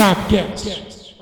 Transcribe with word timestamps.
Sapcast. 0.00 1.18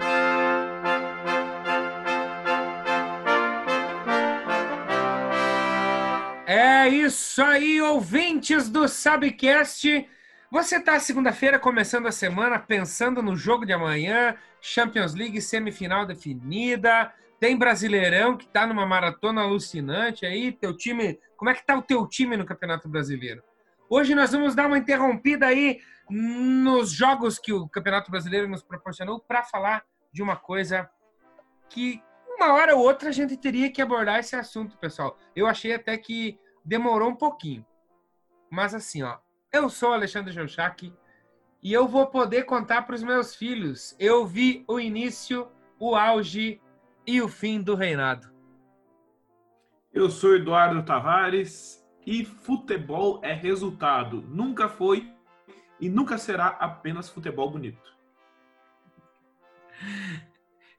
É 6.47 6.89
isso 6.89 7.43
aí, 7.43 7.83
ouvintes 7.83 8.69
do 8.69 8.87
Sabcast. 8.87 10.09
Você 10.53 10.79
tá 10.79 11.01
segunda-feira 11.01 11.59
começando 11.59 12.07
a 12.07 12.13
semana 12.13 12.57
pensando 12.57 13.21
no 13.21 13.35
jogo 13.35 13.67
de 13.67 13.73
amanhã, 13.73 14.37
Champions 14.61 15.13
League 15.13 15.43
semifinal 15.43 16.07
definida, 16.07 17.13
tem 17.41 17.59
Brasileirão 17.59 18.37
que 18.37 18.47
tá 18.47 18.65
numa 18.65 18.87
maratona 18.87 19.41
alucinante 19.43 20.25
aí, 20.25 20.53
teu 20.53 20.77
time, 20.77 21.19
como 21.37 21.51
é 21.51 21.55
que 21.55 21.67
tá 21.67 21.77
o 21.77 21.83
teu 21.83 22.07
time 22.07 22.37
no 22.37 22.47
Campeonato 22.47 22.89
Brasileiro? 22.89 23.43
Hoje 23.91 24.15
nós 24.15 24.33
vamos 24.33 24.55
dar 24.55 24.67
uma 24.67 24.77
interrompida 24.77 25.47
aí 25.47 25.81
nos 26.11 26.91
jogos 26.91 27.39
que 27.39 27.53
o 27.53 27.67
Campeonato 27.69 28.11
Brasileiro 28.11 28.47
nos 28.47 28.63
proporcionou 28.63 29.19
para 29.19 29.43
falar 29.43 29.83
de 30.13 30.23
uma 30.23 30.37
coisa 30.37 30.91
que 31.71 32.03
uma 32.29 32.53
hora 32.53 32.77
ou 32.77 32.83
outra 32.83 33.09
a 33.09 33.13
gente 33.13 33.37
teria 33.37 33.73
que 33.73 33.81
abordar 33.81 34.19
esse 34.19 34.37
assunto, 34.37 34.77
pessoal. 34.77 35.19
Eu 35.35 35.47
achei 35.47 35.75
até 35.75 35.97
que 35.97 36.39
demorou 36.63 37.09
um 37.09 37.17
pouquinho. 37.17 37.65
Mas 38.51 38.75
assim, 38.75 39.03
ó, 39.03 39.19
eu 39.51 39.71
sou 39.71 39.93
Alexandre 39.95 40.33
Jouchak 40.33 40.93
e 41.63 41.73
eu 41.73 41.89
vou 41.89 42.07
poder 42.07 42.45
contar 42.45 42.83
para 42.83 42.95
os 42.95 43.03
meus 43.03 43.35
filhos. 43.35 43.97
Eu 43.99 44.27
vi 44.27 44.65
o 44.69 44.79
início, 44.79 45.49
o 45.79 45.97
auge 45.97 46.61
e 47.07 47.23
o 47.23 47.29
fim 47.29 47.61
do 47.63 47.75
reinado. 47.75 48.31
Eu 49.93 50.11
sou 50.11 50.37
Eduardo 50.37 50.83
Tavares 50.85 51.78
e 52.09 52.25
futebol 52.25 53.21
é 53.23 53.35
resultado. 53.35 54.23
Nunca 54.23 54.67
foi 54.67 55.13
e 55.79 55.91
nunca 55.91 56.17
será 56.17 56.47
apenas 56.47 57.11
futebol 57.11 57.51
bonito. 57.51 57.95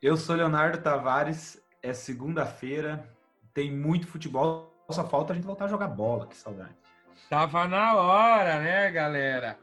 Eu 0.01 0.17
sou 0.17 0.35
Leonardo 0.35 0.81
Tavares, 0.81 1.63
é 1.83 1.93
segunda-feira, 1.93 3.07
tem 3.53 3.71
muito 3.71 4.07
futebol, 4.07 4.73
só 4.89 5.07
falta 5.07 5.31
a 5.31 5.35
gente 5.35 5.45
voltar 5.45 5.65
a 5.65 5.67
jogar 5.67 5.89
bola, 5.89 6.25
que 6.25 6.35
saudade. 6.35 6.75
Tava 7.29 7.67
na 7.67 7.93
hora, 7.93 8.59
né, 8.59 8.89
galera? 8.89 9.59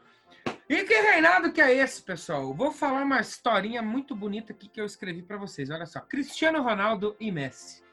E 0.69 0.85
que 0.85 0.93
reinado 0.93 1.51
que 1.51 1.59
é 1.59 1.75
esse, 1.75 2.01
pessoal? 2.01 2.53
Vou 2.53 2.71
falar 2.71 3.03
uma 3.03 3.19
historinha 3.19 3.81
muito 3.81 4.15
bonita 4.15 4.53
aqui 4.53 4.69
que 4.69 4.79
eu 4.79 4.85
escrevi 4.85 5.21
para 5.21 5.35
vocês. 5.35 5.69
Olha 5.69 5.85
só, 5.85 5.99
Cristiano 5.99 6.61
Ronaldo 6.61 7.13
e 7.19 7.29
Messi. 7.29 7.85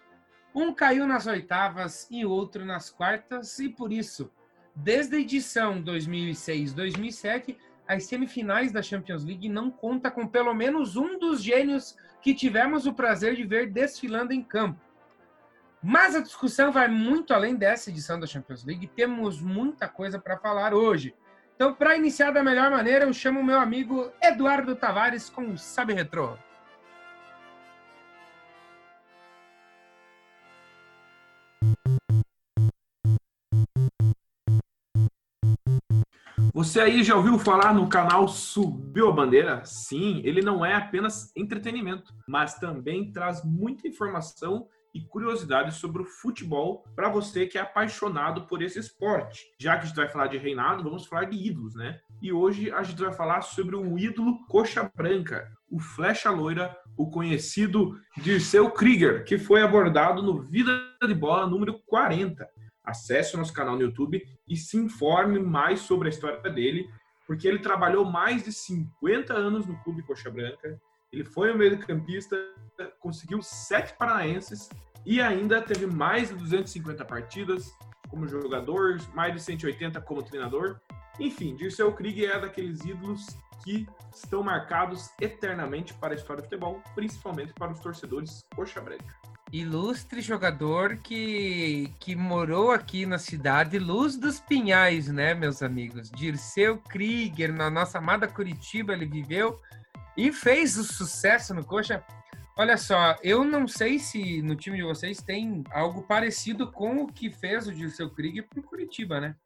Um 0.54 0.72
caiu 0.72 1.06
nas 1.06 1.26
oitavas 1.26 2.06
e 2.10 2.24
outro 2.24 2.64
nas 2.64 2.90
quartas, 2.90 3.58
e 3.58 3.68
por 3.68 3.92
isso 3.92 4.30
Desde 4.74 5.16
a 5.16 5.20
edição 5.20 5.80
2006-2007, 5.82 7.56
as 7.86 8.04
semifinais 8.04 8.72
da 8.72 8.82
Champions 8.82 9.24
League 9.24 9.48
não 9.48 9.70
conta 9.70 10.10
com 10.10 10.26
pelo 10.26 10.52
menos 10.52 10.96
um 10.96 11.18
dos 11.18 11.40
gênios 11.40 11.96
que 12.20 12.34
tivemos 12.34 12.84
o 12.84 12.92
prazer 12.92 13.36
de 13.36 13.44
ver 13.44 13.70
desfilando 13.70 14.32
em 14.32 14.42
campo. 14.42 14.80
Mas 15.80 16.16
a 16.16 16.20
discussão 16.20 16.72
vai 16.72 16.88
muito 16.88 17.32
além 17.32 17.54
dessa 17.54 17.90
edição 17.90 18.18
da 18.18 18.26
Champions 18.26 18.64
League. 18.64 18.86
Temos 18.88 19.40
muita 19.40 19.86
coisa 19.86 20.18
para 20.18 20.38
falar 20.38 20.74
hoje. 20.74 21.14
Então, 21.54 21.72
para 21.72 21.96
iniciar 21.96 22.32
da 22.32 22.42
melhor 22.42 22.70
maneira, 22.70 23.04
eu 23.04 23.12
chamo 23.12 23.44
meu 23.44 23.60
amigo 23.60 24.10
Eduardo 24.20 24.74
Tavares 24.74 25.28
com 25.28 25.50
o 25.50 25.58
Sabe 25.58 25.92
Retro. 25.92 26.36
Você 36.54 36.80
aí 36.80 37.02
já 37.02 37.16
ouviu 37.16 37.36
falar 37.36 37.74
no 37.74 37.88
canal 37.88 38.28
Subiu 38.28 39.08
a 39.08 39.12
Bandeira? 39.12 39.64
Sim, 39.64 40.20
ele 40.22 40.40
não 40.40 40.64
é 40.64 40.72
apenas 40.72 41.32
entretenimento, 41.34 42.14
mas 42.28 42.54
também 42.60 43.10
traz 43.10 43.44
muita 43.44 43.88
informação 43.88 44.68
e 44.94 45.00
curiosidades 45.00 45.74
sobre 45.74 46.02
o 46.02 46.04
futebol 46.04 46.84
para 46.94 47.08
você 47.08 47.44
que 47.44 47.58
é 47.58 47.60
apaixonado 47.60 48.46
por 48.46 48.62
esse 48.62 48.78
esporte. 48.78 49.46
Já 49.58 49.76
que 49.76 49.82
a 49.82 49.86
gente 49.86 49.96
vai 49.96 50.08
falar 50.08 50.28
de 50.28 50.38
reinado, 50.38 50.84
vamos 50.84 51.06
falar 51.06 51.24
de 51.24 51.36
ídolos, 51.36 51.74
né? 51.74 51.98
E 52.22 52.32
hoje 52.32 52.70
a 52.70 52.84
gente 52.84 53.02
vai 53.02 53.12
falar 53.12 53.42
sobre 53.42 53.74
um 53.74 53.98
ídolo 53.98 54.46
coxa 54.46 54.88
branca, 54.94 55.50
o 55.68 55.80
flecha 55.80 56.30
loira, 56.30 56.72
o 56.96 57.10
conhecido 57.10 57.98
Dirceu 58.16 58.70
Krieger, 58.70 59.24
que 59.24 59.38
foi 59.38 59.60
abordado 59.60 60.22
no 60.22 60.42
Vida 60.42 60.70
de 61.04 61.14
Bola 61.14 61.48
número 61.48 61.80
40 61.84 62.48
acesse 62.84 63.34
o 63.34 63.38
nosso 63.38 63.52
canal 63.52 63.76
no 63.76 63.82
YouTube 63.82 64.22
e 64.46 64.56
se 64.56 64.76
informe 64.76 65.38
mais 65.38 65.80
sobre 65.80 66.08
a 66.08 66.10
história 66.10 66.38
dele, 66.50 66.88
porque 67.26 67.48
ele 67.48 67.58
trabalhou 67.58 68.04
mais 68.04 68.44
de 68.44 68.52
50 68.52 69.32
anos 69.32 69.66
no 69.66 69.76
Clube 69.82 70.02
Coxa 70.02 70.30
Branca. 70.30 70.80
Ele 71.10 71.24
foi 71.24 71.52
um 71.52 71.56
meio-campista, 71.56 72.36
conseguiu 73.00 73.40
sete 73.42 73.94
paranaenses 73.96 74.68
e 75.06 75.20
ainda 75.20 75.62
teve 75.62 75.86
mais 75.86 76.28
de 76.28 76.34
250 76.34 77.04
partidas 77.04 77.72
como 78.08 78.28
jogador, 78.28 78.98
mais 79.14 79.32
de 79.32 79.40
180 79.40 80.00
como 80.02 80.22
treinador. 80.22 80.78
Enfim, 81.18 81.56
Dirceu 81.56 81.92
Krieg 81.92 82.26
é 82.26 82.38
daqueles 82.38 82.84
ídolos 82.84 83.26
que 83.62 83.88
estão 84.14 84.42
marcados 84.42 85.10
eternamente 85.20 85.94
para 85.94 86.12
a 86.12 86.16
história 86.16 86.42
do 86.42 86.44
futebol, 86.44 86.82
principalmente 86.94 87.52
para 87.54 87.72
os 87.72 87.80
torcedores 87.80 88.44
coxa 88.54 88.80
branca 88.80 89.33
ilustre 89.54 90.20
jogador 90.20 90.96
que, 90.96 91.88
que 92.00 92.16
morou 92.16 92.72
aqui 92.72 93.06
na 93.06 93.18
cidade 93.18 93.78
Luz 93.78 94.16
dos 94.16 94.40
Pinhais, 94.40 95.06
né, 95.06 95.32
meus 95.32 95.62
amigos? 95.62 96.10
Dirceu 96.10 96.78
Krieger, 96.78 97.52
na 97.52 97.70
nossa 97.70 97.98
amada 97.98 98.26
Curitiba, 98.26 98.92
ele 98.92 99.06
viveu 99.06 99.60
e 100.16 100.32
fez 100.32 100.76
o 100.76 100.82
sucesso 100.82 101.54
no 101.54 101.64
Coxa. 101.64 102.02
Olha 102.56 102.76
só, 102.76 103.16
eu 103.22 103.44
não 103.44 103.68
sei 103.68 104.00
se 104.00 104.42
no 104.42 104.56
time 104.56 104.78
de 104.78 104.82
vocês 104.82 105.22
tem 105.22 105.62
algo 105.70 106.02
parecido 106.02 106.72
com 106.72 107.04
o 107.04 107.12
que 107.12 107.30
fez 107.30 107.68
o 107.68 107.72
Dirceu 107.72 108.10
Krieger 108.10 108.48
pro 108.48 108.60
Curitiba, 108.60 109.20
né? 109.20 109.36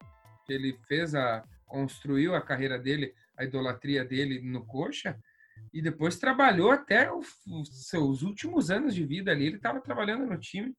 Ele 0.49 0.79
fez 0.89 1.15
a 1.15 1.45
construiu 1.67 2.35
a 2.35 2.41
carreira 2.41 2.79
dele, 2.79 3.15
a 3.37 3.45
idolatria 3.45 4.03
dele 4.07 4.41
no 4.41 4.65
Coxa 4.65 5.19
e 5.73 5.83
depois 5.83 6.19
trabalhou 6.19 6.71
até 6.71 7.11
os 7.13 7.87
seus 7.89 8.23
últimos 8.23 8.71
anos 8.71 8.95
de 8.95 9.05
vida 9.05 9.31
ali. 9.31 9.47
Ele 9.47 9.57
estava 9.57 9.81
trabalhando 9.81 10.27
no 10.27 10.39
time. 10.39 10.75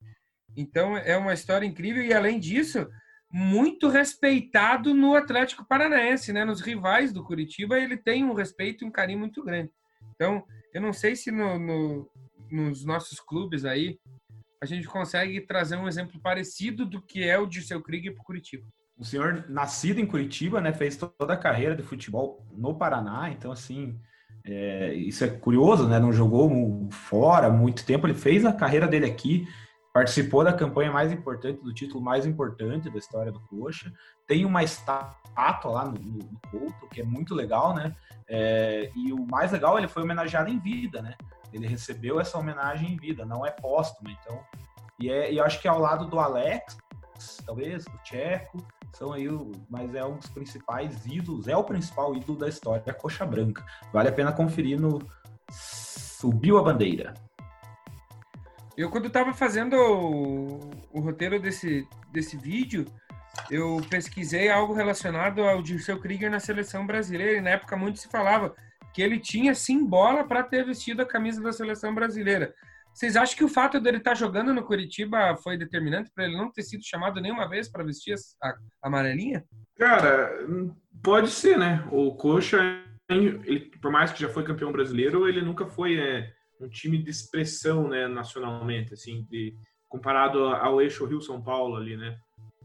Então 0.55 0.97
é 0.97 1.16
uma 1.17 1.33
história 1.33 1.66
incrível 1.66 2.03
e 2.03 2.13
além 2.13 2.39
disso, 2.39 2.88
muito 3.31 3.88
respeitado 3.88 4.94
no 4.94 5.16
Atlético 5.16 5.66
Paranaense, 5.66 6.33
né? 6.33 6.44
Nos 6.44 6.61
rivais 6.61 7.13
do 7.13 7.23
Curitiba 7.23 7.79
ele 7.79 7.95
tem 7.95 8.23
um 8.23 8.33
respeito 8.33 8.83
e 8.83 8.88
um 8.88 8.91
carinho 8.91 9.19
muito 9.19 9.44
grande. 9.44 9.72
Então 10.16 10.44
eu 10.73 10.81
não 10.81 10.91
sei 10.91 11.16
se 11.16 11.31
no, 11.31 11.59
no, 11.59 12.11
nos 12.51 12.83
nossos 12.83 13.19
clubes 13.19 13.66
aí 13.66 14.00
a 14.61 14.66
gente 14.66 14.88
consegue 14.88 15.39
trazer 15.41 15.77
um 15.77 15.88
exemplo 15.88 16.19
parecido 16.21 16.85
do 16.85 17.01
que 17.01 17.23
é 17.23 17.38
o 17.38 17.45
de 17.45 17.61
seu 17.61 17.81
Krieg 17.81 18.11
para 18.11 18.23
Curitiba. 18.23 18.67
O 18.97 19.06
senhor 19.06 19.45
nascido 19.47 20.00
em 20.00 20.06
Curitiba, 20.06 20.59
né? 20.59 20.73
Fez 20.73 20.97
toda 20.97 21.33
a 21.33 21.38
carreira 21.38 21.75
de 21.75 21.83
futebol 21.83 22.45
no 22.51 22.77
Paraná, 22.77 23.29
então 23.29 23.51
assim 23.51 23.97
é, 24.45 24.94
isso 24.94 25.23
é 25.23 25.27
curioso, 25.27 25.88
né? 25.88 26.00
Não 26.00 26.11
jogou 26.11 26.88
fora 26.91 27.50
muito 27.50 27.85
tempo, 27.85 28.07
ele 28.07 28.13
fez 28.13 28.45
a 28.45 28.53
carreira 28.53 28.88
dele 28.88 29.05
aqui, 29.05 29.47
participou 29.94 30.44
da 30.44 30.53
campanha 30.53 30.91
mais 30.91 31.11
importante, 31.11 31.63
do 31.63 31.73
título 31.73 32.03
mais 32.03 32.25
importante 32.25 32.89
da 32.89 32.97
história 32.97 33.31
do 33.31 33.39
Coxa. 33.41 33.91
Tem 34.27 34.45
uma 34.45 34.63
estátua 34.63 35.72
lá 35.72 35.85
no, 35.85 35.94
no 35.94 36.39
Couto, 36.50 36.88
que 36.91 37.01
é 37.01 37.03
muito 37.03 37.35
legal, 37.35 37.75
né? 37.75 37.95
É, 38.27 38.91
e 38.95 39.11
o 39.11 39.25
mais 39.25 39.51
legal, 39.51 39.77
ele 39.77 39.88
foi 39.88 40.03
homenageado 40.03 40.50
em 40.50 40.59
vida, 40.59 41.01
né? 41.01 41.16
Ele 41.51 41.67
recebeu 41.67 42.19
essa 42.19 42.38
homenagem 42.38 42.94
em 42.94 42.97
vida, 42.97 43.25
não 43.25 43.45
é 43.45 43.51
póstuma. 43.51 44.11
Então, 44.11 44.39
e, 45.00 45.09
é, 45.09 45.31
e 45.31 45.38
eu 45.38 45.44
acho 45.44 45.61
que 45.61 45.67
ao 45.67 45.79
lado 45.79 46.06
do 46.06 46.19
Alex, 46.19 46.77
talvez, 47.46 47.85
do 47.85 47.97
Tcheco, 48.00 48.66
são 48.94 49.13
aí, 49.13 49.28
o, 49.28 49.52
mas 49.69 49.94
é 49.94 50.03
um 50.03 50.18
dos 50.18 50.30
principais 50.30 51.06
ídolos, 51.06 51.47
é 51.47 51.56
o 51.56 51.63
principal 51.63 52.16
ídolo 52.16 52.38
da 52.38 52.47
história, 52.47 52.84
a 52.88 52.94
Coxa 52.94 53.25
Branca. 53.25 53.63
Vale 53.94 54.10
a 54.10 54.12
pena 54.12 54.31
conferir 54.31 54.80
no 54.80 55.00
Subiu 55.50 56.57
a 56.57 56.63
Bandeira. 56.63 57.13
Eu, 58.75 58.89
quando 58.89 59.07
estava 59.07 59.33
fazendo 59.33 59.75
o, 59.75 60.60
o, 60.94 61.01
roteiro 61.01 61.39
desse, 61.39 61.88
desse 62.12 62.38
vídeo, 62.38 62.86
eu 63.51 63.81
pesquisei 63.89 64.50
algo 64.50 64.74
relacionado 64.74 65.44
ao 65.44 65.62
Dirceu 65.62 66.00
Krieger 66.00 66.31
na 66.31 66.39
seleção 66.39 66.88
brasileira, 66.88 67.38
e 67.38 67.42
na 67.42 67.51
época 67.51 67.75
muito 67.75 68.00
se 68.00 68.07
falava 68.07 68.56
que 68.94 69.01
ele 69.01 69.19
tinha 69.19 69.54
sim 69.54 69.86
bola 69.86 70.24
para 70.24 70.44
ter 70.44 70.65
vestido 70.65 71.01
a 71.01 71.06
camisa 71.06 71.42
da 71.42 71.51
seleção 71.51 71.94
brasileira. 71.94 72.54
Vocês 73.00 73.16
acham 73.16 73.38
que 73.38 73.46
o 73.46 73.48
fato 73.48 73.80
dele 73.80 73.96
estar 73.96 74.12
tá 74.12 74.16
jogando 74.16 74.54
no 74.54 74.62
Curitiba 74.62 75.34
foi 75.38 75.57
determinante 75.57 76.12
para 76.13 76.25
ele 76.25 76.36
não 76.36 76.51
ter 76.51 76.63
sido 76.63 76.84
chamado 76.84 77.22
nenhuma 77.22 77.48
vez 77.48 77.72
para 77.72 77.81
vestir 77.81 78.13
a 78.44 78.54
amarelinha? 78.84 79.46
Cara, 79.78 80.46
pode 81.01 81.30
ser, 81.30 81.57
né? 81.57 81.88
O 81.94 82.13
Coxa, 82.16 82.60
ele, 83.10 83.72
por 83.81 83.90
mais 83.90 84.12
que 84.12 84.19
já 84.19 84.28
foi 84.28 84.44
campeão 84.44 84.74
brasileiro, 84.74 85.30
ele 85.30 85.42
nunca 85.42 85.66
foi 85.66 85.98
é, 85.98 86.34
um 86.60 86.68
time 86.68 87.01
de 87.01 87.10
expressão, 87.10 87.88
né, 87.88 88.06
nacionalmente, 88.06 88.94
assim, 88.94 89.25
de, 89.31 89.56
comparado 89.88 90.44
ao 90.48 90.81
eixo 90.81 91.06
Rio-São 91.06 91.42
Paulo 91.42 91.78
ali, 91.78 91.96
né? 91.96 92.19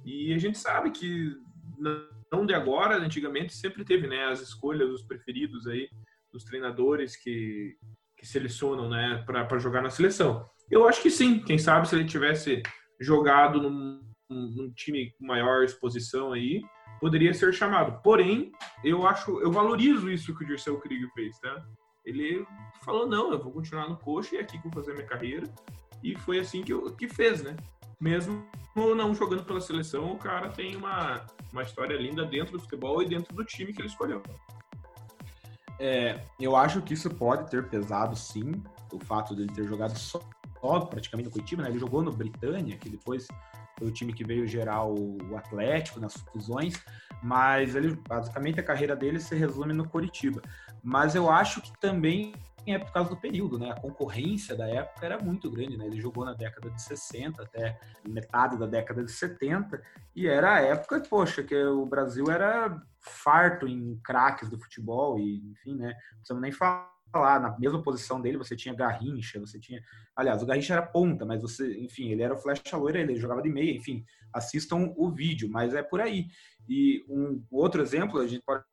E 0.05 0.35
a 0.35 0.39
gente 0.39 0.59
sabe 0.59 0.91
que 0.91 1.33
não 1.79 2.45
de 2.45 2.55
agora, 2.55 2.97
antigamente 2.97 3.55
sempre 3.55 3.85
teve, 3.85 4.09
né, 4.09 4.25
as 4.25 4.41
escolhas, 4.41 4.91
os 4.91 5.05
preferidos 5.05 5.69
aí 5.69 5.89
dos 6.33 6.43
treinadores 6.43 7.15
que, 7.15 7.77
que 8.25 8.31
selecionam 8.31 8.89
né, 8.89 9.23
para 9.27 9.59
jogar 9.59 9.83
na 9.83 9.91
seleção. 9.91 10.49
Eu 10.71 10.89
acho 10.89 11.03
que 11.03 11.11
sim. 11.11 11.41
Quem 11.41 11.59
sabe 11.59 11.87
se 11.87 11.95
ele 11.95 12.07
tivesse 12.07 12.63
jogado 12.99 13.61
num, 13.61 14.01
num 14.31 14.73
time 14.73 15.13
com 15.13 15.27
maior 15.27 15.63
exposição 15.63 16.33
aí, 16.33 16.63
poderia 16.99 17.35
ser 17.35 17.53
chamado. 17.53 18.01
Porém, 18.03 18.51
eu 18.83 19.07
acho, 19.07 19.39
eu 19.41 19.53
valorizo 19.53 20.11
isso 20.11 20.35
que 20.35 20.43
o 20.43 20.47
Dirceu 20.47 20.81
Krieger 20.81 21.11
fez, 21.15 21.39
tá? 21.39 21.63
Ele 22.03 22.47
falou, 22.83 23.07
não, 23.07 23.31
eu 23.31 23.39
vou 23.39 23.53
continuar 23.53 23.91
no 23.91 23.99
coxa 23.99 24.37
e 24.37 24.39
é 24.39 24.41
aqui 24.41 24.59
que 24.59 24.67
eu 24.67 24.71
vou 24.71 24.83
fazer 24.83 24.95
minha 24.95 25.07
carreira. 25.07 25.47
E 26.03 26.17
foi 26.17 26.39
assim 26.39 26.63
que, 26.63 26.73
eu, 26.73 26.85
que 26.97 27.07
fez, 27.07 27.43
né? 27.43 27.55
Mesmo 28.01 28.47
não 28.75 29.15
jogando 29.15 29.45
pela 29.45 29.61
seleção, 29.61 30.13
o 30.13 30.19
cara 30.19 30.49
tem 30.49 30.77
uma, 30.77 31.27
uma 31.53 31.63
história 31.63 31.97
linda 31.97 32.25
dentro 32.25 32.53
do 32.53 32.61
futebol 32.61 33.03
e 33.03 33.07
dentro 33.07 33.35
do 33.35 33.45
time 33.45 33.73
que 33.73 33.83
ele 33.83 33.89
escolheu. 33.89 34.23
É, 35.79 36.21
eu 36.39 36.55
acho 36.57 36.81
que 36.83 36.95
isso 36.95 37.11
pode 37.11 37.51
ter 37.51 37.69
pesado, 37.69 38.17
sim, 38.17 38.63
o 38.93 38.99
fato 38.99 39.35
dele 39.35 39.53
ter 39.53 39.65
jogado 39.65 39.97
só, 39.99 40.21
só 40.61 40.81
praticamente 40.81 41.29
no 41.29 41.33
Curitiba, 41.33 41.63
né? 41.63 41.69
Ele 41.69 41.79
jogou 41.79 42.03
no 42.03 42.13
Britânia, 42.13 42.77
que 42.77 42.89
depois 42.89 43.27
foi 43.79 43.89
o 43.89 43.93
time 43.93 44.13
que 44.13 44.25
veio 44.25 44.47
gerar 44.47 44.85
o, 44.85 45.19
o 45.31 45.37
Atlético 45.37 45.99
nas 45.99 46.15
fusões, 46.15 46.75
mas 47.23 47.75
ele 47.75 47.99
basicamente 48.09 48.61
a 48.61 48.63
carreira 48.63 48.95
dele 48.95 49.19
se 49.19 49.35
resume 49.35 49.73
no 49.73 49.89
Curitiba. 49.89 50.41
Mas 50.83 51.15
eu 51.15 51.31
acho 51.31 51.61
que 51.61 51.73
também 51.81 52.33
é 52.67 52.79
por 52.79 52.93
causa 52.93 53.11
do 53.11 53.17
período, 53.17 53.59
né? 53.59 53.71
A 53.71 53.81
concorrência 53.81 54.57
da 54.57 54.67
época 54.67 55.05
era 55.05 55.19
muito 55.19 55.51
grande, 55.51 55.77
né? 55.77 55.87
Ele 55.87 56.01
jogou 56.01 56.25
na 56.25 56.33
década 56.33 56.71
de 56.71 56.81
60 56.81 57.43
até 57.43 57.79
metade 58.09 58.57
da 58.57 58.67
década 58.67 59.05
de 59.05 59.13
70 59.13 59.83
e 60.17 60.27
era 60.27 60.55
a 60.55 60.61
época, 60.61 61.01
poxa, 61.01 61.43
que 61.43 61.55
o 61.55 61.85
Brasil 61.85 62.31
era 62.31 62.81
farto 63.05 63.67
em 63.67 63.99
craques 64.03 64.49
do 64.49 64.59
futebol 64.59 65.19
e, 65.19 65.43
enfim, 65.51 65.77
né? 65.77 65.89
Não 65.89 66.19
precisamos 66.19 66.43
nem 66.43 66.53
falar 66.53 66.95
na 67.41 67.57
mesma 67.59 67.83
posição 67.83 68.21
dele 68.21 68.39
você 68.39 68.57
tinha 68.57 68.75
Garrincha, 68.75 69.39
você 69.39 69.59
tinha, 69.61 69.81
aliás, 70.17 70.43
o 70.43 70.47
Garrincha 70.47 70.75
era 70.75 70.83
ponta, 70.83 71.25
mas 71.25 71.43
você, 71.43 71.79
enfim, 71.79 72.09
ele 72.09 72.23
era 72.23 72.35
o 72.35 72.39
flecha 72.39 72.77
loira, 72.77 72.99
ele 72.99 73.17
jogava 73.17 73.43
de 73.43 73.49
meia, 73.49 73.77
enfim, 73.77 74.05
assistam 74.33 74.93
o 74.97 75.11
vídeo, 75.11 75.49
mas 75.49 75.75
é 75.75 75.83
por 75.83 76.01
aí. 76.01 76.27
E 76.69 77.05
um 77.09 77.45
outro 77.51 77.81
exemplo, 77.83 78.21
a 78.21 78.27
gente 78.27 78.43
pode 78.45 78.65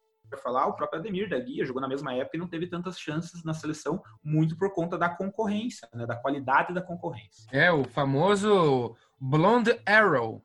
falar, 0.42 0.66
o 0.68 0.74
próprio 0.74 1.00
Ademir 1.00 1.30
da 1.30 1.38
Guia 1.40 1.66
jogou 1.66 1.82
na 1.82 1.88
mesma 1.88 2.14
época 2.14 2.38
e 2.38 2.40
não 2.40 2.48
teve 2.48 2.68
tantas 2.68 3.00
chances 3.00 3.44
na 3.44 3.54
seleção, 3.54 4.02
muito 4.24 4.58
por 4.58 4.74
conta 4.74 4.98
da 4.98 5.10
concorrência, 5.10 5.88
né, 5.94 6.06
da 6.06 6.16
qualidade 6.16 6.74
da 6.74 6.82
concorrência. 6.82 7.48
É, 7.52 7.72
o 7.72 7.84
famoso 7.84 8.96
Blonde 9.20 9.80
Arrow. 9.86 10.42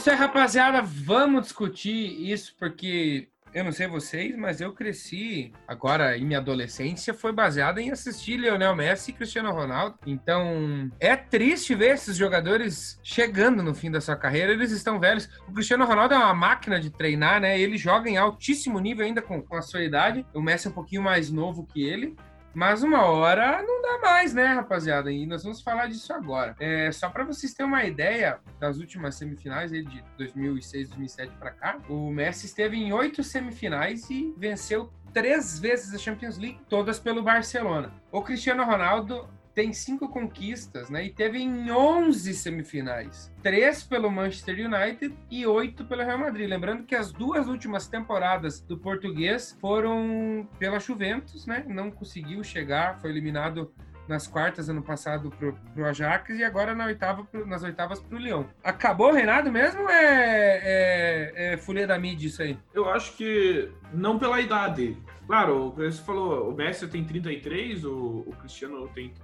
Isso 0.00 0.08
aí, 0.08 0.16
rapaziada, 0.16 0.80
vamos 0.80 1.42
discutir 1.42 2.32
isso 2.32 2.56
porque 2.58 3.28
eu 3.52 3.62
não 3.62 3.70
sei 3.70 3.86
vocês, 3.86 4.34
mas 4.34 4.58
eu 4.58 4.72
cresci 4.72 5.52
agora 5.68 6.16
em 6.16 6.24
minha 6.24 6.38
adolescência 6.38 7.12
foi 7.12 7.32
baseada 7.32 7.82
em 7.82 7.90
assistir 7.90 8.38
Lionel 8.38 8.74
Messi 8.74 9.10
e 9.10 9.14
Cristiano 9.14 9.52
Ronaldo. 9.52 9.98
Então 10.06 10.90
é 10.98 11.14
triste 11.14 11.74
ver 11.74 11.96
esses 11.96 12.16
jogadores 12.16 12.98
chegando 13.02 13.62
no 13.62 13.74
fim 13.74 13.90
da 13.90 14.00
sua 14.00 14.16
carreira. 14.16 14.52
Eles 14.52 14.70
estão 14.70 14.98
velhos. 14.98 15.28
O 15.46 15.52
Cristiano 15.52 15.84
Ronaldo 15.84 16.14
é 16.14 16.16
uma 16.16 16.32
máquina 16.32 16.80
de 16.80 16.88
treinar, 16.88 17.38
né? 17.38 17.60
Ele 17.60 17.76
joga 17.76 18.08
em 18.08 18.16
altíssimo 18.16 18.80
nível 18.80 19.04
ainda 19.04 19.20
com, 19.20 19.42
com 19.42 19.54
a 19.54 19.60
sua 19.60 19.82
idade. 19.82 20.24
O 20.32 20.40
Messi 20.40 20.66
é 20.66 20.70
um 20.70 20.74
pouquinho 20.74 21.02
mais 21.02 21.30
novo 21.30 21.66
que 21.66 21.82
ele. 21.82 22.16
Mas 22.54 22.82
uma 22.82 23.04
hora 23.04 23.62
não 23.62 23.80
dá 23.80 23.98
mais, 24.00 24.34
né, 24.34 24.46
rapaziada? 24.46 25.10
E 25.12 25.26
nós 25.26 25.42
vamos 25.42 25.60
falar 25.60 25.86
disso 25.86 26.12
agora. 26.12 26.56
É, 26.58 26.90
só 26.90 27.08
para 27.08 27.24
vocês 27.24 27.54
terem 27.54 27.70
uma 27.70 27.84
ideia 27.84 28.40
das 28.58 28.78
últimas 28.78 29.14
semifinais 29.14 29.70
de 29.70 30.04
2006, 30.18 30.88
2007 30.88 31.32
para 31.38 31.50
cá, 31.52 31.78
o 31.88 32.10
Messi 32.10 32.46
esteve 32.46 32.76
em 32.76 32.92
oito 32.92 33.22
semifinais 33.22 34.10
e 34.10 34.34
venceu 34.36 34.92
três 35.12 35.58
vezes 35.58 35.94
a 35.94 35.98
Champions 35.98 36.38
League, 36.38 36.60
todas 36.68 36.98
pelo 36.98 37.22
Barcelona. 37.22 37.92
O 38.10 38.22
Cristiano 38.22 38.64
Ronaldo 38.64 39.28
tem 39.54 39.72
cinco 39.72 40.08
conquistas, 40.08 40.90
né? 40.90 41.04
E 41.04 41.10
teve 41.10 41.38
em 41.38 41.70
11 41.70 42.34
semifinais. 42.34 43.32
Três 43.42 43.82
pelo 43.82 44.10
Manchester 44.10 44.66
United 44.66 45.14
e 45.30 45.46
oito 45.46 45.84
pelo 45.84 46.02
Real 46.02 46.18
Madrid. 46.18 46.48
Lembrando 46.48 46.84
que 46.84 46.94
as 46.94 47.12
duas 47.12 47.48
últimas 47.48 47.88
temporadas 47.88 48.60
do 48.60 48.78
português 48.78 49.56
foram 49.60 50.48
pela 50.58 50.78
Juventus, 50.78 51.46
né? 51.46 51.64
Não 51.68 51.90
conseguiu 51.90 52.42
chegar, 52.44 52.98
foi 53.00 53.10
eliminado 53.10 53.72
nas 54.10 54.26
quartas 54.26 54.68
ano 54.68 54.82
passado 54.82 55.30
pro, 55.30 55.54
pro 55.72 55.86
Ajax 55.86 56.30
e 56.30 56.42
agora 56.42 56.74
na 56.74 56.86
oitava, 56.86 57.24
pro, 57.24 57.46
nas 57.46 57.62
oitavas 57.62 58.00
pro 58.00 58.18
Leão. 58.18 58.44
Acabou 58.62 59.10
o 59.10 59.12
reinado 59.12 59.52
mesmo 59.52 59.88
é, 59.88 60.60
é, 60.62 61.52
é 61.52 61.56
folha 61.56 61.86
da 61.86 61.96
mídia 61.96 62.26
isso 62.26 62.42
aí? 62.42 62.58
Eu 62.74 62.88
acho 62.88 63.16
que 63.16 63.70
não 63.92 64.18
pela 64.18 64.40
idade. 64.40 64.96
Claro, 65.28 65.70
você 65.70 66.02
falou, 66.02 66.50
o 66.50 66.52
Messi 66.52 66.88
tem 66.88 67.04
33, 67.04 67.84
o, 67.84 68.24
o 68.26 68.34
Cristiano 68.40 68.88
tem 68.88 69.14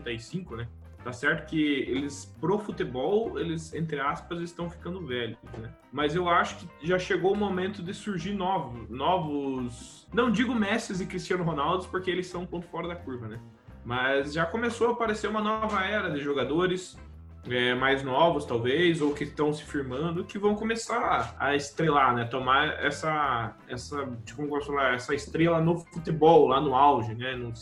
35, 0.00 0.56
né? 0.56 0.68
Tá 1.06 1.12
certo 1.12 1.48
que 1.48 1.62
eles, 1.62 2.34
pro 2.40 2.58
futebol, 2.58 3.38
eles, 3.38 3.72
entre 3.72 4.00
aspas, 4.00 4.40
estão 4.40 4.68
ficando 4.68 5.06
velhos, 5.06 5.38
né? 5.56 5.70
Mas 5.92 6.16
eu 6.16 6.28
acho 6.28 6.56
que 6.56 6.68
já 6.82 6.98
chegou 6.98 7.32
o 7.32 7.36
momento 7.36 7.80
de 7.80 7.94
surgir 7.94 8.34
novos, 8.34 8.90
novos... 8.90 10.08
Não 10.12 10.32
digo 10.32 10.52
Messi 10.52 11.00
e 11.00 11.06
Cristiano 11.06 11.44
Ronaldo, 11.44 11.86
porque 11.88 12.10
eles 12.10 12.26
são 12.26 12.42
um 12.42 12.46
ponto 12.46 12.66
fora 12.66 12.88
da 12.88 12.96
curva, 12.96 13.28
né? 13.28 13.40
Mas 13.84 14.32
já 14.32 14.44
começou 14.44 14.88
a 14.88 14.92
aparecer 14.94 15.30
uma 15.30 15.40
nova 15.40 15.80
era 15.84 16.10
de 16.10 16.20
jogadores 16.20 16.98
é, 17.48 17.74
mais 17.74 18.02
novos, 18.02 18.44
talvez, 18.44 19.00
ou 19.00 19.14
que 19.14 19.24
estão 19.24 19.52
se 19.52 19.62
firmando, 19.62 20.24
que 20.24 20.38
vão 20.38 20.54
começar 20.54 21.36
a 21.38 21.54
estrelar, 21.54 22.14
né? 22.14 22.24
Tomar 22.24 22.84
essa, 22.84 23.54
essa, 23.68 24.08
tipo, 24.24 24.60
falar, 24.62 24.94
essa 24.94 25.14
estrela 25.14 25.60
no 25.60 25.78
futebol, 25.78 26.48
lá 26.48 26.60
no 26.60 26.74
auge, 26.74 27.14
né? 27.14 27.36
No, 27.36 27.52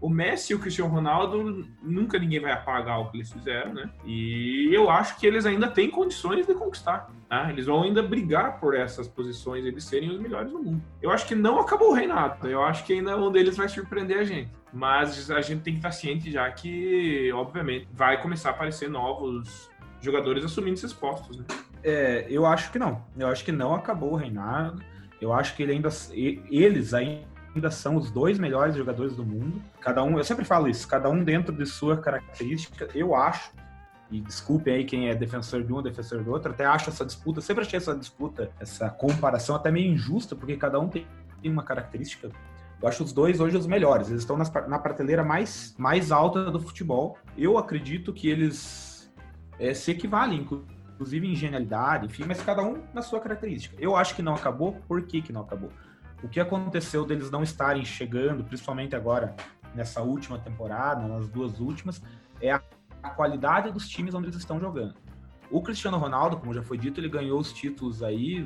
o 0.00 0.08
Messi 0.08 0.52
e 0.52 0.56
o 0.56 0.58
Cristiano 0.58 0.90
Ronaldo, 0.90 1.66
nunca 1.82 2.18
ninguém 2.18 2.40
vai 2.40 2.52
apagar 2.52 3.00
o 3.00 3.10
que 3.10 3.16
eles 3.16 3.32
fizeram, 3.32 3.72
né? 3.72 3.90
E 4.04 4.68
eu 4.72 4.90
acho 4.90 5.16
que 5.18 5.26
eles 5.26 5.46
ainda 5.46 5.68
têm 5.68 5.90
condições 5.90 6.46
de 6.46 6.54
conquistar, 6.54 7.10
tá? 7.28 7.50
Eles 7.50 7.66
vão 7.66 7.82
ainda 7.82 8.02
brigar 8.02 8.60
por 8.60 8.74
essas 8.74 9.08
posições, 9.08 9.64
eles 9.64 9.84
serem 9.84 10.10
os 10.10 10.20
melhores 10.20 10.52
do 10.52 10.62
mundo. 10.62 10.82
Eu 11.00 11.10
acho 11.10 11.26
que 11.26 11.34
não 11.34 11.58
acabou 11.58 11.90
o 11.90 11.94
reinado, 11.94 12.48
eu 12.48 12.62
acho 12.62 12.84
que 12.84 12.92
ainda 12.92 13.16
um 13.16 13.30
deles 13.32 13.56
vai 13.56 13.68
surpreender 13.68 14.18
a 14.18 14.24
gente. 14.24 14.50
Mas 14.72 15.30
a 15.30 15.40
gente 15.40 15.62
tem 15.62 15.72
que 15.72 15.78
estar 15.78 15.92
ciente 15.92 16.30
já 16.30 16.50
que, 16.50 17.32
obviamente, 17.32 17.88
vai 17.92 18.20
começar 18.20 18.50
a 18.50 18.52
aparecer 18.52 18.90
novos 18.90 19.70
jogadores 20.00 20.44
assumindo 20.44 20.74
esses 20.74 20.92
postos, 20.92 21.38
né? 21.38 21.44
É, 21.82 22.26
eu 22.28 22.44
acho 22.46 22.72
que 22.72 22.78
não. 22.78 23.04
Eu 23.16 23.28
acho 23.28 23.44
que 23.44 23.52
não 23.52 23.74
acabou 23.74 24.12
o 24.12 24.16
reinado. 24.16 24.82
Eu 25.20 25.32
acho 25.32 25.54
que 25.54 25.62
ele 25.62 25.72
ainda, 25.72 25.88
eles 26.12 26.92
ainda 26.92 27.33
ainda 27.54 27.70
são 27.70 27.96
os 27.96 28.10
dois 28.10 28.38
melhores 28.38 28.74
jogadores 28.76 29.14
do 29.14 29.24
mundo. 29.24 29.62
Cada 29.80 30.02
um, 30.02 30.18
eu 30.18 30.24
sempre 30.24 30.44
falo 30.44 30.68
isso, 30.68 30.86
cada 30.88 31.08
um 31.08 31.22
dentro 31.22 31.54
de 31.54 31.64
sua 31.66 31.96
característica. 31.96 32.88
Eu 32.94 33.14
acho, 33.14 33.52
e 34.10 34.20
desculpem 34.20 34.74
aí 34.74 34.84
quem 34.84 35.08
é 35.08 35.14
defensor 35.14 35.62
de 35.62 35.72
um, 35.72 35.82
defensor 35.82 36.22
do 36.22 36.30
outro, 36.30 36.50
até 36.50 36.64
acho 36.64 36.90
essa 36.90 37.04
disputa, 37.04 37.40
sempre 37.40 37.64
achei 37.64 37.76
essa 37.76 37.94
disputa, 37.94 38.50
essa 38.58 38.90
comparação 38.90 39.56
até 39.56 39.70
meio 39.70 39.92
injusta, 39.92 40.34
porque 40.34 40.56
cada 40.56 40.78
um 40.78 40.88
tem 40.88 41.06
uma 41.44 41.62
característica. 41.62 42.30
Eu 42.82 42.88
acho 42.88 43.04
os 43.04 43.12
dois 43.12 43.40
hoje 43.40 43.56
os 43.56 43.66
melhores. 43.66 44.08
Eles 44.08 44.22
estão 44.22 44.36
nas, 44.36 44.52
na 44.68 44.78
prateleira 44.78 45.24
mais, 45.24 45.74
mais 45.78 46.12
alta 46.12 46.50
do 46.50 46.60
futebol. 46.60 47.16
Eu 47.36 47.56
acredito 47.56 48.12
que 48.12 48.28
eles 48.28 49.10
é, 49.58 49.72
se 49.72 49.90
equivalem, 49.90 50.40
inclusive 50.40 51.26
em 51.26 51.34
genialidade, 51.34 52.06
enfim, 52.06 52.24
mas 52.26 52.42
cada 52.42 52.62
um 52.62 52.82
na 52.92 53.00
sua 53.00 53.20
característica. 53.20 53.76
Eu 53.78 53.96
acho 53.96 54.14
que 54.14 54.22
não 54.22 54.34
acabou. 54.34 54.74
Por 54.86 55.02
que, 55.02 55.22
que 55.22 55.32
não 55.32 55.42
acabou? 55.42 55.70
O 56.24 56.28
que 56.28 56.40
aconteceu 56.40 57.04
deles 57.04 57.30
não 57.30 57.42
estarem 57.42 57.84
chegando, 57.84 58.42
principalmente 58.42 58.96
agora 58.96 59.36
nessa 59.74 60.00
última 60.00 60.38
temporada, 60.38 61.06
nas 61.06 61.28
duas 61.28 61.60
últimas, 61.60 62.02
é 62.40 62.50
a, 62.50 62.62
qualidade 63.14 63.70
dos 63.70 63.86
times 63.86 64.14
onde 64.14 64.28
eles 64.28 64.36
estão 64.36 64.58
jogando. 64.58 64.94
O 65.50 65.60
Cristiano 65.60 65.98
Ronaldo, 65.98 66.38
como 66.38 66.54
já 66.54 66.62
foi 66.62 66.78
dito, 66.78 66.98
ele 66.98 67.10
ganhou 67.10 67.38
os 67.38 67.52
títulos 67.52 68.02
aí, 68.02 68.42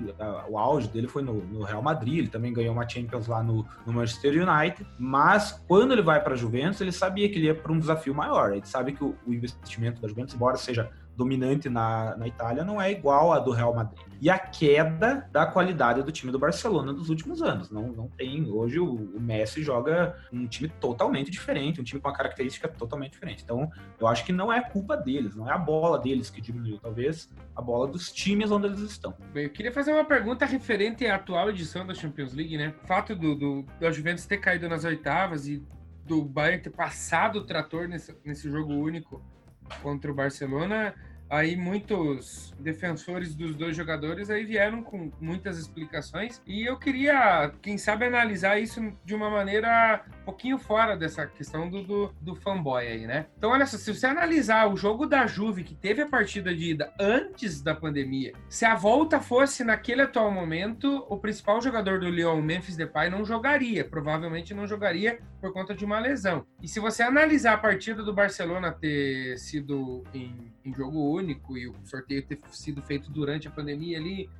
o 0.48 0.58
auge 0.58 0.88
dele 0.88 1.06
foi 1.06 1.22
no, 1.22 1.34
no 1.34 1.62
Real 1.62 1.80
Madrid, 1.80 2.18
ele 2.18 2.28
também 2.28 2.52
ganhou 2.52 2.74
uma 2.74 2.86
Champions 2.88 3.28
lá 3.28 3.40
no, 3.44 3.64
no 3.86 3.92
Manchester 3.92 4.32
United, 4.32 4.84
mas 4.98 5.52
quando 5.68 5.92
ele 5.92 6.02
vai 6.02 6.20
para 6.20 6.34
a 6.34 6.36
Juventus, 6.36 6.80
ele 6.80 6.90
sabia 6.90 7.28
que 7.28 7.36
ele 7.36 7.46
ia 7.46 7.54
para 7.54 7.72
um 7.72 7.78
desafio 7.78 8.12
maior. 8.12 8.52
Ele 8.52 8.66
sabe 8.66 8.92
que 8.92 9.04
o, 9.04 9.14
o 9.24 9.32
investimento 9.32 10.02
da 10.02 10.08
Juventus, 10.08 10.34
embora 10.34 10.56
seja 10.56 10.90
dominante 11.18 11.68
na, 11.68 12.16
na 12.16 12.28
Itália 12.28 12.64
não 12.64 12.80
é 12.80 12.92
igual 12.92 13.32
à 13.32 13.40
do 13.40 13.50
Real 13.50 13.74
Madrid. 13.74 13.98
E 14.20 14.30
a 14.30 14.38
queda 14.38 15.28
da 15.32 15.46
qualidade 15.46 16.02
do 16.02 16.12
time 16.12 16.30
do 16.30 16.38
Barcelona 16.38 16.92
dos 16.92 17.08
últimos 17.08 17.42
anos. 17.42 17.70
Não, 17.70 17.88
não 17.88 18.08
tem. 18.08 18.48
Hoje 18.48 18.78
o, 18.78 18.94
o 18.94 19.20
Messi 19.20 19.62
joga 19.62 20.16
um 20.32 20.46
time 20.46 20.68
totalmente 20.68 21.28
diferente, 21.28 21.80
um 21.80 21.84
time 21.84 22.00
com 22.00 22.08
uma 22.08 22.14
característica 22.14 22.68
totalmente 22.68 23.12
diferente. 23.12 23.42
Então, 23.42 23.68
eu 23.98 24.06
acho 24.06 24.24
que 24.24 24.32
não 24.32 24.52
é 24.52 24.60
culpa 24.60 24.96
deles, 24.96 25.34
não 25.34 25.48
é 25.50 25.52
a 25.52 25.58
bola 25.58 25.98
deles 25.98 26.30
que 26.30 26.40
diminuiu, 26.40 26.78
talvez 26.78 27.28
a 27.54 27.60
bola 27.60 27.88
dos 27.88 28.12
times 28.12 28.52
onde 28.52 28.68
eles 28.68 28.80
estão. 28.80 29.12
Bem, 29.32 29.44
eu 29.44 29.50
queria 29.50 29.72
fazer 29.72 29.92
uma 29.92 30.04
pergunta 30.04 30.46
referente 30.46 31.04
à 31.04 31.16
atual 31.16 31.50
edição 31.50 31.84
da 31.84 31.94
Champions 31.94 32.32
League, 32.32 32.56
né? 32.56 32.74
O 32.84 32.86
fato 32.86 33.16
do, 33.16 33.34
do 33.34 33.64
da 33.80 33.90
Juventus 33.90 34.24
ter 34.24 34.38
caído 34.38 34.68
nas 34.68 34.84
oitavas 34.84 35.48
e 35.48 35.66
do 36.04 36.24
Bayern 36.24 36.62
ter 36.62 36.70
passado 36.70 37.40
o 37.40 37.44
trator 37.44 37.88
nesse, 37.88 38.16
nesse 38.24 38.48
jogo 38.48 38.72
único 38.72 39.20
contra 39.82 40.10
o 40.10 40.14
Barcelona 40.14 40.94
Aí 41.30 41.56
muitos 41.56 42.54
defensores 42.58 43.34
dos 43.34 43.54
dois 43.54 43.76
jogadores 43.76 44.30
aí 44.30 44.44
vieram 44.44 44.82
com 44.82 45.10
muitas 45.20 45.58
explicações 45.58 46.42
e 46.46 46.64
eu 46.64 46.78
queria, 46.78 47.52
quem 47.60 47.76
sabe, 47.76 48.06
analisar 48.06 48.58
isso 48.58 48.92
de 49.04 49.14
uma 49.14 49.30
maneira 49.30 50.04
um 50.22 50.24
pouquinho 50.24 50.58
fora 50.58 50.96
dessa 50.96 51.26
questão 51.26 51.68
do, 51.68 51.82
do, 51.82 52.14
do 52.20 52.34
fanboy 52.34 52.86
aí, 52.86 53.06
né? 53.06 53.26
Então, 53.36 53.50
olha 53.50 53.66
só, 53.66 53.76
se 53.76 53.94
você 53.94 54.06
analisar 54.06 54.72
o 54.72 54.76
jogo 54.76 55.06
da 55.06 55.26
Juve, 55.26 55.64
que 55.64 55.74
teve 55.74 56.02
a 56.02 56.08
partida 56.08 56.54
de 56.54 56.70
ida 56.70 56.92
antes 56.98 57.60
da 57.62 57.74
pandemia, 57.74 58.32
se 58.48 58.64
a 58.64 58.74
volta 58.74 59.20
fosse 59.20 59.62
naquele 59.62 60.02
atual 60.02 60.30
momento, 60.30 61.06
o 61.08 61.18
principal 61.18 61.60
jogador 61.60 62.00
do 62.00 62.08
Lyon, 62.08 62.40
Memphis 62.40 62.76
Depay, 62.76 63.10
não 63.10 63.24
jogaria, 63.24 63.84
provavelmente 63.84 64.54
não 64.54 64.66
jogaria 64.66 65.18
por 65.40 65.52
conta 65.52 65.74
de 65.74 65.84
uma 65.84 65.98
lesão. 65.98 66.44
E 66.62 66.68
se 66.68 66.80
você 66.80 67.02
analisar 67.02 67.54
a 67.54 67.58
partida 67.58 68.02
do 68.02 68.12
Barcelona 68.12 68.72
ter 68.72 69.38
sido 69.38 70.04
em, 70.12 70.52
em 70.64 70.74
jogo 70.74 71.17
único 71.18 71.56
e 71.56 71.68
o 71.68 71.74
sorteio 71.84 72.24
ter 72.24 72.38
sido 72.50 72.80
feito 72.82 73.10
durante 73.10 73.46
a 73.48 73.50
pandemia 73.50 73.98
ali. 73.98 74.30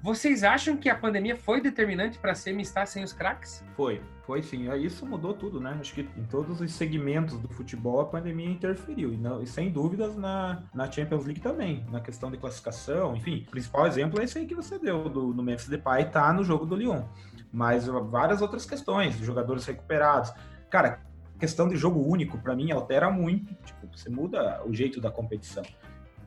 Vocês 0.00 0.44
acham 0.44 0.76
que 0.76 0.88
a 0.88 0.94
pandemia 0.94 1.34
foi 1.34 1.60
determinante 1.60 2.18
para 2.18 2.30
a 2.30 2.34
SEMI 2.34 2.62
estar 2.62 2.86
sem 2.86 3.02
os 3.02 3.12
craques? 3.12 3.64
Foi, 3.74 4.00
foi 4.24 4.42
sim. 4.42 4.72
Isso 4.76 5.04
mudou 5.04 5.34
tudo, 5.34 5.58
né? 5.60 5.76
Acho 5.80 5.92
que 5.92 6.02
em 6.16 6.24
todos 6.24 6.60
os 6.60 6.72
segmentos 6.72 7.36
do 7.36 7.48
futebol 7.48 8.00
a 8.00 8.04
pandemia 8.04 8.48
interferiu. 8.48 9.12
E, 9.12 9.16
não, 9.16 9.42
e 9.42 9.46
sem 9.46 9.72
dúvidas 9.72 10.16
na, 10.16 10.62
na 10.72 10.90
Champions 10.90 11.24
League 11.24 11.40
também, 11.40 11.84
na 11.90 12.00
questão 12.00 12.30
de 12.30 12.36
classificação. 12.36 13.16
Enfim, 13.16 13.44
o 13.48 13.50
principal 13.50 13.88
exemplo 13.88 14.20
é 14.20 14.24
esse 14.24 14.38
aí 14.38 14.46
que 14.46 14.54
você 14.54 14.78
deu, 14.78 15.08
do, 15.08 15.34
no 15.34 15.42
Memphis 15.42 15.68
Depay, 15.68 16.08
tá 16.10 16.32
no 16.32 16.44
jogo 16.44 16.64
do 16.64 16.76
Lyon. 16.76 17.02
Mas 17.50 17.86
várias 17.86 18.40
outras 18.40 18.64
questões, 18.64 19.16
jogadores 19.16 19.66
recuperados. 19.66 20.32
Cara, 20.70 21.00
questão 21.40 21.68
de 21.68 21.76
jogo 21.76 22.00
único, 22.00 22.38
para 22.38 22.54
mim, 22.54 22.70
altera 22.70 23.10
muito. 23.10 23.52
Tipo, 23.64 23.88
você 23.88 24.08
muda 24.08 24.62
o 24.64 24.72
jeito 24.72 25.00
da 25.00 25.10
competição. 25.10 25.64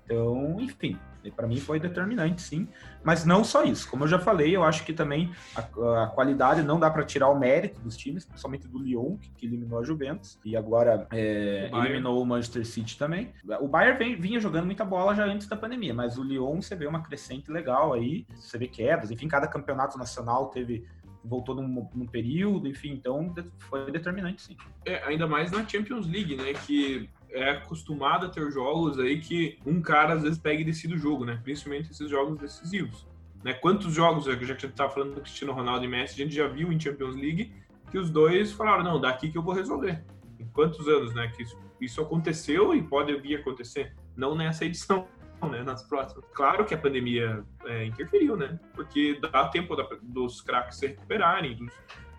Então, 0.05 0.58
enfim, 0.60 0.98
para 1.29 1.48
mim 1.48 1.58
foi 1.58 1.79
determinante, 1.79 2.41
sim. 2.41 2.67
Mas 3.03 3.25
não 3.25 3.43
só 3.43 3.63
isso. 3.63 3.89
Como 3.89 4.03
eu 4.03 4.08
já 4.08 4.17
falei, 4.17 4.55
eu 4.55 4.63
acho 4.63 4.84
que 4.84 4.93
também 4.93 5.31
a, 5.55 6.03
a 6.03 6.08
qualidade 6.08 6.63
não 6.63 6.79
dá 6.79 6.89
para 6.89 7.03
tirar 7.03 7.29
o 7.29 7.38
mérito 7.38 7.79
dos 7.81 7.96
times, 7.96 8.25
principalmente 8.25 8.67
do 8.67 8.79
Lyon, 8.79 9.17
que, 9.17 9.29
que 9.31 9.46
eliminou 9.46 9.79
a 9.79 9.84
Juventus, 9.84 10.39
e 10.43 10.58
agora 10.58 11.08
é, 11.12 11.70
o 11.72 11.77
eliminou 11.77 12.22
o 12.22 12.25
Manchester 12.25 12.65
City 12.65 12.98
também. 12.98 13.31
O 13.60 13.67
Bayern 13.67 13.98
vem, 13.98 14.15
vinha 14.15 14.39
jogando 14.39 14.65
muita 14.65 14.84
bola 14.84 15.13
já 15.13 15.25
antes 15.25 15.48
da 15.48 15.55
pandemia, 15.55 15.93
mas 15.93 16.17
o 16.17 16.24
Lyon 16.24 16.62
você 16.62 16.75
vê 16.75 16.88
uma 16.88 17.01
crescente 17.01 17.51
legal 17.51 17.93
aí, 17.93 18.25
você 18.36 18.58
vê 18.58 18.67
quedas, 18.67 19.12
enfim, 19.12 19.27
cada 19.27 19.48
campeonato 19.48 19.98
nacional 19.98 20.48
teve 20.48 20.86
voltou 21.24 21.53
num, 21.53 21.88
num, 21.93 22.08
período, 22.08 22.67
enfim, 22.67 22.93
então 22.93 23.31
foi 23.60 23.91
determinante, 23.91 24.41
sim. 24.41 24.58
É, 24.84 25.03
ainda 25.03 25.27
mais 25.27 25.51
na 25.51 25.67
Champions 25.67 26.08
League, 26.08 26.36
né, 26.36 26.53
que 26.65 27.08
é 27.31 27.51
acostumado 27.51 28.25
a 28.25 28.29
ter 28.29 28.50
jogos 28.51 29.00
aí 29.00 29.19
que 29.19 29.57
um 29.65 29.81
cara 29.81 30.13
às 30.13 30.23
vezes 30.23 30.38
pega 30.38 30.61
e 30.61 30.65
decide 30.65 30.95
o 30.95 30.97
jogo, 30.97 31.25
né, 31.25 31.39
principalmente 31.43 31.91
esses 31.91 32.09
jogos 32.09 32.38
decisivos. 32.38 33.07
Né, 33.43 33.53
quantos 33.53 33.93
jogos, 33.93 34.25
já 34.25 34.35
que 34.35 34.43
a 34.43 34.47
gente 34.47 34.67
tá 34.69 34.89
falando 34.89 35.15
do 35.15 35.21
Cristiano 35.21 35.53
Ronaldo 35.53 35.83
e 35.83 35.88
Messi, 35.88 36.21
a 36.21 36.23
gente 36.23 36.35
já 36.35 36.47
viu 36.47 36.71
em 36.71 36.79
Champions 36.79 37.15
League 37.15 37.53
que 37.89 37.97
os 37.97 38.09
dois 38.09 38.51
falaram, 38.53 38.83
não, 38.83 39.01
daqui 39.01 39.29
que 39.29 39.38
eu 39.38 39.41
vou 39.41 39.53
resolver. 39.53 40.03
Em 40.39 40.45
quantos 40.47 40.88
anos, 40.88 41.13
né, 41.13 41.27
que 41.35 41.43
isso, 41.43 41.57
isso 41.79 42.01
aconteceu 42.01 42.73
e 42.75 42.81
pode 42.81 43.13
vir 43.17 43.35
acontecer, 43.35 43.93
não 44.15 44.35
nessa 44.35 44.65
edição, 44.65 45.07
né, 45.50 45.63
nas 45.63 45.83
próximas. 45.83 46.23
Claro 46.33 46.65
que 46.65 46.73
a 46.73 46.77
pandemia 46.77 47.43
é, 47.65 47.85
interferiu, 47.85 48.38
né? 48.38 48.59
Porque 48.73 49.19
dá 49.19 49.47
tempo 49.50 49.75
da, 49.75 49.88
dos 50.01 50.41
craques 50.41 50.77
se 50.77 50.88
recuperarem, 50.88 51.55
dos 51.55 51.73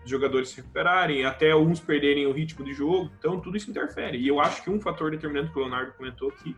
jogadores 0.09 0.49
se 0.49 0.57
recuperarem, 0.57 1.25
até 1.25 1.55
uns 1.55 1.79
perderem 1.79 2.25
o 2.25 2.31
ritmo 2.31 2.63
de 2.65 2.73
jogo. 2.73 3.11
Então, 3.17 3.39
tudo 3.39 3.57
isso 3.57 3.69
interfere. 3.69 4.17
E 4.17 4.27
eu 4.27 4.39
acho 4.39 4.63
que 4.63 4.69
um 4.69 4.79
fator 4.79 5.11
determinante 5.11 5.51
que 5.51 5.57
o 5.57 5.61
Leonardo 5.61 5.93
comentou 5.93 6.29
aqui 6.29 6.55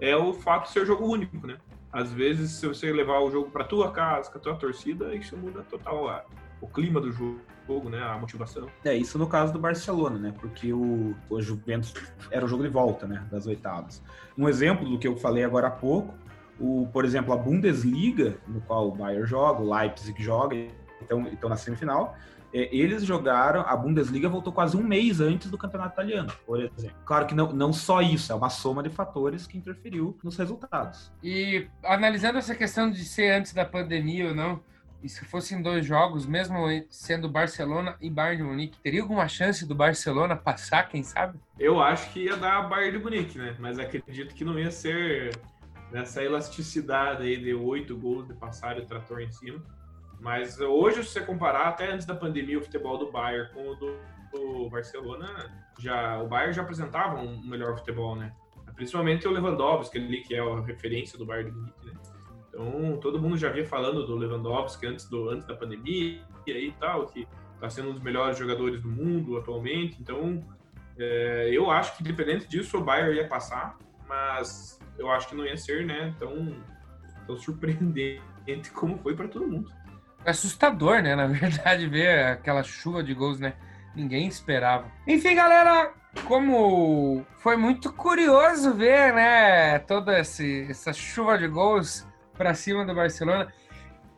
é 0.00 0.16
o 0.16 0.32
fato 0.32 0.66
de 0.66 0.72
ser 0.72 0.86
jogo 0.86 1.06
único, 1.06 1.46
né? 1.46 1.58
Às 1.92 2.12
vezes, 2.12 2.52
se 2.52 2.66
você 2.66 2.92
levar 2.92 3.20
o 3.20 3.30
jogo 3.30 3.50
para 3.50 3.64
tua 3.64 3.90
casa, 3.90 4.30
com 4.30 4.38
a 4.38 4.40
tua 4.40 4.54
torcida, 4.54 5.14
isso 5.14 5.36
muda 5.36 5.62
total 5.62 6.08
a, 6.08 6.24
o 6.60 6.68
clima 6.68 7.00
do 7.00 7.10
jogo 7.10 7.40
né? 7.90 8.02
A 8.02 8.16
motivação. 8.16 8.66
É, 8.82 8.94
isso 8.94 9.18
no 9.18 9.26
caso 9.26 9.52
do 9.52 9.58
Barcelona, 9.58 10.18
né? 10.18 10.34
Porque 10.40 10.72
o, 10.72 11.14
o 11.28 11.40
Juventus 11.40 11.92
era 12.30 12.44
o 12.44 12.48
jogo 12.48 12.62
de 12.62 12.68
volta, 12.70 13.06
né? 13.06 13.26
Das 13.30 13.46
oitavas. 13.46 14.02
Um 14.36 14.48
exemplo 14.48 14.88
do 14.88 14.98
que 14.98 15.06
eu 15.06 15.16
falei 15.16 15.44
agora 15.44 15.68
há 15.68 15.70
pouco, 15.70 16.14
o, 16.58 16.88
por 16.92 17.04
exemplo, 17.04 17.32
a 17.32 17.36
Bundesliga, 17.36 18.36
no 18.46 18.60
qual 18.62 18.88
o 18.88 18.92
Bayern 18.92 19.26
joga, 19.26 19.60
o 19.60 19.74
Leipzig 19.74 20.22
joga, 20.22 20.56
então, 21.02 21.26
então 21.30 21.48
na 21.48 21.56
semifinal, 21.56 22.16
eles 22.52 23.04
jogaram, 23.04 23.60
a 23.60 23.76
Bundesliga 23.76 24.28
voltou 24.28 24.52
quase 24.52 24.76
um 24.76 24.82
mês 24.82 25.20
antes 25.20 25.50
do 25.50 25.58
campeonato 25.58 25.94
italiano, 25.94 26.32
por 26.46 26.60
exemplo. 26.60 26.96
Claro 27.04 27.26
que 27.26 27.34
não, 27.34 27.52
não 27.52 27.72
só 27.72 28.00
isso, 28.00 28.32
é 28.32 28.34
uma 28.34 28.50
soma 28.50 28.82
de 28.82 28.90
fatores 28.90 29.46
que 29.46 29.58
interferiu 29.58 30.18
nos 30.22 30.36
resultados. 30.36 31.12
E 31.22 31.66
analisando 31.84 32.38
essa 32.38 32.54
questão 32.54 32.90
de 32.90 33.04
ser 33.04 33.32
antes 33.32 33.52
da 33.52 33.64
pandemia 33.64 34.28
ou 34.28 34.34
não, 34.34 34.60
e 35.02 35.08
se 35.08 35.24
fossem 35.24 35.62
dois 35.62 35.86
jogos, 35.86 36.26
mesmo 36.26 36.56
sendo 36.90 37.28
Barcelona 37.28 37.96
e 38.00 38.10
Bayern 38.10 38.42
de 38.42 38.42
Munique, 38.42 38.78
teria 38.82 39.02
alguma 39.02 39.28
chance 39.28 39.64
do 39.64 39.74
Barcelona 39.74 40.34
passar, 40.34 40.88
quem 40.88 41.02
sabe? 41.02 41.38
Eu 41.58 41.80
acho 41.80 42.12
que 42.12 42.24
ia 42.24 42.36
dar 42.36 42.68
Bayern 42.68 42.98
de 42.98 43.04
Munique, 43.04 43.38
né? 43.38 43.54
Mas 43.60 43.78
acredito 43.78 44.34
que 44.34 44.44
não 44.44 44.58
ia 44.58 44.70
ser 44.70 45.38
nessa 45.92 46.22
elasticidade 46.22 47.22
aí 47.22 47.36
de 47.36 47.54
oito 47.54 47.96
gols 47.96 48.26
de 48.26 48.34
passar 48.34 48.76
o 48.76 48.84
trator 48.84 49.20
em 49.20 49.30
cima. 49.30 49.62
Mas 50.20 50.60
hoje, 50.60 51.02
se 51.04 51.10
você 51.10 51.20
comparar, 51.20 51.68
até 51.68 51.92
antes 51.92 52.06
da 52.06 52.14
pandemia, 52.14 52.58
o 52.58 52.62
futebol 52.62 52.98
do 52.98 53.10
Bayern 53.10 53.52
com 53.52 53.68
o 53.68 53.74
do, 53.76 53.96
do 54.32 54.68
Barcelona, 54.68 55.50
já, 55.78 56.20
o 56.22 56.28
Bayern 56.28 56.52
já 56.52 56.62
apresentava 56.62 57.20
um 57.20 57.40
melhor 57.46 57.76
futebol, 57.76 58.16
né? 58.16 58.32
Principalmente 58.74 59.26
o 59.26 59.30
Lewandowski, 59.30 59.98
ali, 59.98 60.22
que 60.22 60.34
é 60.34 60.40
a 60.40 60.60
referência 60.60 61.18
do 61.18 61.24
Bayern 61.24 61.50
de 61.50 61.56
Munique, 61.56 61.86
né? 61.86 61.92
Então, 62.48 62.98
todo 63.00 63.20
mundo 63.20 63.36
já 63.36 63.50
vinha 63.50 63.64
falando 63.64 64.04
do 64.04 64.16
Lewandowski 64.16 64.86
antes, 64.86 65.08
do, 65.08 65.30
antes 65.30 65.46
da 65.46 65.54
pandemia 65.54 66.20
e 66.46 66.72
tal, 66.80 67.06
que 67.06 67.28
está 67.54 67.70
sendo 67.70 67.90
um 67.90 67.92
dos 67.92 68.02
melhores 68.02 68.38
jogadores 68.38 68.80
do 68.80 68.88
mundo 68.88 69.36
atualmente. 69.36 69.96
Então, 70.00 70.44
é, 70.98 71.50
eu 71.52 71.70
acho 71.70 71.96
que, 71.96 72.02
independente 72.02 72.48
disso, 72.48 72.78
o 72.78 72.82
Bayern 72.82 73.14
ia 73.14 73.28
passar, 73.28 73.78
mas 74.08 74.80
eu 74.98 75.10
acho 75.10 75.28
que 75.28 75.36
não 75.36 75.44
ia 75.44 75.56
ser 75.56 75.86
né, 75.86 76.14
tão, 76.18 76.56
tão 77.26 77.36
surpreendente 77.36 78.70
como 78.74 78.98
foi 78.98 79.14
para 79.14 79.28
todo 79.28 79.46
mundo. 79.46 79.70
É 80.24 80.30
assustador, 80.30 81.02
né? 81.02 81.14
Na 81.14 81.26
verdade, 81.28 81.86
ver 81.86 82.24
aquela 82.26 82.62
chuva 82.62 83.02
de 83.02 83.14
gols, 83.14 83.38
né? 83.40 83.54
Ninguém 83.94 84.26
esperava. 84.28 84.86
Enfim, 85.06 85.34
galera, 85.34 85.92
como 86.24 87.24
foi 87.38 87.56
muito 87.56 87.92
curioso 87.92 88.74
ver, 88.74 89.12
né, 89.12 89.78
toda 89.80 90.18
esse, 90.18 90.66
essa 90.70 90.92
chuva 90.92 91.38
de 91.38 91.48
gols 91.48 92.06
para 92.34 92.54
cima 92.54 92.84
do 92.84 92.94
Barcelona. 92.94 93.52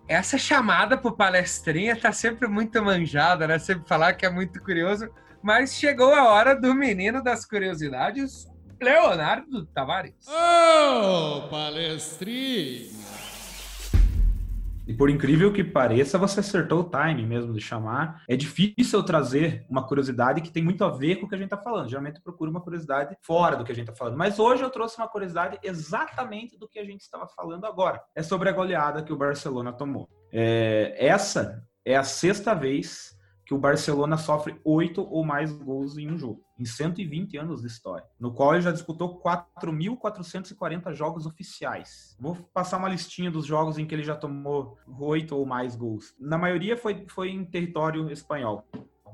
Essa 0.07 0.37
chamada 0.37 0.99
pro 0.99 1.17
palestrinha 1.17 1.97
tá 1.97 2.13
sempre 2.13 2.49
muito 2.49 2.83
manjada, 2.83 3.47
né? 3.47 3.59
Sempre 3.59 3.89
falar 3.89 4.15
que 4.15 4.27
é 4.27 4.31
muito 4.31 4.61
curioso, 4.61 5.09
mas 5.43 5.75
chegou 5.75 6.13
a 6.13 6.29
hora 6.31 6.55
do 6.55 6.75
menino 6.75 7.23
das 7.23 7.47
curiosidades, 7.47 8.49
Leonardo 8.81 9.67
Tavares. 9.67 10.27
Ô, 10.27 11.45
oh, 11.45 11.49
palestrinha! 11.49 12.91
E 14.91 14.93
por 14.93 15.09
incrível 15.09 15.53
que 15.53 15.63
pareça, 15.63 16.19
você 16.19 16.41
acertou 16.41 16.81
o 16.81 16.91
time 16.91 17.25
mesmo 17.25 17.53
de 17.53 17.61
chamar. 17.61 18.25
É 18.29 18.35
difícil 18.35 19.01
trazer 19.05 19.65
uma 19.71 19.87
curiosidade 19.87 20.41
que 20.41 20.51
tem 20.51 20.65
muito 20.65 20.83
a 20.85 20.91
ver 20.91 21.15
com 21.15 21.27
o 21.27 21.29
que 21.29 21.35
a 21.37 21.39
gente 21.39 21.47
está 21.47 21.57
falando. 21.57 21.89
Geralmente 21.89 22.17
eu 22.17 22.23
procuro 22.25 22.51
uma 22.51 22.61
curiosidade 22.61 23.17
fora 23.23 23.57
do 23.57 23.63
que 23.63 23.71
a 23.71 23.75
gente 23.75 23.89
está 23.89 23.97
falando. 23.97 24.19
Mas 24.19 24.41
hoje 24.41 24.65
eu 24.65 24.69
trouxe 24.69 24.99
uma 24.99 25.07
curiosidade 25.07 25.61
exatamente 25.63 26.59
do 26.59 26.69
que 26.69 26.81
a 26.81 26.85
gente 26.85 27.03
estava 27.03 27.29
falando 27.29 27.67
agora. 27.67 28.03
É 28.17 28.23
sobre 28.25 28.49
a 28.49 28.53
goleada 28.53 29.01
que 29.01 29.13
o 29.13 29.17
Barcelona 29.17 29.73
tomou. 29.73 30.09
É, 30.33 30.97
essa 30.99 31.63
é 31.85 31.95
a 31.95 32.03
sexta 32.03 32.53
vez 32.53 33.17
que 33.51 33.55
o 33.55 33.59
Barcelona 33.59 34.17
sofre 34.17 34.61
oito 34.65 35.03
ou 35.03 35.25
mais 35.25 35.51
gols 35.51 35.99
em 35.99 36.09
um 36.09 36.17
jogo, 36.17 36.41
em 36.57 36.65
120 36.65 37.37
anos 37.37 37.63
de 37.63 37.67
história, 37.67 38.07
no 38.17 38.33
qual 38.33 38.55
ele 38.55 38.63
já 38.63 38.71
disputou 38.71 39.21
4.440 39.21 40.95
jogos 40.95 41.27
oficiais. 41.27 42.17
Vou 42.21 42.37
passar 42.55 42.77
uma 42.77 42.89
listinha 42.89 43.29
dos 43.29 43.45
jogos 43.45 43.77
em 43.77 43.85
que 43.85 43.93
ele 43.93 44.05
já 44.05 44.15
tomou 44.15 44.79
oito 45.01 45.35
ou 45.37 45.45
mais 45.45 45.75
gols. 45.75 46.15
Na 46.17 46.39
maioria 46.39 46.77
foi, 46.77 47.05
foi 47.09 47.31
em 47.31 47.45
território 47.45 48.09
espanhol 48.13 48.65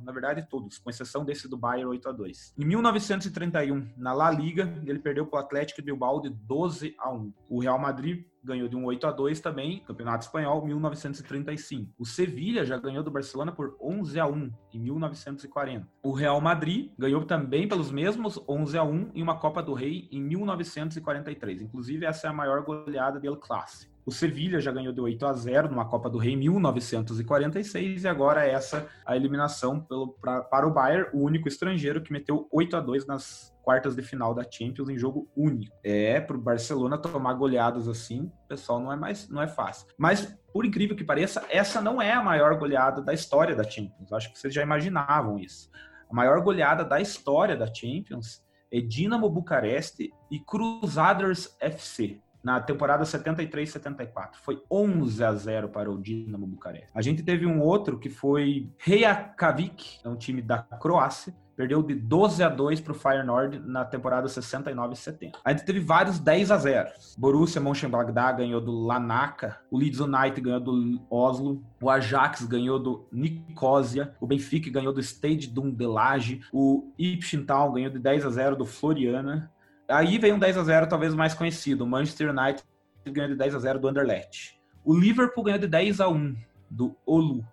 na 0.03 0.12
verdade 0.12 0.47
todos, 0.49 0.79
com 0.79 0.91
exceção 0.91 1.25
desse 1.25 1.49
do 1.49 1.57
Bayern 1.57 1.91
8 1.91 2.09
a 2.09 2.12
2. 2.12 2.55
Em 2.59 2.65
1931, 2.65 3.88
na 3.97 4.12
La 4.12 4.31
Liga, 4.31 4.73
ele 4.85 4.99
perdeu 4.99 5.26
para 5.26 5.38
o 5.38 5.41
Atlético 5.41 5.83
Bilbao 5.83 6.21
de 6.21 6.31
12 6.31 6.95
a 6.99 7.11
1. 7.11 7.33
O 7.49 7.61
Real 7.61 7.79
Madrid 7.79 8.25
ganhou 8.47 8.69
de 8.69 8.76
um 8.76 8.85
8 8.85 9.07
a 9.07 9.12
2 9.12 9.41
também, 9.41 9.81
Campeonato 9.81 10.25
Espanhol, 10.25 10.65
1935. 10.65 11.93
O 11.99 12.07
Sevilha 12.07 12.65
já 12.65 12.79
ganhou 12.79 13.03
do 13.03 13.11
Barcelona 13.11 13.50
por 13.50 13.76
11 13.81 14.21
a 14.21 14.26
1 14.26 14.53
em 14.73 14.79
1940. 14.79 15.88
O 16.03 16.12
Real 16.12 16.41
Madrid 16.41 16.93
ganhou 16.97 17.25
também 17.25 17.67
pelos 17.67 17.91
mesmos 17.91 18.41
11 18.49 18.79
a 18.79 18.85
1 18.85 19.11
em 19.15 19.23
uma 19.23 19.38
Copa 19.38 19.62
do 19.62 19.75
Rei 19.75 20.09
em 20.12 20.23
1943. 20.23 21.62
Inclusive 21.62 22.07
essa 22.07 22.29
é 22.29 22.31
a 22.31 22.33
maior 22.33 22.62
goleada 22.62 23.19
do 23.19 23.37
Clássico. 23.37 23.96
O 24.07 24.13
Sevilha 24.13 24.61
já 24.61 24.71
ganhou 24.71 24.93
de 24.93 25.01
8 25.01 25.27
a 25.27 25.33
0 25.33 25.69
numa 25.69 25.85
Copa 25.85 26.09
do 26.09 26.17
Rei 26.17 26.35
em 26.35 26.37
1946 26.37 28.05
e 28.05 28.09
agora 28.09 28.47
essa 28.47 28.87
a 29.05 29.17
eliminação 29.17 29.81
pelo, 29.81 30.13
pra, 30.13 30.43
para 30.43 30.65
o 30.65 30.73
Bayern, 30.73 31.11
o 31.13 31.25
único 31.25 31.49
estrangeiro 31.49 32.01
que 32.01 32.13
meteu 32.13 32.47
8 32.53 32.77
a 32.77 32.81
2 32.81 33.05
nas 33.05 33.53
quartas 33.65 33.97
de 33.97 34.03
final 34.03 34.33
da 34.33 34.49
Champions 34.49 34.89
em 34.89 34.97
jogo 34.97 35.29
único. 35.37 35.77
É, 35.83 36.21
para 36.21 36.37
o 36.37 36.41
Barcelona 36.41 36.97
tomar 36.97 37.35
goleadas 37.35 37.89
assim, 37.89 38.31
pessoal, 38.49 38.79
não 38.79 38.93
é 38.93 38.97
mais 38.97 39.29
não 39.29 39.43
é 39.43 39.49
fácil. 39.49 39.89
Mas 39.99 40.39
por 40.53 40.65
incrível 40.65 40.95
que 40.95 41.03
pareça, 41.03 41.45
essa 41.51 41.81
não 41.81 42.01
é 42.01 42.13
a 42.13 42.23
maior 42.23 42.57
goleada 42.57 43.03
da 43.03 43.13
história 43.13 43.57
da 43.57 43.65
Champions. 43.65 44.13
Acho 44.13 44.33
que 44.33 44.39
vocês 44.39 44.55
já 44.55 44.63
imaginavam 44.63 45.37
isso. 45.37 45.69
A 46.09 46.15
maior 46.15 46.41
goleada 46.43 46.85
da 46.85 47.01
história 47.01 47.57
da 47.57 47.67
Champions 47.67 48.41
é 48.71 48.81
Dinamo 48.81 49.29
Bucareste 49.29 50.13
e 50.31 50.39
Crusaders 50.39 51.57
FC 51.59 52.21
na 52.47 52.61
temporada 52.61 53.03
73-74. 53.03 54.37
Foi 54.41 54.62
11 54.71 55.25
a 55.25 55.35
0 55.35 55.69
para 55.69 55.91
o 55.91 56.00
Dinamo 56.00 56.47
Bucareste. 56.47 56.93
A 56.95 57.03
gente 57.03 57.25
teve 57.25 57.45
um 57.45 57.61
outro 57.61 57.99
que 57.99 58.09
foi 58.09 58.71
Reykjavik, 58.79 59.99
é 60.05 60.09
um 60.09 60.15
time 60.15 60.41
da 60.41 60.59
Croácia, 60.59 61.35
perdeu 61.57 61.83
de 61.83 61.97
12 61.97 62.45
a 62.45 62.49
2 62.49 62.81
para 62.81 62.93
o 62.93 62.95
Feyenoord 62.95 63.59
na 63.59 63.85
temporada 63.85 64.29
69 64.29 64.95
e 64.95 64.97
70. 64.97 65.38
A 65.45 65.50
gente 65.50 65.65
teve 65.65 65.81
vários 65.81 66.21
10 66.21 66.53
a 66.53 66.57
0. 66.57 66.88
Borussia 67.19 67.61
Mönchengladbach 67.61 68.37
ganhou 68.37 68.61
do 68.61 68.71
Lanaka, 68.71 69.59
o 69.69 69.76
Leeds 69.76 69.99
United 69.99 70.41
ganhou 70.41 70.61
do 70.61 71.03
Oslo, 71.11 71.65
o 71.83 71.91
Ajax 71.91 72.45
ganhou 72.45 72.79
do 72.79 73.09
Nicosia, 73.11 74.15
o 74.21 74.26
Benfica 74.26 74.71
ganhou 74.71 74.93
do 74.93 75.03
Stade 75.03 75.49
Dundelage, 75.49 76.43
o 76.53 76.93
Ipswich 76.97 77.45
Town 77.45 77.73
ganhou 77.73 77.91
de 77.91 77.99
10 77.99 78.25
a 78.25 78.31
0 78.31 78.55
do 78.55 78.65
Floriana, 78.65 79.50
Aí 79.88 80.19
vem 80.19 80.33
um 80.33 80.38
10 80.38 80.59
a 80.59 80.64
0 80.64 80.88
talvez 80.88 81.14
mais 81.14 81.35
conhecido. 81.35 81.85
O 81.85 81.87
Manchester 81.87 82.31
United 82.31 82.64
ganhou 83.07 83.31
de 83.31 83.37
10 83.37 83.55
a 83.55 83.59
0 83.59 83.78
do 83.78 83.88
Anderlecht. 83.88 84.61
O 84.85 84.97
Liverpool 84.97 85.45
ganhou 85.45 85.61
de 85.61 85.66
10 85.66 86.00
a 86.00 86.09
1 86.09 86.37
do 86.71 86.97
Olu. 87.05 87.47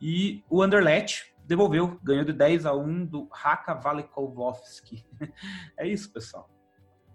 E 0.00 0.44
o 0.48 0.62
Anderlecht 0.62 1.34
devolveu, 1.46 1.98
ganhou 2.02 2.24
de 2.24 2.32
10 2.32 2.66
a 2.66 2.74
1 2.74 3.06
do 3.06 3.28
Haka 3.32 3.74
Valikovsky. 3.74 5.04
é 5.76 5.86
isso, 5.86 6.12
pessoal. 6.12 6.48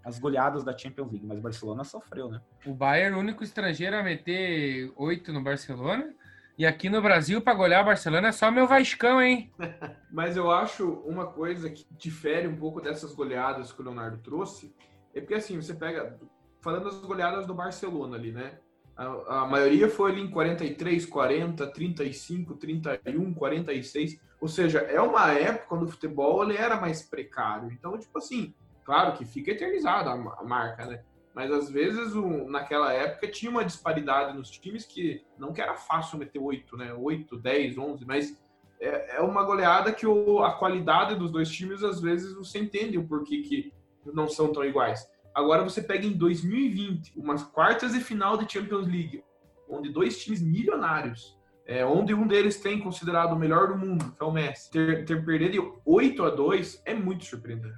As 0.04 0.18
goleadas 0.18 0.62
da 0.62 0.76
Champions 0.76 1.10
League, 1.10 1.26
mas 1.26 1.38
o 1.38 1.42
Barcelona 1.42 1.82
sofreu, 1.82 2.28
né? 2.28 2.40
O 2.66 2.74
Bayern, 2.74 3.16
único 3.16 3.42
estrangeiro 3.42 3.96
a 3.96 4.02
meter 4.02 4.92
8 4.96 5.32
no 5.32 5.42
Barcelona. 5.42 6.12
E 6.56 6.64
aqui 6.64 6.88
no 6.88 7.02
Brasil, 7.02 7.40
para 7.40 7.54
golear 7.54 7.82
o 7.82 7.86
Barcelona, 7.86 8.28
é 8.28 8.32
só 8.32 8.48
meu 8.48 8.68
Vascão, 8.68 9.20
hein? 9.20 9.52
Mas 10.12 10.36
eu 10.36 10.50
acho 10.52 10.88
uma 11.04 11.26
coisa 11.26 11.68
que 11.68 11.84
difere 11.90 12.46
um 12.46 12.56
pouco 12.56 12.80
dessas 12.80 13.12
goleadas 13.12 13.72
que 13.72 13.80
o 13.80 13.84
Leonardo 13.84 14.18
trouxe, 14.18 14.72
é 15.12 15.20
porque 15.20 15.34
assim, 15.34 15.60
você 15.60 15.74
pega, 15.74 16.16
falando 16.60 16.84
das 16.84 17.00
goleadas 17.00 17.44
do 17.46 17.54
Barcelona 17.54 18.16
ali, 18.16 18.30
né? 18.30 18.58
A, 18.96 19.42
a 19.42 19.46
maioria 19.46 19.88
foi 19.88 20.12
ali 20.12 20.20
em 20.20 20.30
43, 20.30 21.04
40, 21.06 21.66
35, 21.66 22.54
31, 22.54 23.34
46. 23.34 24.20
Ou 24.40 24.46
seja, 24.46 24.78
é 24.78 25.00
uma 25.00 25.32
época 25.32 25.66
quando 25.68 25.82
o 25.82 25.88
futebol 25.88 26.44
ele 26.44 26.56
era 26.56 26.80
mais 26.80 27.02
precário. 27.02 27.72
Então, 27.72 27.98
tipo 27.98 28.16
assim, 28.18 28.54
claro 28.84 29.16
que 29.16 29.24
fica 29.24 29.50
eternizada 29.50 30.10
a 30.10 30.44
marca, 30.44 30.86
né? 30.86 31.02
Mas 31.34 31.50
às 31.50 31.68
vezes 31.68 32.14
naquela 32.46 32.92
época 32.92 33.26
tinha 33.28 33.50
uma 33.50 33.64
disparidade 33.64 34.36
nos 34.36 34.50
times 34.50 34.84
que 34.84 35.24
não 35.36 35.52
que 35.52 35.60
era 35.60 35.74
fácil 35.74 36.18
meter 36.18 36.38
8, 36.38 36.76
né? 36.76 36.94
8, 36.94 37.36
10, 37.36 37.76
11, 37.76 38.04
mas 38.06 38.40
é, 38.80 39.16
é 39.16 39.20
uma 39.20 39.42
goleada 39.42 39.92
que 39.92 40.06
o, 40.06 40.44
a 40.44 40.52
qualidade 40.52 41.16
dos 41.16 41.32
dois 41.32 41.50
times 41.50 41.82
às 41.82 42.00
vezes 42.00 42.34
você 42.34 42.58
entende 42.58 42.96
o 42.96 43.06
porquê 43.06 43.42
que 43.42 43.72
não 44.06 44.28
são 44.28 44.52
tão 44.52 44.64
iguais. 44.64 45.08
Agora 45.34 45.64
você 45.64 45.82
pega 45.82 46.06
em 46.06 46.12
2020, 46.12 47.14
umas 47.16 47.42
quartas 47.42 47.92
de 47.92 48.00
final 48.00 48.36
de 48.36 48.50
Champions 48.50 48.86
League, 48.86 49.24
onde 49.68 49.90
dois 49.90 50.22
times 50.22 50.40
milionários, 50.40 51.36
é, 51.66 51.84
onde 51.84 52.14
um 52.14 52.26
deles 52.26 52.60
tem 52.60 52.78
considerado 52.78 53.32
o 53.32 53.38
melhor 53.38 53.68
do 53.68 53.76
mundo, 53.76 54.12
que 54.16 54.22
é 54.22 54.26
o 54.26 54.30
Messi, 54.30 54.70
ter, 54.70 55.04
ter 55.04 55.24
perdido 55.24 55.52
de 55.52 55.72
8 55.84 56.22
a 56.22 56.30
2 56.30 56.82
é 56.84 56.94
muito 56.94 57.24
surpreendente. 57.24 57.74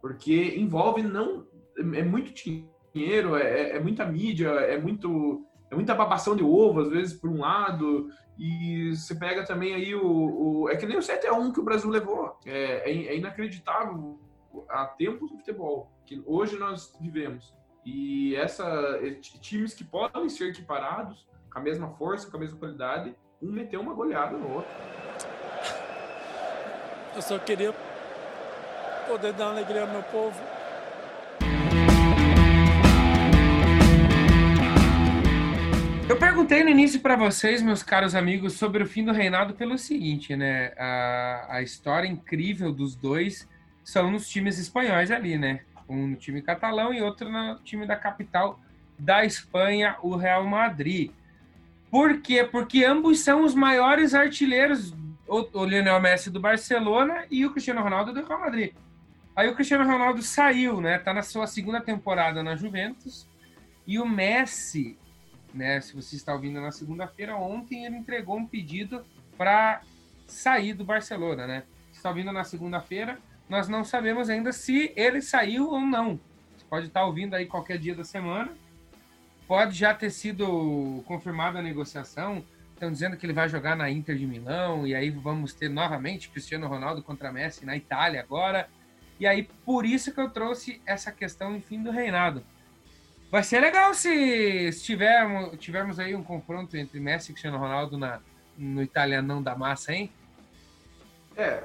Porque 0.00 0.54
envolve 0.56 1.02
não. 1.02 1.46
É 1.76 2.02
muito 2.04 2.32
time 2.32 2.70
dinheiro, 2.94 3.36
é, 3.36 3.42
é, 3.42 3.76
é 3.76 3.80
muita 3.80 4.04
mídia, 4.06 4.48
é 4.48 4.78
muito 4.78 5.44
é 5.70 5.74
muita 5.74 5.94
babação 5.94 6.36
de 6.36 6.44
ovo, 6.44 6.82
às 6.82 6.88
vezes, 6.88 7.12
por 7.12 7.28
um 7.28 7.40
lado, 7.40 8.08
e 8.38 8.94
você 8.94 9.14
pega 9.14 9.44
também 9.44 9.74
aí 9.74 9.94
o. 9.94 10.62
o 10.62 10.68
é 10.68 10.76
que 10.76 10.86
nem 10.86 10.96
o 10.96 11.00
7x1 11.00 11.52
que 11.52 11.60
o 11.60 11.64
Brasil 11.64 11.90
levou. 11.90 12.38
É, 12.46 12.90
é, 12.90 13.06
é 13.08 13.16
inacreditável 13.16 14.20
há 14.68 14.86
tempos 14.86 15.30
do 15.30 15.38
futebol 15.38 15.90
que 16.06 16.22
hoje 16.24 16.56
nós 16.56 16.96
vivemos. 17.00 17.52
E 17.84 18.34
essa 18.36 18.98
times 19.40 19.74
que 19.74 19.84
podem 19.84 20.28
ser 20.28 20.50
equiparados, 20.50 21.26
com 21.52 21.58
a 21.58 21.62
mesma 21.62 21.90
força, 21.90 22.30
com 22.30 22.36
a 22.36 22.40
mesma 22.40 22.58
qualidade, 22.58 23.14
um 23.42 23.50
meteu 23.50 23.80
uma 23.80 23.94
goleada 23.94 24.36
no 24.36 24.54
outro. 24.54 24.70
Eu 27.14 27.22
só 27.22 27.38
queria 27.38 27.74
poder 29.06 29.32
dar 29.34 29.50
alegria 29.50 29.82
ao 29.82 29.88
meu 29.88 30.02
povo. 30.04 30.40
Eu 36.06 36.18
perguntei 36.18 36.62
no 36.62 36.68
início 36.68 37.00
para 37.00 37.16
vocês, 37.16 37.62
meus 37.62 37.82
caros 37.82 38.14
amigos, 38.14 38.52
sobre 38.52 38.82
o 38.82 38.86
fim 38.86 39.02
do 39.02 39.10
reinado 39.10 39.54
pelo 39.54 39.78
seguinte, 39.78 40.36
né? 40.36 40.74
A, 40.76 41.46
a 41.56 41.62
história 41.62 42.06
incrível 42.06 42.70
dos 42.70 42.94
dois 42.94 43.48
são 43.82 44.10
nos 44.10 44.28
times 44.28 44.58
espanhóis 44.58 45.10
ali, 45.10 45.38
né? 45.38 45.60
Um 45.88 46.08
no 46.08 46.16
time 46.16 46.42
catalão 46.42 46.92
e 46.92 47.00
outro 47.00 47.30
no 47.30 47.58
time 47.60 47.86
da 47.86 47.96
capital 47.96 48.60
da 48.98 49.24
Espanha, 49.24 49.96
o 50.02 50.14
Real 50.14 50.44
Madrid. 50.44 51.10
Por 51.90 52.20
quê? 52.20 52.44
Porque 52.44 52.84
ambos 52.84 53.20
são 53.20 53.42
os 53.42 53.54
maiores 53.54 54.12
artilheiros, 54.14 54.94
o, 55.26 55.58
o 55.58 55.64
Lionel 55.64 56.00
Messi 56.02 56.30
do 56.30 56.38
Barcelona 56.38 57.24
e 57.30 57.46
o 57.46 57.50
Cristiano 57.50 57.82
Ronaldo 57.82 58.12
do 58.12 58.26
Real 58.26 58.40
Madrid. 58.40 58.74
Aí 59.34 59.48
o 59.48 59.54
Cristiano 59.54 59.90
Ronaldo 59.90 60.22
saiu, 60.22 60.82
né? 60.82 60.98
Tá 60.98 61.14
na 61.14 61.22
sua 61.22 61.46
segunda 61.46 61.80
temporada 61.80 62.42
na 62.42 62.56
Juventus. 62.56 63.26
E 63.86 63.98
o 63.98 64.06
Messi 64.06 64.98
né? 65.54 65.80
Se 65.80 65.94
você 65.94 66.16
está 66.16 66.34
ouvindo 66.34 66.60
na 66.60 66.70
segunda-feira, 66.70 67.36
ontem 67.36 67.86
ele 67.86 67.96
entregou 67.96 68.36
um 68.36 68.46
pedido 68.46 69.04
para 69.38 69.80
sair 70.26 70.74
do 70.74 70.84
Barcelona, 70.84 71.46
né? 71.46 71.62
Está 71.92 72.08
ouvindo 72.08 72.32
na 72.32 72.44
segunda-feira, 72.44 73.18
nós 73.48 73.68
não 73.68 73.84
sabemos 73.84 74.28
ainda 74.28 74.52
se 74.52 74.92
ele 74.96 75.22
saiu 75.22 75.70
ou 75.70 75.80
não. 75.80 76.18
Você 76.56 76.64
pode 76.68 76.86
estar 76.86 77.04
ouvindo 77.04 77.34
aí 77.34 77.46
qualquer 77.46 77.78
dia 77.78 77.94
da 77.94 78.04
semana. 78.04 78.52
Pode 79.46 79.76
já 79.76 79.94
ter 79.94 80.10
sido 80.10 81.02
confirmada 81.06 81.58
a 81.58 81.62
negociação. 81.62 82.44
Estão 82.72 82.90
dizendo 82.90 83.16
que 83.16 83.24
ele 83.24 83.32
vai 83.32 83.48
jogar 83.48 83.76
na 83.76 83.90
Inter 83.90 84.16
de 84.16 84.26
Milão 84.26 84.86
e 84.86 84.94
aí 84.94 85.10
vamos 85.10 85.54
ter 85.54 85.68
novamente 85.68 86.28
Cristiano 86.30 86.66
Ronaldo 86.66 87.02
contra 87.02 87.32
Messi 87.32 87.64
na 87.64 87.76
Itália 87.76 88.20
agora. 88.20 88.68
E 89.20 89.26
aí 89.26 89.48
por 89.64 89.86
isso 89.86 90.12
que 90.12 90.20
eu 90.20 90.30
trouxe 90.30 90.82
essa 90.84 91.12
questão 91.12 91.54
de 91.54 91.60
fim 91.60 91.82
do 91.82 91.90
reinado 91.90 92.42
Vai 93.34 93.42
ser 93.42 93.58
legal 93.58 93.92
se, 93.94 94.70
se 94.70 94.84
tivermos, 94.84 95.58
tivermos 95.58 95.98
aí 95.98 96.14
um 96.14 96.22
confronto 96.22 96.76
entre 96.76 97.00
Messi 97.00 97.32
e 97.32 97.34
Cristiano 97.34 97.58
Ronaldo 97.58 97.98
na, 97.98 98.20
no 98.56 98.80
italianão 98.80 99.42
da 99.42 99.56
massa, 99.56 99.92
hein? 99.92 100.12
É, 101.36 101.64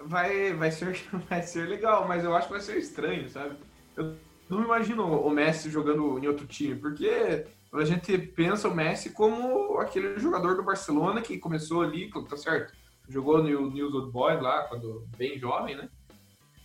vai, 0.00 0.52
vai, 0.54 0.72
ser, 0.72 1.00
vai 1.30 1.40
ser 1.40 1.68
legal, 1.68 2.08
mas 2.08 2.24
eu 2.24 2.34
acho 2.34 2.48
que 2.48 2.54
vai 2.54 2.60
ser 2.60 2.78
estranho, 2.78 3.28
sabe? 3.28 3.56
Eu 3.96 4.16
não 4.50 4.64
imagino 4.64 5.06
o 5.06 5.30
Messi 5.30 5.70
jogando 5.70 6.18
em 6.18 6.26
outro 6.26 6.48
time, 6.48 6.74
porque 6.74 7.46
a 7.72 7.84
gente 7.84 8.18
pensa 8.18 8.66
o 8.66 8.74
Messi 8.74 9.10
como 9.10 9.78
aquele 9.78 10.18
jogador 10.18 10.56
do 10.56 10.64
Barcelona 10.64 11.22
que 11.22 11.38
começou 11.38 11.82
ali, 11.82 12.10
tá 12.28 12.36
certo? 12.36 12.74
Jogou 13.08 13.40
no 13.40 13.70
News 13.70 13.94
Old 13.94 14.10
Boys 14.10 14.42
lá, 14.42 14.64
quando 14.64 15.06
bem 15.16 15.38
jovem, 15.38 15.76
né? 15.76 15.88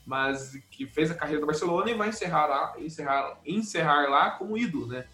Mas 0.05 0.55
que 0.71 0.85
fez 0.87 1.11
a 1.11 1.15
carreira 1.15 1.41
do 1.41 1.47
Barcelona 1.47 1.91
e 1.91 1.93
vai 1.93 2.09
encerrar 2.09 2.47
lá, 2.47 2.73
encerrar, 2.79 3.39
encerrar 3.45 4.09
lá 4.09 4.31
como 4.31 4.57
ídolo, 4.57 4.87
né? 4.87 5.05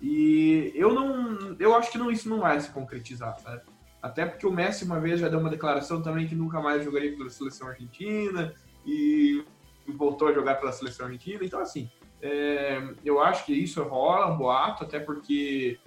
E 0.00 0.72
eu 0.74 0.92
não, 0.92 1.56
eu 1.60 1.74
acho 1.76 1.92
que 1.92 1.98
não, 1.98 2.10
isso 2.10 2.28
não 2.28 2.40
vai 2.40 2.60
se 2.60 2.70
concretizar, 2.70 3.38
sabe? 3.38 3.62
Até 4.02 4.26
porque 4.26 4.46
o 4.46 4.50
Messi 4.50 4.84
uma 4.84 4.98
vez 4.98 5.20
já 5.20 5.28
deu 5.28 5.38
uma 5.38 5.48
declaração 5.48 6.02
também 6.02 6.26
que 6.26 6.34
nunca 6.34 6.60
mais 6.60 6.84
jogaria 6.84 7.16
pela 7.16 7.30
seleção 7.30 7.68
argentina 7.68 8.52
e 8.84 9.44
voltou 9.86 10.26
a 10.26 10.32
jogar 10.32 10.56
pela 10.56 10.72
seleção 10.72 11.06
argentina. 11.06 11.44
Então, 11.44 11.60
assim, 11.60 11.88
é, 12.20 12.82
eu 13.04 13.20
acho 13.20 13.46
que 13.46 13.52
isso 13.52 13.80
rola, 13.84 14.26
um 14.26 14.36
boato, 14.36 14.82
até 14.82 14.98
porque 14.98 15.78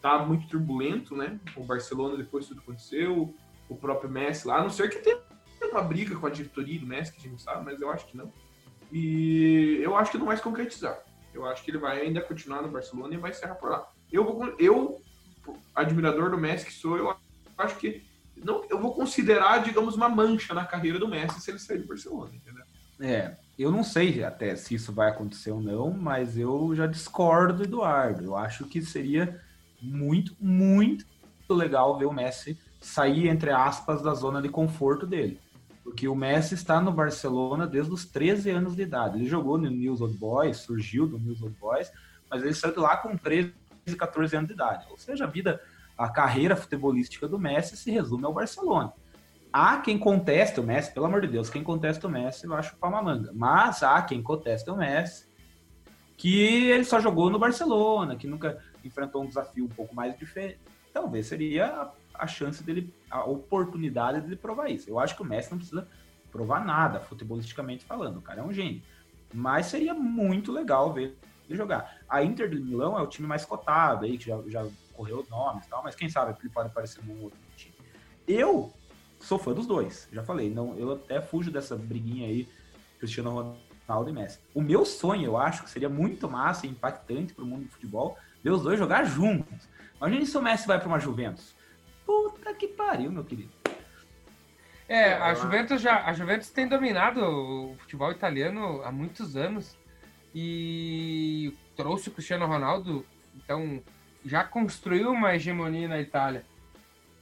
tá 0.00 0.18
muito 0.18 0.48
turbulento, 0.48 1.14
né? 1.14 1.38
O 1.56 1.62
Barcelona 1.62 2.16
depois 2.16 2.48
tudo 2.48 2.60
aconteceu, 2.60 3.32
o 3.68 3.76
próprio 3.76 4.10
Messi 4.10 4.48
lá, 4.48 4.56
a 4.58 4.62
não 4.62 4.70
ser 4.70 4.90
que 4.90 4.98
tenha 4.98 5.20
uma 5.70 5.82
briga 5.82 6.16
com 6.16 6.26
a 6.26 6.30
diretoria 6.30 6.78
do 6.80 6.86
Messi, 6.86 7.12
que 7.12 7.18
a 7.18 7.22
gente 7.22 7.32
não 7.32 7.38
sabe, 7.38 7.64
mas 7.64 7.80
eu 7.80 7.90
acho 7.90 8.06
que 8.06 8.16
não. 8.16 8.32
E 8.92 9.80
eu 9.82 9.96
acho 9.96 10.10
que 10.10 10.18
não 10.18 10.26
vai 10.26 10.36
se 10.36 10.42
concretizar. 10.42 10.98
Eu 11.34 11.46
acho 11.46 11.62
que 11.62 11.70
ele 11.70 11.78
vai 11.78 12.00
ainda 12.00 12.20
continuar 12.20 12.62
no 12.62 12.68
Barcelona 12.68 13.14
e 13.14 13.18
vai 13.18 13.30
encerrar 13.30 13.54
por 13.54 13.70
lá. 13.70 13.88
Eu, 14.10 14.24
vou, 14.24 14.54
eu 14.58 15.00
admirador 15.74 16.30
do 16.30 16.38
Messi 16.38 16.66
que 16.66 16.72
sou, 16.72 16.96
eu 16.96 17.14
acho 17.56 17.76
que 17.76 18.02
não, 18.36 18.64
eu 18.70 18.80
vou 18.80 18.94
considerar, 18.94 19.62
digamos, 19.62 19.94
uma 19.96 20.08
mancha 20.08 20.54
na 20.54 20.64
carreira 20.64 20.98
do 20.98 21.08
Messi 21.08 21.40
se 21.40 21.50
ele 21.50 21.58
sair 21.58 21.78
do 21.78 21.88
Barcelona, 21.88 22.34
entendeu? 22.34 22.64
É, 23.00 23.36
eu 23.58 23.70
não 23.70 23.84
sei 23.84 24.24
até 24.24 24.56
se 24.56 24.74
isso 24.74 24.92
vai 24.92 25.08
acontecer 25.08 25.50
ou 25.50 25.60
não, 25.60 25.90
mas 25.90 26.36
eu 26.36 26.74
já 26.74 26.86
discordo 26.86 27.54
do 27.54 27.64
Eduardo. 27.64 28.24
Eu 28.24 28.36
acho 28.36 28.64
que 28.64 28.80
seria 28.82 29.40
muito, 29.80 30.34
muito 30.40 31.04
legal 31.48 31.98
ver 31.98 32.06
o 32.06 32.12
Messi 32.12 32.58
sair, 32.80 33.28
entre 33.28 33.50
aspas, 33.50 34.02
da 34.02 34.14
zona 34.14 34.40
de 34.40 34.48
conforto 34.48 35.06
dele 35.06 35.40
Porque 35.88 36.06
o 36.06 36.14
Messi 36.14 36.54
está 36.54 36.82
no 36.82 36.92
Barcelona 36.92 37.66
desde 37.66 37.90
os 37.90 38.04
13 38.04 38.50
anos 38.50 38.76
de 38.76 38.82
idade. 38.82 39.16
Ele 39.16 39.26
jogou 39.26 39.56
no 39.56 39.70
News 39.70 40.02
Old 40.02 40.18
Boys, 40.18 40.58
surgiu 40.58 41.06
do 41.06 41.18
News 41.18 41.40
Old 41.40 41.56
Boys, 41.58 41.90
mas 42.30 42.42
ele 42.42 42.52
saiu 42.52 42.74
de 42.74 42.78
lá 42.78 42.98
com 42.98 43.16
13, 43.16 43.54
14 43.98 44.36
anos 44.36 44.48
de 44.48 44.54
idade. 44.54 44.86
Ou 44.90 44.98
seja, 44.98 45.24
a 45.24 45.26
vida, 45.26 45.62
a 45.96 46.10
carreira 46.10 46.54
futebolística 46.54 47.26
do 47.26 47.38
Messi 47.38 47.74
se 47.74 47.90
resume 47.90 48.26
ao 48.26 48.34
Barcelona. 48.34 48.92
Há 49.50 49.78
quem 49.78 49.98
conteste 49.98 50.60
o 50.60 50.62
Messi, 50.62 50.92
pelo 50.92 51.06
amor 51.06 51.22
de 51.22 51.28
Deus, 51.28 51.48
quem 51.48 51.64
contesta 51.64 52.06
o 52.06 52.10
Messi, 52.10 52.44
eu 52.44 52.54
acho 52.54 52.76
palma 52.76 53.02
manga. 53.02 53.32
Mas 53.34 53.82
há 53.82 54.02
quem 54.02 54.22
conteste 54.22 54.68
o 54.68 54.76
Messi, 54.76 55.26
que 56.18 56.68
ele 56.68 56.84
só 56.84 57.00
jogou 57.00 57.30
no 57.30 57.38
Barcelona, 57.38 58.14
que 58.14 58.26
nunca 58.26 58.62
enfrentou 58.84 59.22
um 59.22 59.26
desafio 59.26 59.64
um 59.64 59.68
pouco 59.68 59.94
mais 59.94 60.16
diferente. 60.18 60.60
Talvez 60.92 61.26
seria 61.26 61.90
a 62.18 62.26
chance 62.26 62.62
dele, 62.62 62.92
a 63.10 63.24
oportunidade 63.24 64.20
dele 64.20 64.36
provar 64.36 64.68
isso. 64.68 64.90
Eu 64.90 64.98
acho 64.98 65.14
que 65.14 65.22
o 65.22 65.24
Messi 65.24 65.50
não 65.50 65.58
precisa 65.58 65.88
provar 66.30 66.64
nada, 66.64 67.00
futebolisticamente 67.00 67.84
falando. 67.84 68.18
O 68.18 68.22
cara 68.22 68.40
é 68.40 68.44
um 68.44 68.52
gênio. 68.52 68.82
Mas 69.32 69.66
seria 69.66 69.94
muito 69.94 70.50
legal 70.52 70.92
ver 70.92 71.16
ele 71.48 71.56
jogar. 71.56 71.98
A 72.08 72.22
Inter 72.22 72.48
de 72.48 72.60
Milão 72.60 72.98
é 72.98 73.02
o 73.02 73.06
time 73.06 73.26
mais 73.26 73.44
cotado 73.44 74.04
aí, 74.04 74.18
que 74.18 74.26
já, 74.26 74.40
já 74.48 74.66
correu 74.92 75.24
nomes 75.30 75.66
e 75.66 75.68
tal, 75.68 75.82
mas 75.82 75.94
quem 75.94 76.08
sabe 76.08 76.36
ele 76.40 76.50
pode 76.50 76.68
aparecer 76.68 77.02
num 77.04 77.22
outro 77.22 77.38
time. 77.56 77.74
Eu 78.26 78.72
sou 79.20 79.38
fã 79.38 79.52
dos 79.52 79.66
dois, 79.66 80.08
já 80.12 80.22
falei. 80.22 80.50
Não, 80.50 80.76
eu 80.76 80.92
até 80.92 81.20
fujo 81.20 81.50
dessa 81.50 81.76
briguinha 81.76 82.26
aí, 82.26 82.48
Cristiano 82.98 83.30
Ronaldo 83.86 84.10
e 84.10 84.12
Messi. 84.12 84.38
O 84.54 84.60
meu 84.60 84.84
sonho, 84.84 85.24
eu 85.24 85.36
acho, 85.36 85.62
que 85.62 85.70
seria 85.70 85.88
muito 85.88 86.28
massa 86.28 86.66
e 86.66 86.70
impactante 86.70 87.32
para 87.32 87.44
o 87.44 87.46
mundo 87.46 87.64
do 87.64 87.70
futebol, 87.70 88.18
ver 88.42 88.50
os 88.50 88.62
dois 88.62 88.78
jogar 88.78 89.04
juntos. 89.04 89.68
Imagina 89.96 90.26
se 90.26 90.36
o 90.36 90.42
Messi 90.42 90.66
vai 90.66 90.78
para 90.78 90.88
uma 90.88 90.98
Juventus. 90.98 91.54
Puta 92.08 92.54
que 92.54 92.66
pariu, 92.68 93.12
meu 93.12 93.22
querido. 93.22 93.50
É, 94.88 95.12
a 95.12 95.34
Juventus 95.34 95.82
já, 95.82 96.06
a 96.06 96.14
Juventus 96.14 96.48
tem 96.48 96.66
dominado 96.66 97.20
o 97.20 97.76
futebol 97.80 98.10
italiano 98.10 98.80
há 98.82 98.90
muitos 98.90 99.36
anos 99.36 99.76
e 100.34 101.52
trouxe 101.76 102.08
o 102.08 102.12
Cristiano 102.12 102.46
Ronaldo, 102.46 103.04
então 103.36 103.82
já 104.24 104.42
construiu 104.42 105.10
uma 105.10 105.34
hegemonia 105.34 105.86
na 105.86 106.00
Itália. 106.00 106.46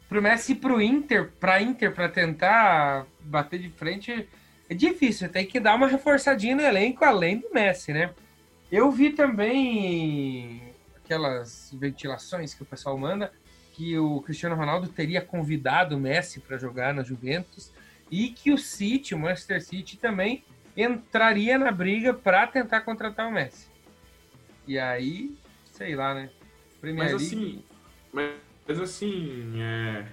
Pro 0.08 0.22
Messi 0.22 0.52
ir 0.52 0.56
pro 0.56 0.80
Inter, 0.80 1.32
pra 1.40 1.60
Inter, 1.60 1.92
para 1.92 2.08
tentar 2.08 3.06
bater 3.18 3.58
de 3.58 3.70
frente, 3.70 4.28
é 4.70 4.74
difícil, 4.74 5.28
tem 5.28 5.44
que 5.44 5.58
dar 5.58 5.74
uma 5.74 5.88
reforçadinha 5.88 6.54
no 6.54 6.62
elenco 6.62 7.04
além 7.04 7.40
do 7.40 7.50
Messi, 7.52 7.92
né? 7.92 8.14
Eu 8.70 8.92
vi 8.92 9.10
também 9.10 10.72
aquelas 10.94 11.74
ventilações 11.74 12.54
que 12.54 12.62
o 12.62 12.66
pessoal 12.66 12.96
manda 12.96 13.32
que 13.76 13.98
o 13.98 14.22
Cristiano 14.22 14.56
Ronaldo 14.56 14.88
teria 14.88 15.20
convidado 15.20 15.96
o 15.96 16.00
Messi 16.00 16.40
para 16.40 16.56
jogar 16.56 16.94
na 16.94 17.02
Juventus 17.02 17.70
e 18.10 18.30
que 18.30 18.50
o 18.50 18.56
City, 18.56 19.14
o 19.14 19.18
Manchester 19.18 19.62
City 19.62 19.98
também 19.98 20.42
entraria 20.74 21.58
na 21.58 21.70
briga 21.70 22.14
para 22.14 22.46
tentar 22.46 22.80
contratar 22.80 23.28
o 23.28 23.30
Messi. 23.30 23.68
E 24.66 24.78
aí, 24.78 25.36
sei 25.72 25.94
lá, 25.94 26.14
né? 26.14 26.30
Premier 26.80 27.12
mas 27.12 27.22
assim, 27.22 27.62
mas, 28.10 28.80
assim, 28.80 29.60
é, 29.60 30.06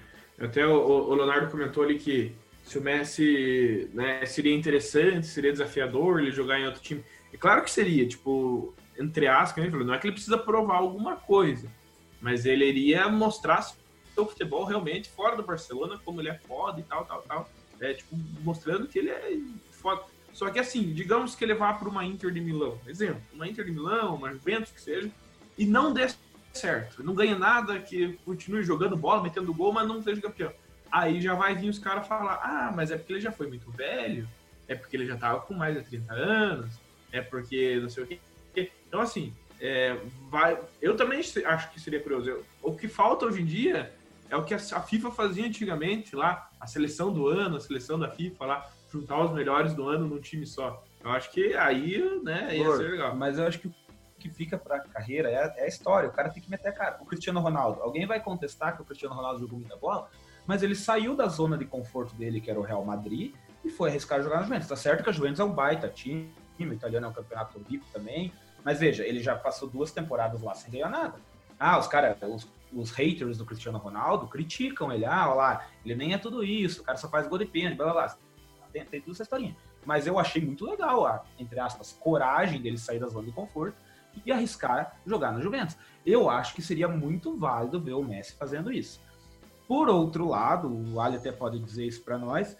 até 0.43 0.67
o, 0.67 0.75
o, 0.75 1.15
Leonardo 1.15 1.49
comentou 1.49 1.85
ali 1.85 1.97
que 1.97 2.35
se 2.63 2.77
o 2.77 2.81
Messi 2.81 3.89
né, 3.93 4.25
seria 4.25 4.53
interessante, 4.53 5.25
seria 5.25 5.53
desafiador 5.53 6.19
ele 6.19 6.31
jogar 6.31 6.59
em 6.59 6.65
outro 6.65 6.81
time. 6.81 7.01
É 7.31 7.37
claro 7.37 7.63
que 7.63 7.71
seria, 7.71 8.05
tipo, 8.05 8.73
entre 8.99 9.25
aspas, 9.25 9.71
não 9.71 9.93
é 9.93 9.97
que 9.97 10.07
ele 10.07 10.13
precisa 10.13 10.37
provar 10.37 10.75
alguma 10.75 11.15
coisa 11.15 11.69
mas 12.23 12.45
ele 12.45 12.65
iria 12.65 13.09
mostrar 13.09 13.61
seu 13.61 14.25
futebol 14.25 14.63
realmente 14.63 15.09
fora 15.09 15.35
do 15.35 15.43
Barcelona, 15.43 15.99
como 16.05 16.21
ele 16.21 16.29
é 16.29 16.35
foda 16.35 16.79
e 16.79 16.83
tal, 16.83 17.03
tal, 17.03 17.21
tal. 17.23 17.49
É, 17.81 17.93
tipo, 17.93 18.15
mostrando 18.41 18.87
que 18.87 18.97
ele 18.97 19.09
é 19.09 19.37
foda. 19.73 20.03
Só 20.31 20.49
que 20.49 20.57
assim, 20.57 20.93
digamos 20.93 21.35
que 21.35 21.43
ele 21.43 21.53
vá 21.53 21.73
para 21.73 21.89
uma 21.89 22.05
Inter 22.05 22.31
de 22.31 22.39
Milão, 22.39 22.79
exemplo, 22.87 23.21
uma 23.33 23.45
Inter 23.45 23.65
de 23.65 23.71
Milão, 23.71 24.15
uma 24.15 24.31
Juventus 24.31 24.71
que 24.71 24.81
seja, 24.81 25.11
e 25.57 25.65
não 25.65 25.93
dê 25.93 26.07
certo, 26.53 27.03
não 27.03 27.13
ganha 27.13 27.37
nada, 27.37 27.79
que 27.79 28.13
continue 28.25 28.63
jogando 28.63 28.95
bola, 28.95 29.21
metendo 29.21 29.53
gol, 29.53 29.73
mas 29.73 29.85
não 29.85 30.01
seja 30.01 30.21
campeão. 30.21 30.53
Aí 30.89 31.21
já 31.21 31.35
vai 31.35 31.53
vir 31.55 31.69
os 31.69 31.77
caras 31.77 32.07
falar: 32.07 32.39
ah, 32.41 32.71
mas 32.73 32.89
é 32.89 32.97
porque 32.97 33.13
ele 33.13 33.21
já 33.21 33.33
foi 33.33 33.47
muito 33.47 33.69
velho, 33.69 34.27
é 34.65 34.75
porque 34.75 34.95
ele 34.95 35.05
já 35.05 35.17
tava 35.17 35.41
com 35.41 35.53
mais 35.53 35.75
de 35.75 35.83
30 35.83 36.13
anos, 36.13 36.73
é 37.11 37.21
porque 37.21 37.79
não 37.81 37.89
sei 37.89 38.03
o 38.03 38.07
quê. 38.07 38.19
Então, 38.87 39.01
assim, 39.01 39.33
é, 39.59 39.97
vai, 40.29 40.57
eu 40.81 40.95
também 40.95 41.19
acho 41.19 41.71
que 41.71 41.79
seria 41.79 42.01
curioso. 42.01 42.29
Eu, 42.29 42.45
o 42.61 42.75
que 42.75 42.87
falta 42.87 43.25
hoje 43.25 43.41
em 43.41 43.45
dia 43.45 43.93
é 44.29 44.35
o 44.35 44.43
que 44.43 44.53
a, 44.53 44.57
a, 44.57 44.81
FIFA 44.81 45.11
fazia 45.11 45.45
antigamente 45.45 46.15
lá, 46.15 46.49
a 46.59 46.67
seleção 46.67 47.13
do 47.13 47.27
ano, 47.27 47.57
a 47.57 47.59
seleção 47.59 47.99
da 47.99 48.09
FIFA 48.09 48.45
lá, 48.45 48.69
juntar 48.91 49.23
os 49.23 49.31
melhores 49.31 49.73
do 49.73 49.87
ano 49.87 50.07
num 50.07 50.19
time 50.19 50.45
só. 50.45 50.83
Eu 51.03 51.11
acho 51.11 51.31
que 51.31 51.53
aí, 51.55 52.19
né, 52.23 52.57
ia 52.57 52.77
ser 52.77 52.91
legal. 52.91 53.15
Mas 53.15 53.37
eu 53.37 53.45
acho 53.45 53.59
que 53.59 53.67
o 53.67 53.73
que 54.19 54.29
fica 54.29 54.57
para 54.57 54.77
a 54.77 54.79
carreira 54.79 55.29
é, 55.29 55.53
é, 55.57 55.63
a 55.65 55.67
história. 55.67 56.07
O 56.07 56.11
cara 56.11 56.29
tem 56.29 56.41
que 56.41 56.49
meter 56.49 56.69
a 56.69 56.71
cara. 56.71 56.97
O 57.01 57.05
Cristiano 57.05 57.41
Ronaldo, 57.41 57.81
alguém 57.81 58.05
vai 58.05 58.21
contestar 58.21 58.75
que 58.75 58.81
o 58.81 58.85
Cristiano 58.85 59.13
Ronaldo 59.13 59.41
jogou 59.41 59.59
muita 59.59 59.75
bola, 59.75 60.09
mas 60.47 60.63
ele 60.63 60.75
saiu 60.75 61.15
da 61.15 61.27
zona 61.27 61.57
de 61.57 61.65
conforto 61.65 62.15
dele, 62.15 62.39
que 62.39 62.49
era 62.49 62.59
o 62.59 62.63
Real 62.63 62.83
Madrid, 62.85 63.33
e 63.63 63.69
foi 63.69 63.89
arriscar 63.89 64.21
jogar 64.21 64.37
na 64.37 64.43
Juventus. 64.43 64.67
Tá 64.67 64.75
certo 64.75 65.03
que 65.03 65.09
a 65.09 65.13
Juventus 65.13 65.39
é 65.39 65.43
um 65.43 65.51
baita 65.51 65.89
time, 65.89 66.31
o 66.59 66.73
italiano 66.73 67.07
é 67.07 67.09
um 67.09 67.13
campeonato 67.13 67.59
rico 67.69 67.85
também, 67.91 68.31
mas 68.63 68.79
veja, 68.79 69.05
ele 69.05 69.21
já 69.21 69.35
passou 69.35 69.69
duas 69.69 69.91
temporadas 69.91 70.41
lá 70.41 70.53
sem 70.53 70.71
ganhar 70.71 70.89
nada. 70.89 71.19
Ah, 71.59 71.77
os 71.77 71.87
caras, 71.87 72.17
os, 72.21 72.47
os, 72.73 72.91
haters 72.91 73.37
do 73.37 73.45
Cristiano 73.45 73.77
Ronaldo 73.77 74.27
criticam 74.27 74.91
ele. 74.91 75.05
Ah, 75.05 75.27
olha 75.27 75.35
lá, 75.35 75.67
ele 75.85 75.95
nem 75.95 76.13
é 76.13 76.17
tudo 76.17 76.43
isso, 76.43 76.81
o 76.81 76.83
cara 76.83 76.97
só 76.97 77.09
faz 77.09 77.27
gol 77.27 77.37
de 77.37 77.45
pênalti, 77.45 77.77
blá 77.77 77.91
blá 77.91 78.05
blá. 78.05 78.17
Tem, 78.71 78.85
tem 78.85 79.01
tudo 79.01 79.13
essa 79.13 79.23
historinha. 79.23 79.55
Mas 79.85 80.07
eu 80.07 80.17
achei 80.17 80.41
muito 80.41 80.65
legal 80.65 81.05
a, 81.05 81.23
entre 81.37 81.59
aspas, 81.59 81.95
coragem 81.99 82.61
dele 82.61 82.77
sair 82.77 82.99
da 82.99 83.07
zona 83.07 83.27
de 83.27 83.31
conforto 83.31 83.77
e 84.25 84.31
arriscar 84.31 84.97
jogar 85.05 85.31
na 85.31 85.41
Juventus. 85.41 85.77
Eu 86.05 86.29
acho 86.29 86.53
que 86.53 86.61
seria 86.61 86.87
muito 86.87 87.37
válido 87.37 87.79
ver 87.79 87.93
o 87.93 88.03
Messi 88.03 88.33
fazendo 88.33 88.71
isso. 88.71 88.99
Por 89.67 89.89
outro 89.89 90.27
lado, 90.27 90.67
o 90.67 90.99
Ali 90.99 91.17
até 91.17 91.31
pode 91.31 91.59
dizer 91.59 91.85
isso 91.85 92.01
para 92.03 92.17
nós, 92.17 92.57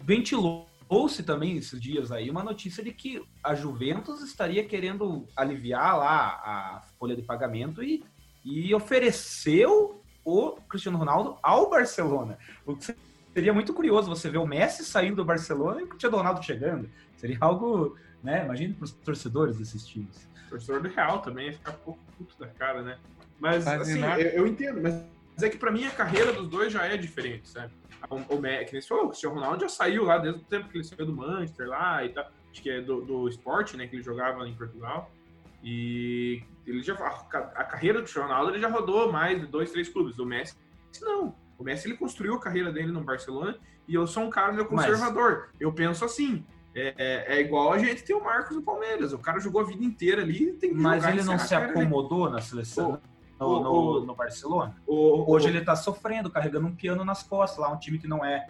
ventilou 0.00 0.67
Ouça 0.88 1.22
também 1.22 1.56
esses 1.56 1.80
dias 1.80 2.10
aí 2.10 2.30
uma 2.30 2.42
notícia 2.42 2.82
de 2.82 2.92
que 2.92 3.22
a 3.44 3.54
Juventus 3.54 4.22
estaria 4.22 4.64
querendo 4.64 5.28
aliviar 5.36 5.98
lá 5.98 6.28
a 6.42 6.82
folha 6.98 7.14
de 7.14 7.22
pagamento 7.22 7.82
e, 7.82 8.02
e 8.44 8.74
ofereceu 8.74 10.02
o 10.24 10.52
Cristiano 10.68 10.96
Ronaldo 10.96 11.36
ao 11.42 11.68
Barcelona. 11.68 12.38
O 12.64 12.74
que 12.74 12.94
seria 13.34 13.52
muito 13.52 13.74
curioso 13.74 14.08
você 14.08 14.30
ver 14.30 14.38
o 14.38 14.46
Messi 14.46 14.84
saindo 14.84 15.16
do 15.16 15.24
Barcelona 15.24 15.80
e 15.80 15.84
o 15.84 15.88
Cristiano 15.88 16.16
Ronaldo 16.16 16.42
chegando. 16.42 16.88
Seria 17.16 17.36
algo, 17.40 17.96
né? 18.22 18.44
Imagine 18.44 18.74
para 18.74 18.84
os 18.84 18.92
torcedores 18.92 19.58
desses 19.58 19.86
times. 19.86 20.26
O 20.46 20.50
torcedor 20.50 20.82
do 20.82 20.88
Real 20.88 21.20
também 21.20 21.46
ia 21.46 21.52
ficar 21.52 21.72
um 21.72 21.84
pouco 21.84 22.00
puto 22.16 22.34
da 22.38 22.46
cara, 22.46 22.82
né? 22.82 22.98
Mas, 23.38 23.66
assim, 23.66 24.00
eu, 24.00 24.18
eu 24.18 24.46
entendo, 24.46 24.80
mas 24.80 25.04
é 25.42 25.48
que 25.48 25.56
para 25.56 25.70
mim 25.70 25.84
a 25.86 25.90
carreira 25.90 26.32
dos 26.32 26.48
dois 26.48 26.72
já 26.72 26.84
é 26.84 26.96
diferente, 26.96 27.48
sabe? 27.48 27.72
O, 28.10 28.16
o, 28.16 28.40
que 28.40 28.72
nem 28.72 28.80
você 28.80 28.88
falou, 28.88 29.04
o 29.04 29.08
Cristiano 29.08 29.34
Ronaldo 29.34 29.60
já 29.60 29.68
saiu 29.68 30.04
lá 30.04 30.18
desde 30.18 30.40
o 30.40 30.44
tempo 30.44 30.68
que 30.68 30.78
ele 30.78 30.84
saiu 30.84 31.06
do 31.06 31.14
Manchester 31.14 31.68
lá 31.68 32.04
e 32.04 32.10
tal. 32.10 32.30
Acho 32.50 32.62
que 32.62 32.70
é 32.70 32.80
do, 32.80 33.00
do 33.02 33.28
esporte, 33.28 33.76
né? 33.76 33.86
Que 33.86 33.96
ele 33.96 34.02
jogava 34.02 34.46
em 34.48 34.54
Portugal. 34.54 35.10
E 35.62 36.42
ele 36.66 36.82
já 36.82 36.94
a, 36.94 37.64
carreira 37.64 37.98
do 37.98 38.02
Cristiano 38.02 38.28
Ronaldo 38.28 38.52
ele 38.52 38.60
já 38.60 38.68
rodou 38.68 39.10
mais 39.10 39.40
de 39.40 39.46
dois, 39.46 39.70
três 39.70 39.88
clubes. 39.88 40.18
O 40.18 40.24
Messi 40.24 40.54
não. 41.02 41.34
O 41.58 41.64
Messi 41.64 41.88
ele 41.88 41.96
construiu 41.96 42.34
a 42.34 42.40
carreira 42.40 42.72
dele 42.72 42.92
no 42.92 43.02
Barcelona 43.02 43.58
e 43.86 43.94
eu 43.94 44.06
sou 44.06 44.22
um 44.22 44.30
cara 44.30 44.52
meu 44.52 44.66
conservador. 44.66 45.48
Mas... 45.52 45.60
Eu 45.60 45.72
penso 45.72 46.04
assim. 46.04 46.44
É, 46.74 46.94
é, 46.96 47.36
é, 47.36 47.40
igual 47.40 47.72
a 47.72 47.78
gente 47.78 48.04
tem 48.04 48.14
o 48.14 48.22
Marcos 48.22 48.54
no 48.54 48.62
Palmeiras. 48.62 49.12
O 49.12 49.18
cara 49.18 49.40
jogou 49.40 49.60
a 49.60 49.64
vida 49.64 49.82
inteira 49.82 50.22
ali. 50.22 50.52
Tem 50.52 50.70
que 50.70 50.76
Mas 50.76 51.04
ele 51.04 51.22
não 51.22 51.38
se 51.38 51.54
acomodou 51.54 52.30
na 52.30 52.40
seleção 52.40 53.00
no, 53.38 53.62
no, 53.62 54.06
no 54.06 54.14
Barcelona. 54.14 54.76
Hoje 54.86 55.48
ele 55.48 55.60
tá 55.60 55.76
sofrendo, 55.76 56.30
carregando 56.30 56.66
um 56.66 56.74
piano 56.74 57.04
nas 57.04 57.22
costas, 57.22 57.58
lá 57.58 57.72
um 57.72 57.78
time 57.78 57.98
que 57.98 58.08
não 58.08 58.24
é 58.24 58.48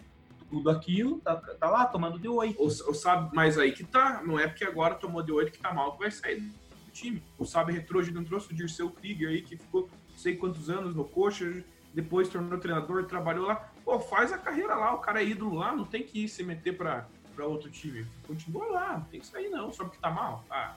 tudo 0.49 0.71
aquilo, 0.71 1.19
tá, 1.21 1.37
tá 1.37 1.69
lá 1.69 1.87
tomando 1.87 2.19
de 2.19 2.29
oito. 2.29 2.63
O, 2.63 2.71
sabe, 2.71 3.31
mas 3.35 3.59
aí 3.59 3.73
que 3.73 3.85
tá, 3.85 4.23
não 4.25 4.39
é 4.39 4.47
porque 4.47 4.65
agora 4.65 4.95
tomou 4.95 5.23
de 5.23 5.31
oito 5.31 5.53
que 5.53 5.59
tá 5.59 5.73
mal 5.73 5.93
que 5.93 5.99
vai 5.99 6.11
sair 6.11 6.41
do 6.41 6.91
time. 6.93 7.23
O 7.39 7.45
Sabe 7.45 7.73
Retrojo 7.73 8.13
não 8.13 8.25
trouxe 8.25 8.53
o 8.53 8.57
Dirceu 8.57 8.91
Krieger 8.91 9.29
aí, 9.29 9.43
que 9.43 9.57
ficou 9.57 9.83
não 9.83 10.19
sei 10.19 10.37
quantos 10.37 10.71
anos 10.71 10.95
no 10.95 11.05
coxa, 11.05 11.63
depois 11.93 12.29
tornou 12.29 12.59
treinador, 12.59 13.05
trabalhou 13.05 13.47
lá. 13.47 13.71
Pô, 13.85 14.01
faz 14.01 14.33
a 14.33 14.39
carreira 14.39 14.75
lá, 14.75 14.95
o 14.95 14.99
cara 14.99 15.23
é 15.23 15.27
ídolo 15.27 15.55
lá, 15.57 15.75
não 15.75 15.85
tem 15.85 16.03
que 16.03 16.25
ir 16.25 16.29
se 16.29 16.43
meter 16.43 16.77
pra, 16.77 17.07
pra 17.37 17.47
outro 17.47 17.71
time. 17.71 18.07
Continua 18.27 18.67
lá, 18.67 18.93
não 18.99 19.05
tem 19.05 19.21
que 19.21 19.27
sair 19.27 19.49
não, 19.49 19.71
só 19.71 19.85
porque 19.85 19.99
tá 19.99 20.11
mal. 20.11 20.45
Ah, 20.51 20.77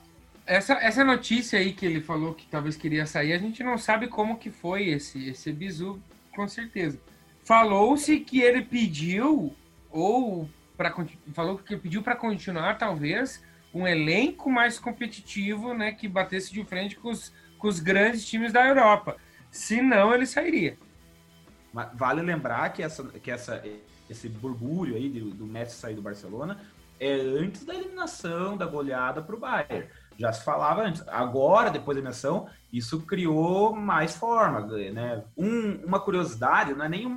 essa, 0.52 0.74
essa 0.74 1.04
notícia 1.06 1.58
aí 1.58 1.72
que 1.72 1.86
ele 1.86 2.02
falou 2.02 2.34
que 2.34 2.46
talvez 2.46 2.76
queria 2.76 3.06
sair, 3.06 3.32
a 3.32 3.38
gente 3.38 3.64
não 3.64 3.78
sabe 3.78 4.08
como 4.08 4.38
que 4.38 4.52
foi 4.52 4.90
esse, 4.90 5.30
esse 5.30 5.52
bizu, 5.54 6.02
com 6.36 6.48
certeza. 6.48 7.00
Falou-se 7.46 8.20
que 8.20 8.42
ele 8.42 8.62
pediu, 8.62 9.56
ou 9.90 10.50
para 10.76 10.94
falou 11.34 11.58
que 11.58 11.78
pediu 11.78 12.04
para 12.04 12.16
continuar, 12.16 12.78
talvez, 12.78 13.42
um 13.74 13.88
elenco 13.88 14.52
mais 14.52 14.78
competitivo, 14.78 15.74
né, 15.74 15.94
que 15.94 16.08
batesse 16.08 16.52
de 16.52 16.64
frente 16.66 16.98
com 16.98 17.10
os, 17.10 17.34
com 17.58 17.68
os 17.70 17.80
grandes 17.80 18.26
times 18.26 18.52
da 18.52 18.68
Europa. 18.68 19.16
Se 19.50 19.82
não, 19.82 20.14
ele 20.14 20.26
sairia. 20.26 20.78
Vale 21.94 22.22
lembrar 22.22 22.74
que 22.74 22.84
essa, 22.84 23.04
que 23.04 23.32
essa 23.32 23.64
esse 24.12 24.28
burbúrio 24.28 24.96
aí 24.96 25.10
do, 25.10 25.32
do 25.32 25.48
Messi 25.48 25.78
sair 25.78 25.96
do 25.96 26.02
Barcelona, 26.02 26.60
é 27.00 27.14
antes 27.14 27.64
da 27.64 27.74
eliminação, 27.74 28.58
da 28.58 28.66
goleada 28.66 29.22
para 29.22 29.36
o 29.36 29.40
Bayern. 29.40 29.88
Já 30.22 30.32
se 30.32 30.44
falava 30.44 30.84
antes. 30.84 31.04
Agora, 31.08 31.72
depois 31.72 31.96
da 31.96 32.00
eliminação, 32.00 32.48
isso 32.72 33.02
criou 33.02 33.76
mais 33.76 34.16
forma. 34.16 34.62
Né? 34.62 35.24
Um, 35.36 35.84
uma 35.84 36.00
curiosidade, 36.00 36.76
não 36.76 36.86
é 36.86 36.90
nem 36.90 37.08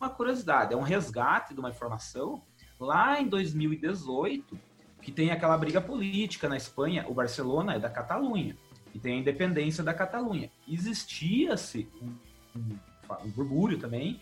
uma 0.00 0.08
curiosidade, 0.08 0.72
é 0.72 0.76
um 0.76 0.80
resgate 0.80 1.52
de 1.52 1.60
uma 1.60 1.68
informação. 1.68 2.40
Lá 2.80 3.20
em 3.20 3.28
2018, 3.28 4.58
que 5.02 5.12
tem 5.12 5.30
aquela 5.30 5.58
briga 5.58 5.78
política 5.78 6.48
na 6.48 6.56
Espanha, 6.56 7.04
o 7.06 7.12
Barcelona 7.12 7.74
é 7.74 7.78
da 7.78 7.90
Catalunha 7.90 8.56
e 8.94 8.98
tem 8.98 9.16
a 9.16 9.18
independência 9.18 9.84
da 9.84 9.92
Catalunha. 9.92 10.50
Existia-se 10.66 11.86
um, 12.00 12.14
um, 12.56 12.78
um 13.26 13.30
burbúrio 13.30 13.78
também, 13.78 14.18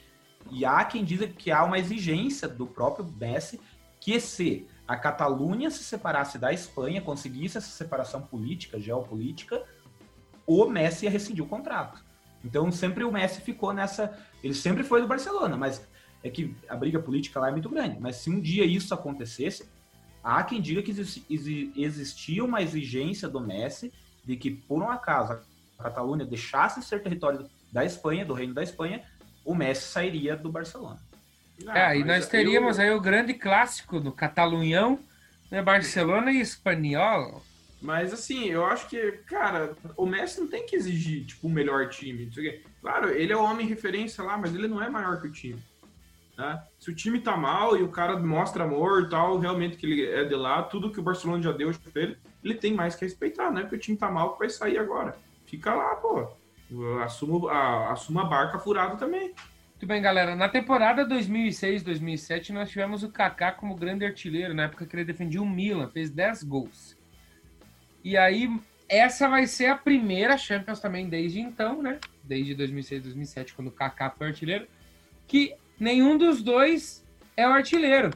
e 0.50 0.64
há 0.64 0.84
quem 0.84 1.04
diga 1.04 1.28
que 1.28 1.52
há 1.52 1.62
uma 1.62 1.78
exigência 1.78 2.48
do 2.48 2.66
próprio 2.66 3.06
Messi 3.20 3.60
que 4.00 4.18
se 4.18 4.66
a 4.86 4.96
Catalunha 4.96 5.70
se 5.70 5.82
separasse 5.84 6.38
da 6.38 6.52
Espanha, 6.52 7.00
conseguisse 7.00 7.58
essa 7.58 7.70
separação 7.70 8.22
política, 8.22 8.80
geopolítica, 8.80 9.64
o 10.46 10.66
Messi 10.66 11.04
ia 11.04 11.10
rescindir 11.10 11.44
o 11.44 11.48
contrato. 11.48 12.02
Então 12.44 12.70
sempre 12.72 13.04
o 13.04 13.12
Messi 13.12 13.40
ficou 13.40 13.72
nessa. 13.72 14.16
Ele 14.42 14.54
sempre 14.54 14.82
foi 14.82 15.00
do 15.00 15.06
Barcelona, 15.06 15.56
mas 15.56 15.86
é 16.22 16.30
que 16.30 16.56
a 16.68 16.76
briga 16.76 16.98
política 16.98 17.40
lá 17.40 17.48
é 17.48 17.52
muito 17.52 17.68
grande. 17.68 17.98
Mas 18.00 18.16
se 18.16 18.30
um 18.30 18.40
dia 18.40 18.64
isso 18.64 18.92
acontecesse, 18.92 19.68
há 20.22 20.42
quem 20.42 20.60
diga 20.60 20.82
que 20.82 20.90
existia 20.90 22.44
uma 22.44 22.60
exigência 22.60 23.28
do 23.28 23.40
Messi 23.40 23.92
de 24.24 24.36
que, 24.36 24.50
por 24.50 24.82
um 24.82 24.90
acaso, 24.90 25.40
a 25.78 25.82
Catalunha 25.84 26.24
deixasse 26.24 26.80
de 26.80 26.86
ser 26.86 27.02
território 27.02 27.48
da 27.72 27.84
Espanha, 27.84 28.24
do 28.24 28.34
Reino 28.34 28.54
da 28.54 28.62
Espanha, 28.62 29.02
o 29.44 29.54
Messi 29.54 29.88
sairia 29.88 30.36
do 30.36 30.50
Barcelona. 30.50 31.00
Ah, 31.66 31.94
é, 31.94 31.98
e 31.98 32.04
nós 32.04 32.28
teríamos 32.28 32.78
eu... 32.78 32.84
aí 32.84 32.90
o 32.90 33.00
grande 33.00 33.34
clássico 33.34 34.00
do 34.00 34.12
Catalunhão, 34.12 34.98
né, 35.50 35.62
Barcelona 35.62 36.32
e 36.32 36.40
Espanhol. 36.40 37.42
Mas 37.80 38.12
assim, 38.12 38.46
eu 38.48 38.64
acho 38.64 38.88
que, 38.88 39.12
cara, 39.26 39.74
o 39.96 40.06
Messi 40.06 40.40
não 40.40 40.46
tem 40.46 40.64
que 40.64 40.76
exigir, 40.76 41.26
tipo, 41.26 41.48
o 41.48 41.50
melhor 41.50 41.88
time. 41.88 42.30
Claro, 42.80 43.10
ele 43.10 43.32
é 43.32 43.36
o 43.36 43.42
homem 43.42 43.66
referência 43.66 44.22
lá, 44.22 44.38
mas 44.38 44.54
ele 44.54 44.68
não 44.68 44.82
é 44.82 44.88
maior 44.88 45.20
que 45.20 45.26
o 45.26 45.32
time. 45.32 45.60
Né? 46.38 46.62
Se 46.78 46.90
o 46.90 46.94
time 46.94 47.20
tá 47.20 47.36
mal 47.36 47.76
e 47.76 47.82
o 47.82 47.88
cara 47.88 48.16
mostra 48.16 48.64
amor 48.64 49.02
e 49.02 49.08
tal, 49.08 49.38
realmente 49.38 49.76
que 49.76 49.84
ele 49.84 50.06
é 50.06 50.24
de 50.24 50.34
lá, 50.34 50.62
tudo 50.62 50.90
que 50.92 51.00
o 51.00 51.02
Barcelona 51.02 51.42
já 51.42 51.52
deu 51.52 51.72
pra 51.92 52.02
ele, 52.02 52.16
ele 52.42 52.54
tem 52.54 52.72
mais 52.72 52.94
que 52.94 53.04
respeitar, 53.04 53.50
né? 53.50 53.62
Porque 53.62 53.76
o 53.76 53.80
time 53.80 53.96
tá 53.96 54.10
mal 54.10 54.32
que 54.32 54.38
vai 54.38 54.48
sair 54.48 54.78
agora. 54.78 55.16
Fica 55.46 55.74
lá, 55.74 55.96
pô. 55.96 56.28
Assuma 57.02 57.52
a, 57.52 57.92
assuma 57.92 58.22
a 58.22 58.26
barca 58.26 58.58
furada 58.58 58.96
também. 58.96 59.34
Muito 59.82 59.88
bem, 59.88 60.00
galera. 60.00 60.36
Na 60.36 60.48
temporada 60.48 61.04
2006-2007, 61.04 62.50
nós 62.50 62.70
tivemos 62.70 63.02
o 63.02 63.10
Kaká 63.10 63.50
como 63.50 63.74
grande 63.74 64.04
artilheiro, 64.04 64.54
na 64.54 64.66
época 64.66 64.86
que 64.86 64.94
ele 64.94 65.04
defendia 65.04 65.42
o 65.42 65.44
Milan, 65.44 65.88
fez 65.88 66.08
10 66.08 66.44
gols. 66.44 66.96
E 68.04 68.16
aí, 68.16 68.48
essa 68.88 69.28
vai 69.28 69.44
ser 69.48 69.66
a 69.66 69.76
primeira 69.76 70.38
Champions 70.38 70.78
também 70.78 71.08
desde 71.08 71.40
então, 71.40 71.82
né? 71.82 71.98
Desde 72.22 72.54
2006-2007, 72.54 73.54
quando 73.56 73.68
o 73.68 73.72
Kaká 73.72 74.08
foi 74.10 74.28
artilheiro, 74.28 74.68
que 75.26 75.56
nenhum 75.80 76.16
dos 76.16 76.44
dois 76.44 77.04
é 77.36 77.44
o 77.48 77.50
artilheiro. 77.50 78.10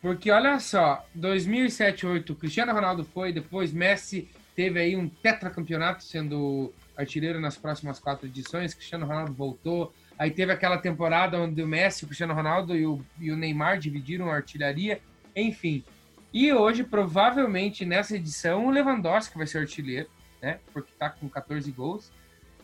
Porque 0.00 0.30
olha 0.30 0.58
só, 0.58 1.06
2007-2008, 1.18 2.34
Cristiano 2.34 2.72
Ronaldo 2.72 3.04
foi, 3.04 3.30
depois 3.30 3.74
Messi 3.74 4.30
teve 4.56 4.80
aí 4.80 4.96
um 4.96 5.06
tetracampeonato 5.06 6.02
sendo 6.02 6.72
artilheiro 6.96 7.38
nas 7.42 7.58
próximas 7.58 7.98
quatro 7.98 8.26
edições, 8.26 8.72
Cristiano 8.72 9.04
Ronaldo 9.04 9.34
voltou, 9.34 9.92
Aí 10.18 10.30
teve 10.30 10.52
aquela 10.52 10.78
temporada 10.78 11.38
onde 11.38 11.60
o 11.62 11.66
Messi, 11.66 12.04
o 12.04 12.06
Cristiano 12.06 12.34
Ronaldo 12.34 12.76
e 12.76 12.86
o, 12.86 13.04
e 13.18 13.32
o 13.32 13.36
Neymar 13.36 13.78
dividiram 13.78 14.30
a 14.30 14.36
artilharia, 14.36 15.00
enfim. 15.34 15.84
E 16.32 16.52
hoje, 16.52 16.84
provavelmente, 16.84 17.84
nessa 17.84 18.16
edição, 18.16 18.66
o 18.66 18.70
Lewandowski 18.70 19.36
vai 19.36 19.46
ser 19.46 19.58
artilheiro, 19.58 20.08
né? 20.40 20.58
Porque 20.72 20.92
tá 20.98 21.10
com 21.10 21.28
14 21.28 21.70
gols. 21.70 22.12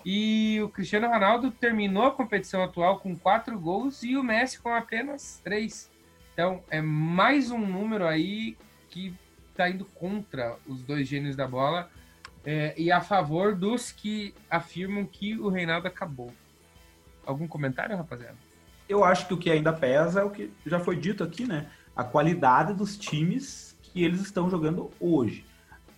E 0.05 0.61
o 0.63 0.69
Cristiano 0.69 1.09
Ronaldo 1.09 1.51
terminou 1.51 2.05
a 2.05 2.11
competição 2.11 2.63
atual 2.63 3.01
com 3.01 3.15
4 3.17 3.59
gols 3.59 4.03
e 4.03 4.17
o 4.17 4.23
Messi 4.23 4.59
com 4.59 4.73
apenas 4.73 5.41
3. 5.45 5.91
Então, 6.33 6.63
é 6.71 6.81
mais 6.81 7.51
um 7.51 7.59
número 7.59 8.07
aí 8.07 8.57
que 8.89 9.15
tá 9.55 9.69
indo 9.69 9.85
contra 9.85 10.57
os 10.67 10.83
dois 10.83 11.07
gênios 11.07 11.37
da 11.37 11.47
bola 11.47 11.91
é, 12.45 12.75
e 12.79 12.91
a 12.91 13.01
favor 13.01 13.55
dos 13.55 13.93
que 13.93 14.35
afirmam 14.49 15.05
que 15.05 15.39
o 15.39 15.49
Reinaldo 15.49 15.87
acabou. 15.87 16.33
Algum 17.25 17.47
comentário, 17.47 17.97
rapaziada? 17.97 18.37
Eu 18.89 19.05
acho 19.05 19.27
que 19.27 19.35
o 19.35 19.39
que 19.39 19.51
ainda 19.51 19.73
pesa 19.73 20.21
é 20.21 20.25
o 20.25 20.31
que 20.31 20.51
já 20.67 20.81
foi 20.81 20.97
dito 20.97 21.23
aqui, 21.23 21.47
né? 21.47 21.71
A 21.95 22.03
qualidade 22.03 22.75
dos 22.75 22.97
times 22.97 23.77
que 23.83 24.03
eles 24.03 24.21
estão 24.21 24.51
jogando 24.51 24.91
hoje. 24.99 25.45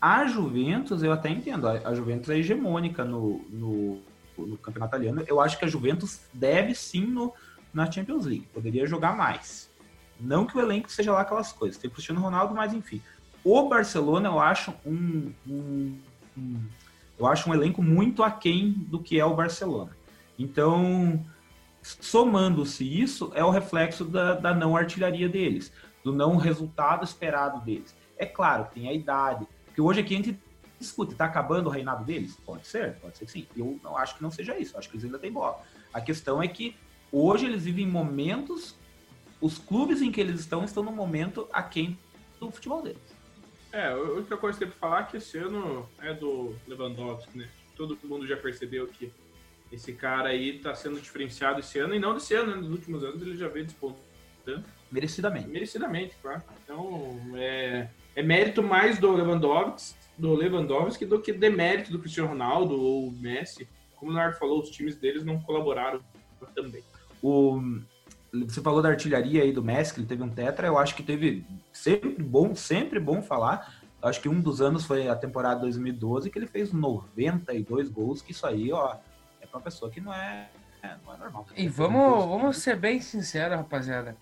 A 0.01 0.27
Juventus, 0.27 1.03
eu 1.03 1.13
até 1.13 1.31
entendo, 1.31 1.69
a 1.69 1.95
Juventus 1.95 2.29
é 2.29 2.37
hegemônica 2.37 3.05
no, 3.05 3.39
no, 3.49 4.03
no 4.37 4.59
campeonato 4.59 4.97
italiano. 4.97 5.25
Eu 5.29 5.41
acho 5.41 5.59
que 5.59 5.65
a 5.65 5.69
Juventus 5.69 6.21
deve 6.35 6.75
sim 6.75 7.07
no, 7.07 7.33
na 7.73 7.91
Champions 7.91 8.27
League, 8.27 8.49
poderia 8.53 8.87
jogar 8.87 9.17
mais. 9.17 9.71
Não 10.21 10.45
que 10.47 10.57
o 10.57 10.61
elenco 10.61 10.91
seja 10.91 11.13
lá 11.13 11.21
aquelas 11.21 11.53
coisas, 11.53 11.79
tem 11.79 11.91
Cristiano 11.91 12.21
Ronaldo, 12.21 12.55
mas 12.55 12.75
enfim. 12.75 13.01
O 13.45 13.69
Barcelona 13.69 14.29
eu 14.29 14.39
acho 14.39 14.75
um, 14.85 15.33
um, 15.47 15.99
um 16.37 16.65
eu 17.19 17.27
acho 17.27 17.49
um 17.49 17.55
elenco 17.55 17.83
muito 17.83 18.23
aquém 18.23 18.73
do 18.73 18.99
que 19.01 19.19
é 19.19 19.25
o 19.25 19.35
Barcelona. 19.35 19.97
Então, 20.42 21.24
somando-se 21.83 22.85
isso, 22.85 23.31
é 23.35 23.44
o 23.44 23.50
reflexo 23.50 24.05
da, 24.05 24.35
da 24.35 24.52
não 24.52 24.76
artilharia 24.76 25.28
deles, 25.28 25.72
do 26.02 26.12
não 26.12 26.37
resultado 26.37 27.05
esperado 27.05 27.61
deles. 27.64 27.94
É 28.18 28.26
claro, 28.26 28.66
tem 28.74 28.88
a 28.88 28.92
idade, 28.92 29.46
porque 29.64 29.81
hoje 29.81 30.00
aqui 30.00 30.14
a 30.14 30.16
gente 30.16 30.40
discute, 30.81 31.12
está 31.12 31.26
acabando 31.26 31.68
o 31.68 31.70
reinado 31.70 32.05
deles? 32.05 32.37
Pode 32.44 32.66
ser, 32.66 32.94
pode 32.96 33.16
ser 33.16 33.26
que 33.26 33.31
sim. 33.31 33.46
Eu 33.57 33.78
não 33.85 33.96
acho 33.96 34.16
que 34.16 34.22
não 34.22 34.33
seja 34.33 34.59
isso, 34.59 34.76
acho 34.76 34.88
que 34.88 34.96
eles 34.96 35.05
ainda 35.05 35.18
têm 35.18 35.31
bola. 35.31 35.62
A 35.94 36.00
questão 36.00 36.42
é 36.42 36.48
que 36.48 36.74
hoje 37.12 37.46
eles 37.46 37.62
vivem 37.64 37.87
momentos, 37.87 38.74
os 39.40 39.59
clubes 39.59 40.02
em 40.02 40.11
que 40.11 40.20
eles 40.20 40.40
estão 40.40 40.64
estão 40.64 40.83
no 40.83 40.90
momento 40.90 41.48
aquém 41.52 41.96
do 42.40 42.50
futebol 42.50 42.83
deles. 42.83 43.14
É, 43.72 43.90
a 43.90 43.96
única 43.96 44.37
coisa 44.37 44.59
que 44.59 44.64
eu 44.64 44.68
tenho 44.68 44.81
falar 44.81 45.02
é 45.02 45.05
que 45.05 45.16
esse 45.18 45.38
ano 45.38 45.88
é 46.00 46.12
do 46.12 46.57
Lewandowski, 46.66 47.38
né? 47.38 47.48
Todo 47.76 47.96
mundo 48.05 48.26
já 48.26 48.37
percebeu 48.37 48.88
que 48.88 49.12
esse 49.73 49.93
cara 49.95 50.29
aí 50.29 50.59
tá 50.59 50.75
sendo 50.75 51.01
diferenciado 51.01 51.61
esse 51.61 51.79
ano, 51.79 51.95
e 51.95 51.99
não 51.99 52.15
desse 52.15 52.35
ano, 52.35 52.55
né? 52.55 52.57
nos 52.57 52.71
últimos 52.71 53.03
anos 53.03 53.23
ele 53.23 53.37
já 53.37 53.49
veio 53.49 53.65
despontando. 53.65 54.65
Merecidamente. 54.91 55.49
Merecidamente, 55.49 56.15
claro. 56.21 56.43
Então, 56.63 57.19
é, 57.35 57.89
é 58.15 58.23
mérito 58.23 58.63
mais 58.63 58.99
do 58.99 59.11
Lewandowski, 59.13 59.97
do 60.19 60.35
Lewandowski 60.35 61.07
do 61.07 61.21
que 61.21 61.33
demérito 61.33 61.91
do 61.91 61.99
Cristiano 61.99 62.29
Ronaldo 62.29 62.79
ou 62.79 63.11
Messi. 63.13 63.67
Como 63.97 64.11
o 64.11 64.15
Leonardo 64.15 64.39
falou, 64.39 64.61
os 64.61 64.71
times 64.71 64.97
deles 64.97 65.25
não 65.25 65.41
colaboraram 65.41 66.01
também. 66.55 66.83
O, 67.23 67.59
você 68.47 68.61
falou 68.61 68.83
da 68.83 68.91
artilharia 68.91 69.43
aí 69.43 69.53
do 69.53 69.65
Messi, 69.65 69.95
que 69.95 70.01
ele 70.01 70.07
teve 70.07 70.23
um 70.23 70.29
tetra, 70.29 70.67
eu 70.67 70.77
acho 70.77 70.95
que 70.95 71.03
teve 71.03 71.47
sempre 71.73 72.23
bom, 72.23 72.55
sempre 72.55 73.01
bom 73.01 73.23
falar. 73.23 73.81
Acho 74.03 74.21
que 74.21 74.29
um 74.29 74.41
dos 74.41 74.61
anos 74.61 74.85
foi 74.85 75.09
a 75.09 75.15
temporada 75.15 75.61
2012 75.61 76.29
que 76.29 76.39
ele 76.39 76.47
fez 76.47 76.73
92 76.73 77.89
gols, 77.89 78.21
que 78.21 78.33
isso 78.33 78.47
aí, 78.47 78.73
ó, 78.73 78.97
para 79.53 79.59
uma 79.59 79.65
pessoa 79.65 79.91
que 79.91 80.01
não 80.01 80.12
é, 80.12 80.49
é, 80.83 80.97
não 81.05 81.15
é 81.15 81.19
normal. 81.19 81.47
E 81.55 81.69
vamos, 81.69 82.25
vamos 82.27 82.57
ser 82.57 82.77
bem 82.77 83.01
sinceros, 83.01 83.59
rapaziada. 83.59 84.17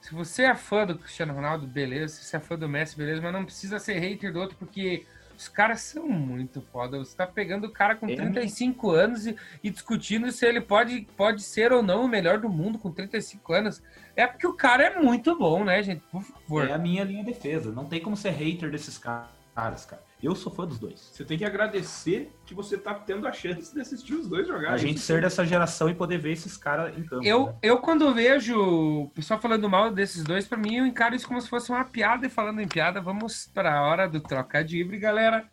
Se 0.00 0.14
você 0.14 0.44
é 0.44 0.54
fã 0.54 0.86
do 0.86 0.98
Cristiano 0.98 1.32
Ronaldo, 1.34 1.66
beleza. 1.66 2.14
Se 2.14 2.24
você 2.24 2.36
é 2.36 2.40
fã 2.40 2.56
do 2.56 2.68
Messi, 2.68 2.96
beleza. 2.96 3.20
Mas 3.20 3.32
não 3.32 3.44
precisa 3.44 3.78
ser 3.78 3.98
hater 3.98 4.32
do 4.32 4.38
outro, 4.38 4.56
porque 4.56 5.06
os 5.36 5.48
caras 5.48 5.80
são 5.80 6.06
muito 6.08 6.60
foda. 6.60 6.98
Você 6.98 7.16
tá 7.16 7.26
pegando 7.26 7.66
o 7.66 7.72
cara 7.72 7.96
com 7.96 8.06
35 8.06 8.94
é. 8.94 9.00
anos 9.00 9.26
e, 9.26 9.36
e, 9.62 9.70
discutindo 9.70 10.30
se 10.30 10.46
ele 10.46 10.60
pode, 10.60 11.08
pode 11.16 11.42
ser 11.42 11.72
ou 11.72 11.82
não 11.82 12.04
o 12.04 12.08
melhor 12.08 12.38
do 12.38 12.48
mundo 12.48 12.78
com 12.78 12.92
35 12.92 13.52
anos. 13.52 13.82
É 14.14 14.26
porque 14.26 14.46
o 14.46 14.54
cara 14.54 14.84
é 14.84 15.00
muito 15.00 15.36
bom, 15.36 15.64
né, 15.64 15.82
gente? 15.82 16.02
Por 16.12 16.22
favor. 16.22 16.68
É 16.68 16.72
a 16.72 16.78
minha 16.78 17.04
linha 17.04 17.24
de 17.24 17.32
defesa. 17.32 17.72
Não 17.72 17.86
tem 17.86 18.00
como 18.00 18.16
ser 18.16 18.30
hater 18.30 18.70
desses 18.70 18.98
caras, 18.98 19.84
cara. 19.84 20.07
Eu 20.20 20.34
sou 20.34 20.52
fã 20.52 20.66
dos 20.66 20.80
dois. 20.80 20.98
Você 20.98 21.24
tem 21.24 21.38
que 21.38 21.44
agradecer 21.44 22.32
que 22.44 22.52
você 22.52 22.76
tá 22.76 22.92
tendo 22.92 23.28
a 23.28 23.32
chance 23.32 23.72
de 23.72 23.80
assistir 23.80 24.14
os 24.14 24.26
dois 24.26 24.48
jogar. 24.48 24.72
A 24.72 24.76
gente 24.76 24.98
ser 24.98 25.20
dessa 25.20 25.46
geração 25.46 25.88
e 25.88 25.94
poder 25.94 26.18
ver 26.18 26.32
esses 26.32 26.56
caras 26.56 26.96
em 26.98 27.04
campo. 27.04 27.24
Eu, 27.24 27.46
né? 27.46 27.54
eu 27.62 27.78
quando 27.78 28.12
vejo 28.12 28.58
o 28.58 29.10
pessoal 29.10 29.40
falando 29.40 29.70
mal 29.70 29.92
desses 29.92 30.24
dois, 30.24 30.44
para 30.44 30.58
mim 30.58 30.76
eu 30.76 30.86
encaro 30.86 31.14
isso 31.14 31.28
como 31.28 31.40
se 31.40 31.48
fosse 31.48 31.70
uma 31.70 31.84
piada. 31.84 32.26
E 32.26 32.30
falando 32.30 32.60
em 32.60 32.66
piada, 32.66 33.00
vamos 33.00 33.48
para 33.54 33.78
a 33.78 33.82
hora 33.82 34.08
do 34.08 34.20
troca 34.20 34.64
de 34.64 34.82
galera. 34.98 35.48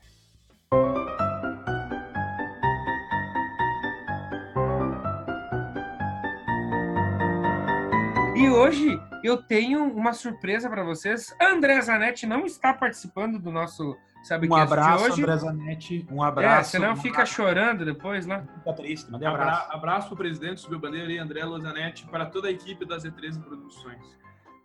E 8.35 8.49
hoje 8.49 8.99
eu 9.23 9.37
tenho 9.37 9.83
uma 9.83 10.13
surpresa 10.13 10.67
para 10.67 10.83
vocês. 10.83 11.35
André 11.39 11.79
Zanetti 11.81 12.25
não 12.25 12.47
está 12.47 12.73
participando 12.73 13.37
do 13.37 13.51
nosso 13.51 13.95
sabe 14.27 14.47
Um 14.47 14.55
que 14.55 14.59
abraço, 14.59 15.05
hoje. 15.05 15.21
André 15.21 15.37
Zanetti. 15.37 16.07
Um 16.11 16.23
É, 16.23 16.27
abraço. 16.27 16.71
senão 16.71 16.93
um 16.93 16.95
fica 16.97 17.25
chorando 17.25 17.85
depois 17.85 18.25
lá. 18.25 18.43
Fica 18.59 18.73
triste, 18.73 19.11
mandei 19.11 19.27
Abra- 19.27 19.43
abraço. 19.43 19.71
abraço 19.71 20.07
para 20.07 20.13
o 20.13 20.17
presidente 20.17 20.61
Subiu 20.61 20.79
Bandeira 20.79 21.11
e 21.11 21.17
André 21.17 21.43
Lozanetti 21.45 22.05
para 22.07 22.25
toda 22.25 22.47
a 22.47 22.51
equipe 22.51 22.85
da 22.85 22.97
Z13 22.97 23.41
Produções. 23.43 24.03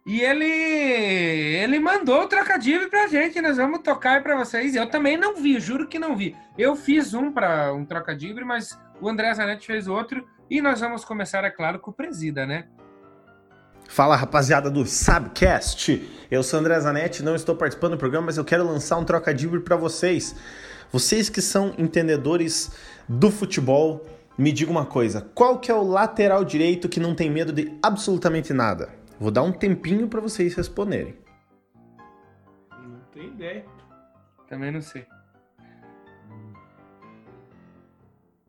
E 0.07 0.21
ele 0.23 0.45
ele 0.47 1.79
mandou 1.79 2.23
o 2.23 2.27
trocadilho 2.27 2.89
pra 2.89 3.07
gente, 3.07 3.41
nós 3.41 3.57
vamos 3.59 3.81
tocar 3.83 4.15
aí 4.15 4.21
pra 4.23 4.37
vocês. 4.37 4.75
Eu 4.75 4.89
também 4.89 5.17
não 5.17 5.37
vi, 5.37 5.61
juro 5.61 5.87
que 5.87 5.99
não 5.99 6.17
vi. 6.17 6.35
Eu 6.57 6.75
fiz 6.75 7.13
um 7.15 7.31
para 7.31 7.73
um 7.75 7.85
trocadilho, 7.85 8.45
mas 8.47 8.79
o 9.01 9.09
André 9.09 9.33
Zanetti 9.35 9.67
fez 9.67 9.87
outro 9.89 10.27
e 10.49 10.61
nós 10.63 10.81
vamos 10.81 11.05
começar, 11.05 11.45
é 11.45 11.51
claro, 11.51 11.79
com 11.79 11.91
o 11.91 11.95
presida, 11.95 12.47
né? 12.47 12.67
Fala 13.91 14.15
rapaziada 14.15 14.71
do 14.71 14.87
Sabcast, 14.87 16.09
eu 16.31 16.45
sou 16.45 16.59
o 16.59 16.61
André 16.61 16.79
Zanetti, 16.79 17.25
não 17.25 17.35
estou 17.35 17.57
participando 17.57 17.93
do 17.93 17.99
programa, 17.99 18.27
mas 18.27 18.37
eu 18.37 18.45
quero 18.45 18.65
lançar 18.65 18.97
um 18.99 19.05
trocadilho 19.05 19.61
para 19.63 19.75
vocês. 19.75 20.37
Vocês 20.93 21.29
que 21.29 21.43
são 21.43 21.75
entendedores 21.77 22.71
do 23.09 23.33
futebol, 23.33 24.07
me 24.39 24.53
diga 24.53 24.71
uma 24.71 24.87
coisa: 24.87 25.21
qual 25.35 25.59
que 25.59 25.73
é 25.73 25.75
o 25.75 25.83
lateral 25.83 26.45
direito 26.45 26.89
que 26.89 27.01
não 27.01 27.17
tem 27.17 27.29
medo 27.29 27.53
de 27.53 27.77
absolutamente 27.83 28.53
nada? 28.53 28.91
Vou 29.19 29.33
dar 29.33 29.43
um 29.43 29.51
tempinho 29.51 30.07
para 30.07 30.21
vocês 30.21 30.55
responderem. 30.55 31.17
Não 32.71 33.01
tem 33.13 33.27
ideia. 33.27 33.65
Também 34.49 34.71
não 34.71 34.81
sei. 34.81 35.05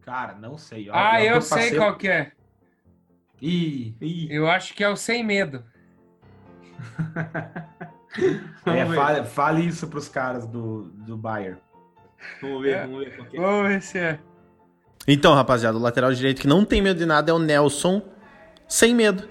Cara, 0.04 0.36
não 0.36 0.56
sei. 0.58 0.88
ó, 0.90 0.94
Ah, 0.96 1.24
eu 1.24 1.34
passei- 1.36 1.70
sei 1.70 1.78
qual 1.80 1.98
que 1.98 2.08
é. 2.08 2.32
Ih, 3.42 3.96
Ih, 4.00 4.28
Eu 4.30 4.48
acho 4.50 4.74
que 4.74 4.84
é 4.84 4.90
o 4.90 4.96
sem 4.96 5.24
medo. 5.24 5.64
é, 8.66 8.86
fale, 8.86 9.24
fale 9.26 9.66
isso 9.66 9.88
pros 9.88 10.08
caras 10.08 10.46
do, 10.46 10.84
do 11.06 11.18
Bayern. 11.18 11.58
vamos 12.42 12.62
ver, 12.62 12.70
É. 12.76 12.82
vamos 12.86 13.00
ver 13.06 13.20
é. 13.34 13.38
Vamos 13.40 13.68
ver 13.68 13.82
se 13.82 13.98
é. 13.98 14.20
Então, 15.08 15.34
rapaziada, 15.34 15.78
o 15.78 15.82
lateral 15.82 16.14
direito 16.14 16.42
que 16.42 16.48
não 16.48 16.64
tem 16.64 16.82
medo 16.82 17.00
de 17.00 17.06
nada 17.06 17.32
é 17.32 17.34
o 17.34 17.40
Nelson, 17.40 18.02
sem 18.68 18.94
medo. 18.94 19.28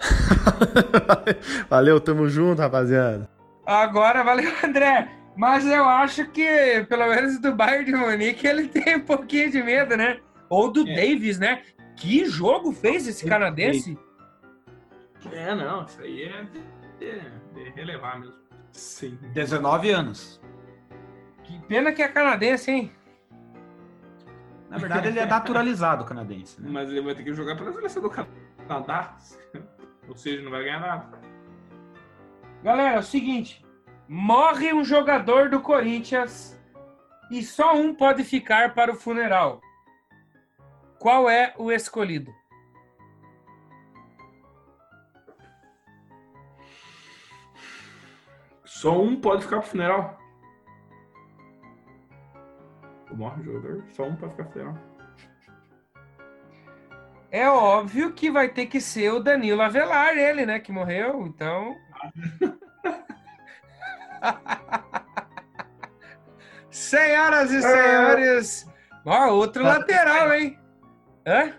Valeu, 1.70 2.00
tamo 2.00 2.28
junto, 2.28 2.60
rapaziada. 2.60 3.28
Agora 3.64 4.22
valeu, 4.22 4.52
André. 4.62 5.08
Mas 5.36 5.64
eu 5.66 5.84
acho 5.88 6.26
que, 6.30 6.84
pelo 6.88 7.06
menos 7.08 7.40
do 7.40 7.54
Bayern 7.54 7.84
de 7.86 7.92
Munique, 7.92 8.46
ele 8.46 8.68
tem 8.68 8.96
um 8.96 9.00
pouquinho 9.00 9.50
de 9.50 9.62
medo, 9.62 9.96
né? 9.96 10.18
Ou 10.50 10.70
do 10.70 10.86
É. 10.86 10.94
Davis, 10.94 11.38
né? 11.38 11.62
Que 11.96 12.24
jogo 12.24 12.72
fez 12.72 13.06
esse 13.06 13.26
canadense? 13.26 13.98
É, 15.32 15.54
não, 15.54 15.84
isso 15.84 16.00
aí 16.00 16.24
é 16.24 16.42
de, 16.44 17.20
de 17.54 17.70
relevar 17.70 18.20
mesmo. 18.20 18.34
Sim. 18.72 19.18
19 19.32 19.90
anos. 19.90 20.40
Que 21.44 21.58
pena 21.66 21.92
que 21.92 22.02
é 22.02 22.08
canadense, 22.08 22.70
hein? 22.70 22.92
Na 24.68 24.78
verdade, 24.78 25.08
ele 25.08 25.18
é 25.20 25.26
naturalizado 25.26 26.04
canadense. 26.06 26.60
Né? 26.60 26.68
Mas 26.70 26.90
ele 26.90 27.00
vai 27.00 27.14
ter 27.14 27.22
que 27.22 27.32
jogar 27.32 27.56
pela 27.56 27.72
seleção 27.72 28.02
do 28.02 28.10
Canadá. 28.10 29.16
Ou 30.08 30.16
seja, 30.16 30.42
não 30.42 30.50
vai 30.50 30.64
ganhar 30.64 30.80
nada. 30.80 31.18
Galera, 32.62 32.96
é 32.96 32.98
o 32.98 33.02
seguinte: 33.02 33.64
morre 34.08 34.72
um 34.72 34.84
jogador 34.84 35.48
do 35.48 35.60
Corinthians 35.60 36.58
e 37.30 37.42
só 37.42 37.74
um 37.76 37.94
pode 37.94 38.24
ficar 38.24 38.74
para 38.74 38.92
o 38.92 38.96
funeral. 38.96 39.60
Qual 41.04 41.28
é 41.28 41.52
o 41.58 41.70
escolhido? 41.70 42.34
Só 48.64 49.02
um 49.02 49.20
pode 49.20 49.42
ficar 49.42 49.60
pro 49.60 49.68
funeral. 49.68 50.18
Morre 53.10 53.42
o 53.42 53.44
jogador, 53.44 53.84
só 53.92 54.04
um 54.04 54.16
pode 54.16 54.32
ficar 54.32 54.44
pro 54.44 54.52
funeral. 54.54 54.78
É 57.30 57.50
óbvio 57.50 58.14
que 58.14 58.30
vai 58.30 58.48
ter 58.48 58.64
que 58.64 58.80
ser 58.80 59.12
o 59.12 59.20
Danilo 59.20 59.60
Avelar, 59.60 60.16
ele, 60.16 60.46
né, 60.46 60.58
que 60.58 60.72
morreu, 60.72 61.26
então. 61.26 61.76
Senhoras 66.70 67.50
e 67.50 67.60
senhores, 67.60 68.66
ó, 69.04 69.28
outro 69.28 69.62
lateral, 69.62 70.32
hein? 70.32 70.63
Hã? 71.26 71.54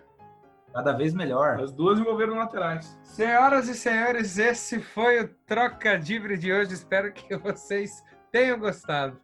Cada 0.73 0.91
vez 0.91 1.13
melhor. 1.13 1.59
As 1.59 1.71
duas 1.71 1.97
envolveram 1.97 2.35
laterais. 2.35 2.99
Senhoras 3.03 3.67
e 3.69 3.73
senhores, 3.73 4.37
esse 4.37 4.79
foi 4.81 5.23
o 5.23 5.27
Trocadilho 5.47 6.37
de 6.37 6.51
hoje. 6.51 6.73
Espero 6.73 7.13
que 7.13 7.35
vocês 7.37 8.03
tenham 8.31 8.59
gostado. 8.59 9.19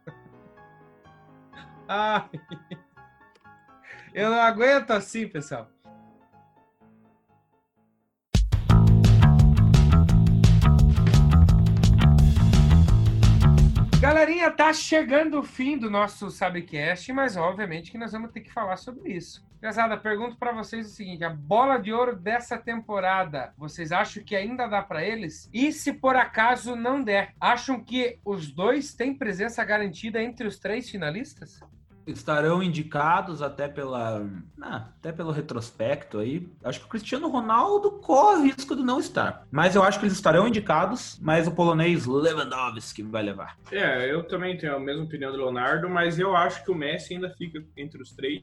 Ai, 1.86 2.28
eu 4.14 4.30
não 4.30 4.40
aguento 4.40 4.92
assim, 4.92 5.28
pessoal. 5.28 5.68
Galerinha, 14.42 14.50
tá 14.50 14.72
chegando 14.72 15.38
o 15.38 15.42
fim 15.44 15.78
do 15.78 15.88
nosso 15.88 16.28
Sabcast, 16.28 17.12
mas 17.12 17.36
obviamente 17.36 17.92
que 17.92 17.98
nós 17.98 18.10
vamos 18.10 18.32
ter 18.32 18.40
que 18.40 18.52
falar 18.52 18.76
sobre 18.76 19.12
isso. 19.12 19.46
Pesada, 19.60 19.96
pergunto 19.96 20.36
para 20.36 20.50
vocês 20.50 20.88
o 20.88 20.90
seguinte: 20.90 21.22
a 21.22 21.30
bola 21.30 21.78
de 21.78 21.92
ouro 21.92 22.16
dessa 22.16 22.58
temporada, 22.58 23.54
vocês 23.56 23.92
acham 23.92 24.24
que 24.24 24.34
ainda 24.34 24.66
dá 24.66 24.82
para 24.82 25.04
eles? 25.04 25.48
E 25.52 25.70
se 25.70 25.92
por 25.92 26.16
acaso 26.16 26.74
não 26.74 27.04
der, 27.04 27.32
acham 27.40 27.78
que 27.84 28.18
os 28.24 28.50
dois 28.50 28.92
têm 28.92 29.14
presença 29.14 29.64
garantida 29.64 30.20
entre 30.20 30.48
os 30.48 30.58
três 30.58 30.90
finalistas? 30.90 31.60
Estarão 32.06 32.62
indicados 32.62 33.42
até 33.42 33.68
pela. 33.68 34.26
ah, 34.60 34.88
até 34.98 35.12
pelo 35.12 35.30
retrospecto 35.30 36.18
aí. 36.18 36.48
Acho 36.64 36.80
que 36.80 36.86
o 36.86 36.88
Cristiano 36.88 37.28
Ronaldo 37.28 37.92
corre 37.92 38.40
o 38.40 38.44
risco 38.44 38.74
de 38.74 38.82
não 38.82 38.98
estar. 38.98 39.46
Mas 39.50 39.74
eu 39.74 39.82
acho 39.82 39.98
que 39.98 40.06
eles 40.06 40.14
estarão 40.14 40.48
indicados, 40.48 41.18
mas 41.22 41.46
o 41.46 41.52
polonês 41.52 42.06
Lewandowski 42.06 43.02
vai 43.02 43.22
levar. 43.22 43.56
É, 43.70 44.12
eu 44.12 44.24
também 44.24 44.56
tenho 44.56 44.74
a 44.74 44.80
mesma 44.80 45.04
opinião 45.04 45.30
do 45.30 45.38
Leonardo, 45.38 45.88
mas 45.88 46.18
eu 46.18 46.34
acho 46.34 46.64
que 46.64 46.70
o 46.70 46.74
Messi 46.74 47.14
ainda 47.14 47.30
fica 47.30 47.64
entre 47.76 48.02
os 48.02 48.12
três. 48.12 48.42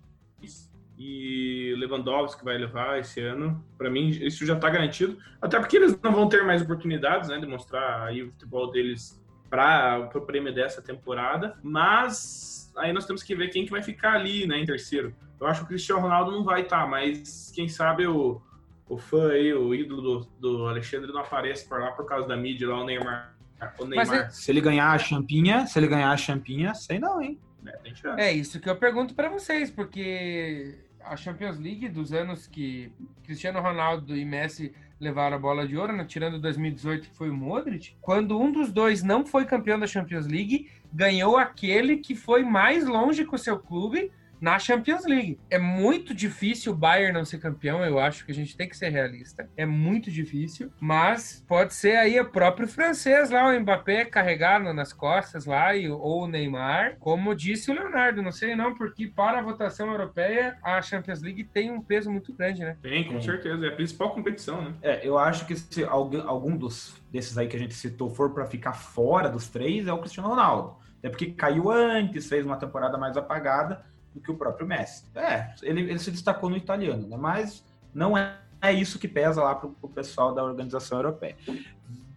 E 0.98 1.74
Lewandowski 1.78 2.44
vai 2.44 2.58
levar 2.58 3.00
esse 3.00 3.22
ano. 3.22 3.64
Para 3.78 3.90
mim, 3.90 4.10
isso 4.10 4.46
já 4.46 4.56
está 4.56 4.70
garantido. 4.70 5.18
Até 5.42 5.58
porque 5.58 5.78
eles 5.78 5.98
não 6.02 6.12
vão 6.12 6.28
ter 6.28 6.44
mais 6.44 6.62
oportunidades, 6.62 7.30
né, 7.30 7.40
de 7.40 7.46
mostrar 7.46 8.04
aí 8.04 8.22
o 8.22 8.32
futebol 8.32 8.70
deles 8.70 9.18
para 9.50 10.10
o 10.14 10.22
prêmio 10.22 10.54
dessa 10.54 10.82
temporada. 10.82 11.58
Mas 11.64 12.72
aí 12.78 12.94
nós 12.94 13.06
temos 13.06 13.24
que 13.24 13.36
ver 13.36 13.50
quem 13.50 13.66
que 13.66 13.72
vai 13.72 13.82
ficar 13.82 14.14
ali, 14.14 14.46
né, 14.48 14.60
em 14.60 14.66
terceiro. 14.66 15.14
Eu 15.40 15.48
acho 15.48 15.62
que 15.62 15.66
o 15.66 15.70
Cristiano 15.70 16.02
Ronaldo 16.02 16.32
não 16.32 16.44
vai 16.44 16.62
estar, 16.62 16.88
mas 16.88 17.52
quem 17.56 17.68
sabe 17.68 18.06
o, 18.08 18.42
o 18.88 18.98
fã 18.98 19.32
aí, 19.32 19.54
o 19.54 19.74
ídolo 19.74 20.02
do, 20.02 20.20
do 20.40 20.68
Alexandre 20.68 21.12
não 21.12 21.22
aparece 21.22 21.68
por 21.68 21.80
lá 21.80 21.92
por 21.92 22.06
causa 22.06 22.28
da 22.28 22.36
mídia 22.36 22.68
lá, 22.68 22.82
o 22.82 22.86
Neymar. 22.86 23.36
O 23.78 23.86
Neymar. 23.86 24.08
Mas 24.08 24.12
é- 24.22 24.30
Se 24.30 24.52
ele 24.52 24.62
ganhar 24.62 24.92
a 24.92 24.98
champinha, 24.98 25.66
se 25.66 25.80
ele 25.80 25.88
ganhar 25.88 26.12
a 26.12 26.18
champinha, 26.18 26.74
sei 26.74 27.00
não, 27.00 27.22
hein? 27.22 27.40
tem 27.84 27.94
chance. 27.94 28.20
É 28.22 28.32
isso 28.32 28.60
que 28.60 28.70
eu 28.70 28.76
pergunto 28.76 29.14
para 29.14 29.30
vocês, 29.30 29.70
porque 29.70 30.78
a 31.04 31.16
Champions 31.16 31.60
League 31.60 31.90
dos 31.90 32.14
anos 32.14 32.48
que 32.48 32.92
Cristiano 33.24 33.60
Ronaldo 33.60 34.16
e 34.16 34.26
Messi 34.26 34.74
levaram 35.00 35.38
a 35.38 35.40
bola 35.40 35.68
de 35.68 35.78
ouro, 35.78 35.94
né, 35.94 36.04
tirando 36.04 36.40
2018 36.40 37.10
que 37.10 37.16
foi 37.16 37.30
o 37.30 37.34
Modric, 37.34 37.96
quando 38.02 38.40
um 38.40 38.52
dos 38.52 38.72
dois 38.72 39.02
não 39.02 39.26
foi 39.26 39.46
campeão 39.46 39.80
da 39.80 39.88
Champions 39.88 40.28
League, 40.28 40.70
ganhou 40.92 41.38
aquele 41.38 41.98
que 41.98 42.16
foi 42.16 42.44
mais 42.44 42.86
longe 42.86 43.24
com 43.24 43.36
o 43.36 43.40
seu 43.40 43.58
clube 43.58 44.12
na 44.40 44.58
Champions 44.58 45.06
League. 45.06 45.40
É 45.50 45.58
muito 45.58 46.14
difícil 46.14 46.74
o 46.74 46.76
Bayern 46.76 47.14
não 47.14 47.26
ser 47.26 47.40
campeão, 47.40 47.84
eu 47.84 48.00
acho 48.00 48.26
que 48.26 48.32
a 48.32 48.36
gente 48.36 48.56
tem 48.56 48.68
que 48.68 48.78
ser 48.78 48.90
realista. 48.90 49.50
É 49.56 49.66
muito 49.66 50.10
difícil, 50.12 50.72
mas 50.80 51.44
pode 51.48 51.74
ser 51.74 51.98
aí 51.98 52.20
o 52.20 52.30
próprio 52.30 52.68
francês 52.68 53.30
lá, 53.30 53.50
o 53.50 53.60
Mbappé 53.60 54.06
carregado 54.06 54.74
nas 54.74 54.94
costas 54.94 55.46
lá, 55.46 55.76
e, 55.76 55.90
ou 55.90 56.24
o 56.24 56.28
Neymar, 56.28 56.98
como 57.00 57.36
disse 57.36 57.72
o 57.72 57.74
Leonardo, 57.74 58.22
não 58.22 58.32
sei 58.32 58.56
não, 58.56 58.76
porque 58.76 59.08
para 59.08 59.40
a 59.40 59.42
votação 59.42 59.92
europeia 59.92 60.58
a 60.64 60.82
Champions 60.82 61.22
League 61.22 61.44
tem 61.44 61.72
um 61.72 61.82
peso 61.82 62.12
muito 62.12 62.34
grande, 62.34 62.62
né? 62.62 62.78
Tem, 62.82 63.04
com 63.04 63.22
certeza. 63.22 63.66
É 63.66 63.70
a 63.70 63.76
principal 63.76 64.12
competição, 64.12 64.62
né? 64.62 64.74
É, 64.82 65.08
eu 65.08 65.18
acho 65.18 65.46
que 65.46 65.56
se 65.56 65.84
algum, 65.84 66.22
algum 66.28 66.56
dos 66.56 67.00
desses 67.12 67.38
aí 67.38 67.48
que 67.48 67.56
a 67.56 67.60
gente 67.60 67.74
citou 67.74 68.10
for 68.10 68.34
para 68.34 68.46
ficar 68.46 68.74
fora 68.74 69.30
dos 69.30 69.48
três, 69.48 69.88
é 69.88 69.94
o 69.94 70.00
Cristiano 70.00 70.30
Ronaldo. 70.30 70.78
Até 71.00 71.10
porque 71.10 71.32
caiu 71.32 71.72
antes, 71.72 72.28
fez 72.28 72.46
uma 72.46 72.58
temporada 72.58 72.98
mais 72.98 73.16
apagada 73.16 73.84
do 74.14 74.20
que 74.22 74.32
o 74.32 74.36
próprio 74.38 74.68
Messi. 74.68 75.04
É, 75.16 75.54
ele, 75.62 75.82
ele 75.82 76.00
se 76.00 76.12
destacou 76.12 76.50
no 76.50 76.58
italiano, 76.58 77.08
né? 77.08 77.18
Mas 77.18 77.64
não 77.94 78.18
é, 78.18 78.38
é 78.62 78.74
isso 78.74 79.00
que 79.00 79.08
pesa 79.08 79.44
lá 79.44 79.56
pro, 79.56 79.70
pro 79.70 79.90
pessoal 79.90 80.34
da 80.34 80.44
organização 80.44 80.98
europeia. 80.98 81.36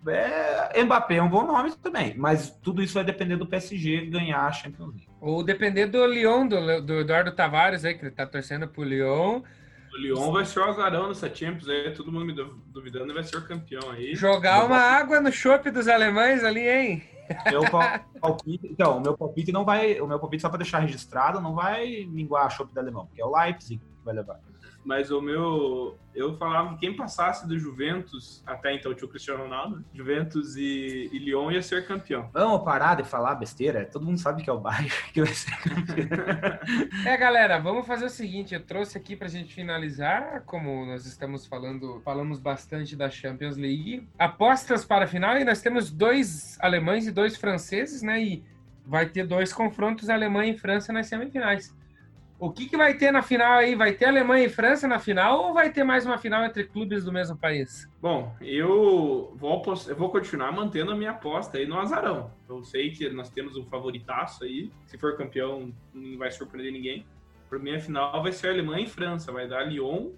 É, 0.05 0.82
Mbappé 0.82 1.16
é 1.16 1.22
um 1.22 1.28
bom 1.28 1.47
nome 1.47 1.72
também, 1.76 2.16
mas 2.16 2.51
tudo 2.51 2.82
isso 2.82 2.95
vai 2.95 3.05
depender 3.05 3.36
do 3.36 3.47
PSG 3.47 4.07
ganhar 4.07 4.40
a 4.47 4.51
Champions 4.51 4.88
League. 4.88 5.09
Ou 5.20 5.45
depender 5.45 5.86
do 5.86 6.05
Lyon, 6.05 6.49
do, 6.49 6.82
do 6.82 7.01
Eduardo 7.01 7.30
Tavares 7.30 7.84
aí, 7.84 7.95
que 7.95 8.05
ele 8.05 8.11
tá 8.11 8.26
torcendo 8.26 8.66
pro 8.66 8.82
Lyon, 8.82 9.43
O 9.93 9.97
Lyon 9.97 10.32
vai 10.32 10.45
ser 10.45 10.59
o 10.59 10.64
azarão 10.64 11.07
nessa 11.09 11.32
Champions 11.32 11.68
aí, 11.68 11.93
todo 11.93 12.11
mundo 12.11 12.24
me 12.24 12.32
du- 12.32 12.61
duvidando, 12.66 13.14
vai 13.14 13.22
ser 13.22 13.36
o 13.36 13.47
campeão 13.47 13.90
aí. 13.90 14.16
jogar 14.16 14.64
uma 14.64 14.78
água 14.78 15.20
no 15.20 15.30
chope 15.30 15.70
dos 15.70 15.86
alemães 15.86 16.43
ali, 16.43 16.68
hein? 16.68 17.03
Meu 17.50 17.62
palpite, 18.20 18.66
então, 18.66 18.98
o 18.98 19.00
meu 19.00 19.16
palpite 19.16 19.52
não 19.52 19.64
vai. 19.64 20.00
O 20.00 20.06
meu 20.06 20.18
palpite, 20.18 20.42
só 20.42 20.48
para 20.48 20.58
deixar 20.58 20.80
registrado, 20.80 21.40
não 21.40 21.54
vai 21.54 22.06
minguar 22.06 22.46
a 22.46 22.50
chope 22.50 22.74
da 22.74 22.80
alemão, 22.80 23.06
porque 23.06 23.22
é 23.22 23.24
o 23.24 23.36
Leipzig 23.36 23.78
que 23.78 24.04
vai 24.04 24.14
levar. 24.14 24.40
Mas 24.85 25.11
o 25.11 25.20
meu. 25.20 25.99
Eu 26.14 26.37
falava 26.37 26.74
que 26.74 26.80
quem 26.80 26.95
passasse 26.95 27.49
do 27.49 27.59
Juventus, 27.59 28.43
até 28.47 28.74
então 28.74 28.93
tinha 28.93 29.07
o 29.07 29.09
Cristiano 29.09 29.45
Ronaldo? 29.45 29.83
Juventus 29.95 30.57
e, 30.57 31.09
e 31.11 31.18
Lyon 31.18 31.51
ia 31.51 31.62
ser 31.62 31.87
campeão. 31.87 32.28
Vamos 32.35 32.62
parar 32.64 32.97
de 32.97 33.05
falar 33.05 33.35
besteira. 33.37 33.89
Todo 33.91 34.05
mundo 34.05 34.18
sabe 34.18 34.43
que 34.43 34.51
é 34.51 34.53
o 34.53 34.61
Bayern 34.61 34.91
que 35.14 35.22
vai 35.22 35.33
ser 35.33 35.57
campeão. 35.57 36.09
É, 37.07 37.16
galera, 37.16 37.59
vamos 37.59 37.87
fazer 37.87 38.05
o 38.05 38.11
seguinte. 38.11 38.55
Eu 38.55 38.62
trouxe 38.62 38.99
aqui 38.99 39.16
pra 39.16 39.28
gente 39.28 39.55
finalizar, 39.55 40.43
como 40.45 40.85
nós 40.85 41.07
estamos 41.07 41.47
falando, 41.47 42.01
falamos 42.05 42.39
bastante 42.39 42.95
da 42.95 43.09
Champions 43.09 43.57
League. 43.57 44.07
Apostas 44.18 44.85
para 44.85 45.05
a 45.05 45.09
final 45.09 45.39
e 45.39 45.45
nós 45.45 45.62
temos 45.62 45.91
dois 45.91 46.59
alemães 46.61 47.07
e 47.07 47.11
dois 47.11 47.37
franceses, 47.37 48.03
né? 48.03 48.22
E 48.22 48.45
vai 48.87 49.07
ter 49.07 49.26
dois 49.26 49.53
confrontos 49.53 50.11
Alemanha 50.11 50.53
e 50.53 50.59
França 50.59 50.93
nas 50.93 51.07
semifinais. 51.07 51.74
O 52.43 52.51
que, 52.51 52.68
que 52.68 52.76
vai 52.76 52.95
ter 52.95 53.12
na 53.12 53.22
final 53.22 53.59
aí? 53.59 53.76
Vai 53.76 53.93
ter 53.93 54.07
Alemanha 54.07 54.47
e 54.47 54.49
França 54.49 54.88
na 54.88 54.99
final 54.99 55.45
ou 55.45 55.55
vai 55.55 55.70
ter 55.70 55.84
mais 55.84 56.05
uma 56.05 56.18
final 56.18 56.45
entre 56.45 56.64
clubes 56.64 57.05
do 57.05 57.12
mesmo 57.12 57.36
país? 57.36 57.88
Bom, 58.01 58.34
eu 58.40 59.32
vou, 59.36 59.62
eu 59.86 59.95
vou 59.95 60.11
continuar 60.11 60.51
mantendo 60.51 60.90
a 60.90 60.97
minha 60.97 61.12
aposta 61.12 61.59
aí 61.59 61.68
no 61.68 61.78
Azarão. 61.78 62.32
Eu 62.49 62.64
sei 62.64 62.90
que 62.90 63.09
nós 63.11 63.30
temos 63.30 63.57
um 63.57 63.64
favoritaço 63.66 64.43
aí. 64.43 64.72
Se 64.86 64.99
for 64.99 65.16
campeão, 65.16 65.72
não 65.95 66.18
vai 66.18 66.32
surpreender 66.32 66.72
ninguém. 66.72 67.07
Para 67.49 67.61
mim, 67.61 67.76
a 67.76 67.78
final 67.78 68.20
vai 68.20 68.32
ser 68.32 68.49
Alemanha 68.49 68.86
e 68.86 68.90
França. 68.90 69.30
Vai 69.30 69.47
dar 69.47 69.62
Lyon 69.62 70.11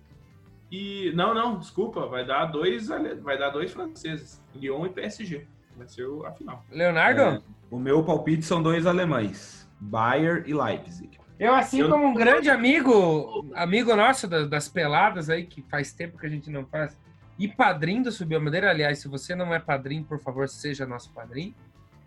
e. 0.73 1.13
Não, 1.15 1.35
não, 1.35 1.59
desculpa. 1.59 2.07
Vai 2.07 2.25
dar 2.25 2.47
dois, 2.47 2.89
vai 3.21 3.37
dar 3.37 3.51
dois 3.51 3.71
franceses. 3.71 4.43
Lyon 4.55 4.87
e 4.87 4.89
PSG. 4.89 5.47
Vai 5.77 5.87
ser 5.89 6.07
a 6.25 6.33
final. 6.33 6.65
Leonardo? 6.71 7.21
É, 7.21 7.43
o 7.71 7.79
meu 7.79 8.03
palpite 8.03 8.45
são 8.47 8.63
dois 8.63 8.87
alemães: 8.87 9.69
Bayern 9.79 10.43
e 10.49 10.55
Leipzig. 10.55 11.23
Eu, 11.39 11.55
assim 11.55 11.81
Eu- 11.81 11.91
como 11.91 12.07
um 12.07 12.15
grande 12.15 12.49
amigo, 12.51 13.45
amigo 13.55 13.95
nosso 13.97 14.29
das, 14.29 14.49
das 14.49 14.69
peladas 14.69 15.29
aí, 15.29 15.45
que 15.45 15.63
faz 15.63 15.93
tempo 15.93 16.19
que 16.19 16.27
a 16.27 16.31
gente 16.31 16.51
não 16.51 16.65
faz, 16.65 16.97
e 17.39 17.49
padrinho 17.49 18.05
do 18.05 18.13
Subiu 18.13 18.39
a 18.39 18.41
Bandeira, 18.41 18.71
aliás, 18.71 19.01
se 19.01 19.09
você 19.09 19.35
não 19.35 19.53
é 19.53 19.59
padrinho, 19.59 20.05
por 20.05 20.21
favor, 20.21 20.49
seja 20.49 20.87
nosso 20.87 21.13
padrinho. 21.13 21.55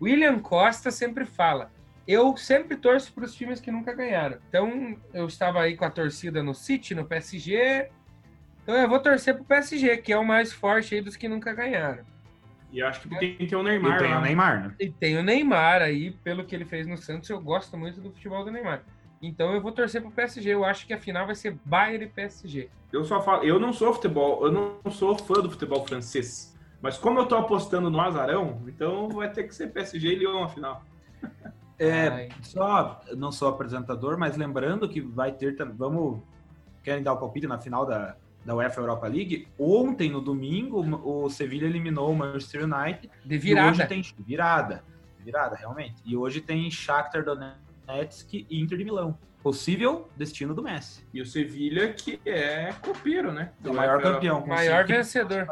William 0.00 0.38
Costa 0.38 0.90
sempre 0.90 1.26
fala: 1.26 1.70
eu 2.06 2.34
sempre 2.36 2.76
torço 2.76 3.12
para 3.12 3.24
os 3.24 3.34
times 3.34 3.60
que 3.60 3.70
nunca 3.70 3.92
ganharam. 3.92 4.38
Então, 4.48 4.96
eu 5.12 5.26
estava 5.26 5.60
aí 5.60 5.76
com 5.76 5.84
a 5.84 5.90
torcida 5.90 6.42
no 6.42 6.54
City, 6.54 6.94
no 6.94 7.04
PSG. 7.04 7.90
Então, 8.62 8.74
eu 8.76 8.88
vou 8.88 8.98
torcer 9.00 9.34
para 9.34 9.42
o 9.42 9.46
PSG, 9.46 9.98
que 9.98 10.12
é 10.12 10.16
o 10.18 10.24
mais 10.24 10.52
forte 10.52 10.94
aí 10.94 11.02
dos 11.02 11.16
que 11.16 11.28
nunca 11.28 11.52
ganharam. 11.52 12.04
E 12.72 12.82
acho 12.82 13.00
que 13.00 13.08
tem 13.18 13.34
que 13.36 13.46
ter 13.46 13.56
o 13.56 13.60
E 13.60 13.64
Neymar 13.64 13.98
tem 13.98 14.10
lá. 14.10 14.18
o 14.18 14.22
Neymar, 14.22 14.68
né? 14.68 14.74
E 14.78 14.90
tem 14.90 15.16
o 15.18 15.22
Neymar 15.22 15.80
aí, 15.82 16.10
pelo 16.22 16.44
que 16.44 16.54
ele 16.54 16.64
fez 16.66 16.86
no 16.86 16.96
Santos, 16.98 17.28
eu 17.30 17.40
gosto 17.40 17.76
muito 17.78 18.00
do 18.00 18.10
futebol 18.10 18.44
do 18.44 18.50
Neymar. 18.50 18.82
Então 19.20 19.52
eu 19.52 19.60
vou 19.60 19.72
torcer 19.72 20.00
pro 20.00 20.10
PSG. 20.10 20.50
Eu 20.50 20.64
acho 20.64 20.86
que 20.86 20.92
a 20.94 20.98
final 20.98 21.26
vai 21.26 21.34
ser 21.34 21.58
Bayern 21.64 22.04
e 22.04 22.08
PSG. 22.08 22.68
Eu 22.92 23.04
só 23.04 23.20
falo, 23.20 23.42
eu 23.44 23.58
não 23.58 23.72
sou 23.72 23.92
futebol, 23.92 24.44
eu 24.46 24.52
não 24.52 24.78
sou 24.90 25.16
fã 25.18 25.34
do 25.34 25.50
futebol 25.50 25.84
francês. 25.86 26.56
Mas 26.80 26.96
como 26.96 27.18
eu 27.18 27.26
tô 27.26 27.36
apostando 27.36 27.90
no 27.90 28.00
Azarão, 28.00 28.62
então 28.68 29.08
vai 29.08 29.30
ter 29.30 29.44
que 29.44 29.54
ser 29.54 29.68
PSG 29.72 30.08
e 30.08 30.14
Lyon 30.16 30.44
a 30.44 30.48
final. 30.48 30.82
É, 31.80 32.08
Ai. 32.08 32.28
só 32.42 33.00
não 33.16 33.30
sou 33.30 33.46
apresentador, 33.48 34.18
mas 34.18 34.36
lembrando 34.36 34.88
que 34.88 35.00
vai 35.00 35.30
ter. 35.30 35.54
Vamos. 35.76 36.20
Querem 36.82 37.04
dar 37.04 37.12
o 37.12 37.18
palpite 37.18 37.46
na 37.46 37.56
final 37.60 37.86
da, 37.86 38.16
da 38.44 38.56
UEFA 38.56 38.80
Europa 38.80 39.06
League? 39.06 39.46
Ontem, 39.56 40.10
no 40.10 40.20
domingo, 40.20 40.80
o 41.08 41.30
Sevilla 41.30 41.68
eliminou 41.68 42.10
o 42.10 42.16
Manchester 42.16 42.64
United. 42.64 43.08
De 43.24 43.36
E 43.36 43.38
virada. 43.38 43.70
hoje 43.70 43.86
tem 43.86 44.02
virada. 44.26 44.82
Virada, 45.20 45.54
realmente. 45.54 46.02
E 46.04 46.16
hoje 46.16 46.40
tem 46.40 46.68
Shakhtar 46.68 47.24
Donetsk 47.24 47.60
e 48.32 48.60
Inter 48.60 48.78
de 48.78 48.84
Milão. 48.84 49.18
Possível 49.42 50.08
destino 50.16 50.54
do 50.54 50.62
Messi. 50.62 51.06
E 51.14 51.20
o 51.22 51.26
Sevilha, 51.26 51.92
que 51.92 52.20
é 52.26 52.72
copeiro, 52.82 53.32
né? 53.32 53.52
É 53.64 53.68
o 53.68 53.74
maior 53.74 54.02
campeão. 54.02 54.44
Maior 54.46 54.82
cinco- 54.86 54.96
vencedor. 54.98 55.48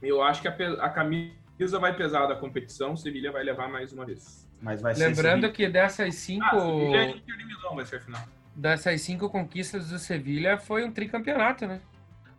Eu 0.00 0.22
acho 0.22 0.40
que 0.40 0.48
a, 0.48 0.52
a 0.80 0.88
camisa 0.88 1.78
vai 1.80 1.94
pesar 1.96 2.26
da 2.26 2.36
competição, 2.36 2.92
o 2.92 2.96
Sevilha 2.96 3.32
vai 3.32 3.42
levar 3.42 3.68
mais 3.68 3.92
uma 3.92 4.04
vez. 4.06 4.48
Mas 4.62 4.80
vai 4.80 4.94
ser 4.94 5.08
Lembrando 5.08 5.42
Sevilla. 5.42 5.52
que 5.52 5.68
dessas 5.68 6.14
cinco, 6.14 6.44
Ah, 6.46 6.60
Sevilha 6.60 7.04
e 7.04 7.16
Inter 7.16 7.36
de 7.36 7.44
Milão 7.44 7.74
vai 7.76 7.84
ser 7.84 7.96
a 7.96 8.00
final. 8.00 8.22
dessas 8.54 9.00
cinco 9.02 9.28
conquistas 9.28 9.90
do 9.90 9.98
Sevilha 9.98 10.58
foi 10.58 10.84
um 10.84 10.92
tricampeonato, 10.92 11.66
né? 11.66 11.80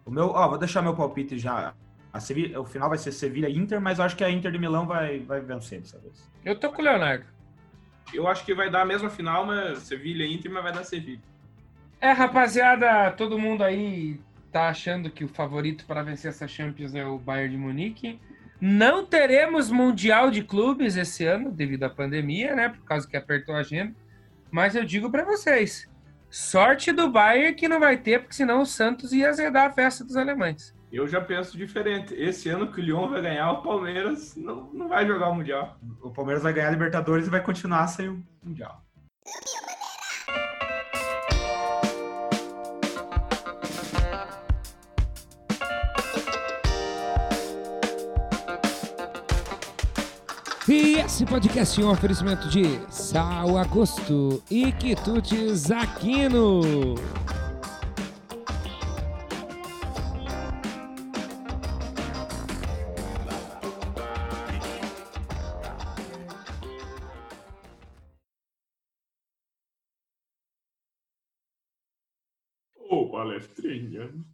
O 0.06 0.12
meu, 0.12 0.30
ó, 0.30 0.48
vou 0.48 0.58
deixar 0.58 0.82
meu 0.82 0.96
palpite 0.96 1.38
já. 1.38 1.74
A 2.12 2.20
Sevilla, 2.20 2.60
o 2.62 2.66
final 2.66 2.90
vai 2.90 2.98
ser 2.98 3.12
Sevilha 3.12 3.48
e 3.50 3.58
Inter, 3.58 3.80
mas 3.80 4.00
eu 4.00 4.06
acho 4.06 4.16
que 4.16 4.24
a 4.24 4.32
Inter 4.32 4.52
de 4.52 4.58
Milão 4.58 4.88
vai, 4.88 5.20
vai 5.20 5.40
vencer 5.42 5.82
dessa 5.82 6.00
vez. 6.00 6.28
Eu 6.44 6.56
tô 6.58 6.72
com 6.72 6.82
o 6.82 6.86
Leonardo. 6.86 7.26
Eu 8.14 8.28
acho 8.28 8.46
que 8.46 8.54
vai 8.54 8.70
dar 8.70 8.82
a 8.82 8.86
mesma 8.86 9.10
final, 9.10 9.46
mas 9.46 9.80
Sevilha 9.80 10.24
e 10.24 10.34
Inter, 10.34 10.52
mas 10.52 10.64
vai 10.64 10.74
dar 10.74 10.84
Sevilha. 10.84 11.22
É, 12.02 12.12
rapaziada, 12.12 13.12
todo 13.12 13.38
mundo 13.38 13.64
aí 13.64 14.20
tá 14.52 14.70
achando 14.70 15.10
que 15.10 15.24
o 15.24 15.28
favorito 15.28 15.86
para 15.86 16.02
vencer 16.02 16.30
essa 16.30 16.48
Champions 16.48 16.96
é 16.96 17.06
o 17.06 17.18
Bayern 17.18 17.56
de 17.56 17.58
Munique. 17.58 18.20
Não 18.60 19.06
teremos 19.06 19.70
Mundial 19.70 20.32
de 20.32 20.44
Clubes 20.44 20.98
esse 20.98 21.26
ano, 21.26 21.52
devido 21.52 21.84
à 21.84 21.90
pandemia, 21.90 22.56
né? 22.56 22.70
Por 22.70 22.84
causa 22.84 23.08
que 23.08 23.16
apertou 23.16 23.56
a 23.56 23.60
agenda. 23.60 23.94
Mas 24.52 24.76
eu 24.76 24.84
digo 24.84 25.10
para 25.10 25.24
vocês, 25.24 25.90
sorte 26.30 26.92
do 26.92 27.10
Bayern 27.10 27.56
que 27.56 27.68
não 27.68 27.80
vai 27.80 27.98
ter, 27.98 28.20
porque 28.20 28.36
senão 28.36 28.62
o 28.62 28.66
Santos 28.66 29.14
ia 29.14 29.30
azedar 29.30 29.68
a 29.68 29.74
festa 29.74 30.04
dos 30.04 30.18
alemães. 30.18 30.74
Eu 30.92 31.08
já 31.08 31.22
penso 31.22 31.56
diferente. 31.56 32.16
Esse 32.16 32.50
ano 32.50 32.72
que 32.72 32.82
o 32.82 32.84
Lyon 32.84 33.10
vai 33.10 33.22
ganhar, 33.22 33.52
o 33.52 33.62
Palmeiras 33.62 34.36
não, 34.36 34.72
não 34.74 34.88
vai 34.88 35.06
jogar 35.06 35.30
o 35.30 35.36
Mundial. 35.36 35.78
O 36.02 36.10
Palmeiras 36.10 36.42
vai 36.42 36.52
ganhar 36.52 36.70
a 36.70 36.72
Libertadores 36.72 37.28
e 37.28 37.30
vai 37.30 37.44
continuar 37.44 37.88
sem 37.88 38.10
o 38.10 38.24
Mundial. 38.44 38.84
E 50.68 51.00
esse 51.00 51.26
podcast 51.26 51.82
é 51.82 51.86
um 51.86 51.92
oferecimento 51.92 52.48
de 52.48 52.64
Sal 52.92 53.58
Agosto 53.58 54.42
e 54.52 54.72
Quitutes 54.72 55.72
Aquino. 55.72 56.96
Ô, 73.70 73.76
palestrinha. 73.78 74.26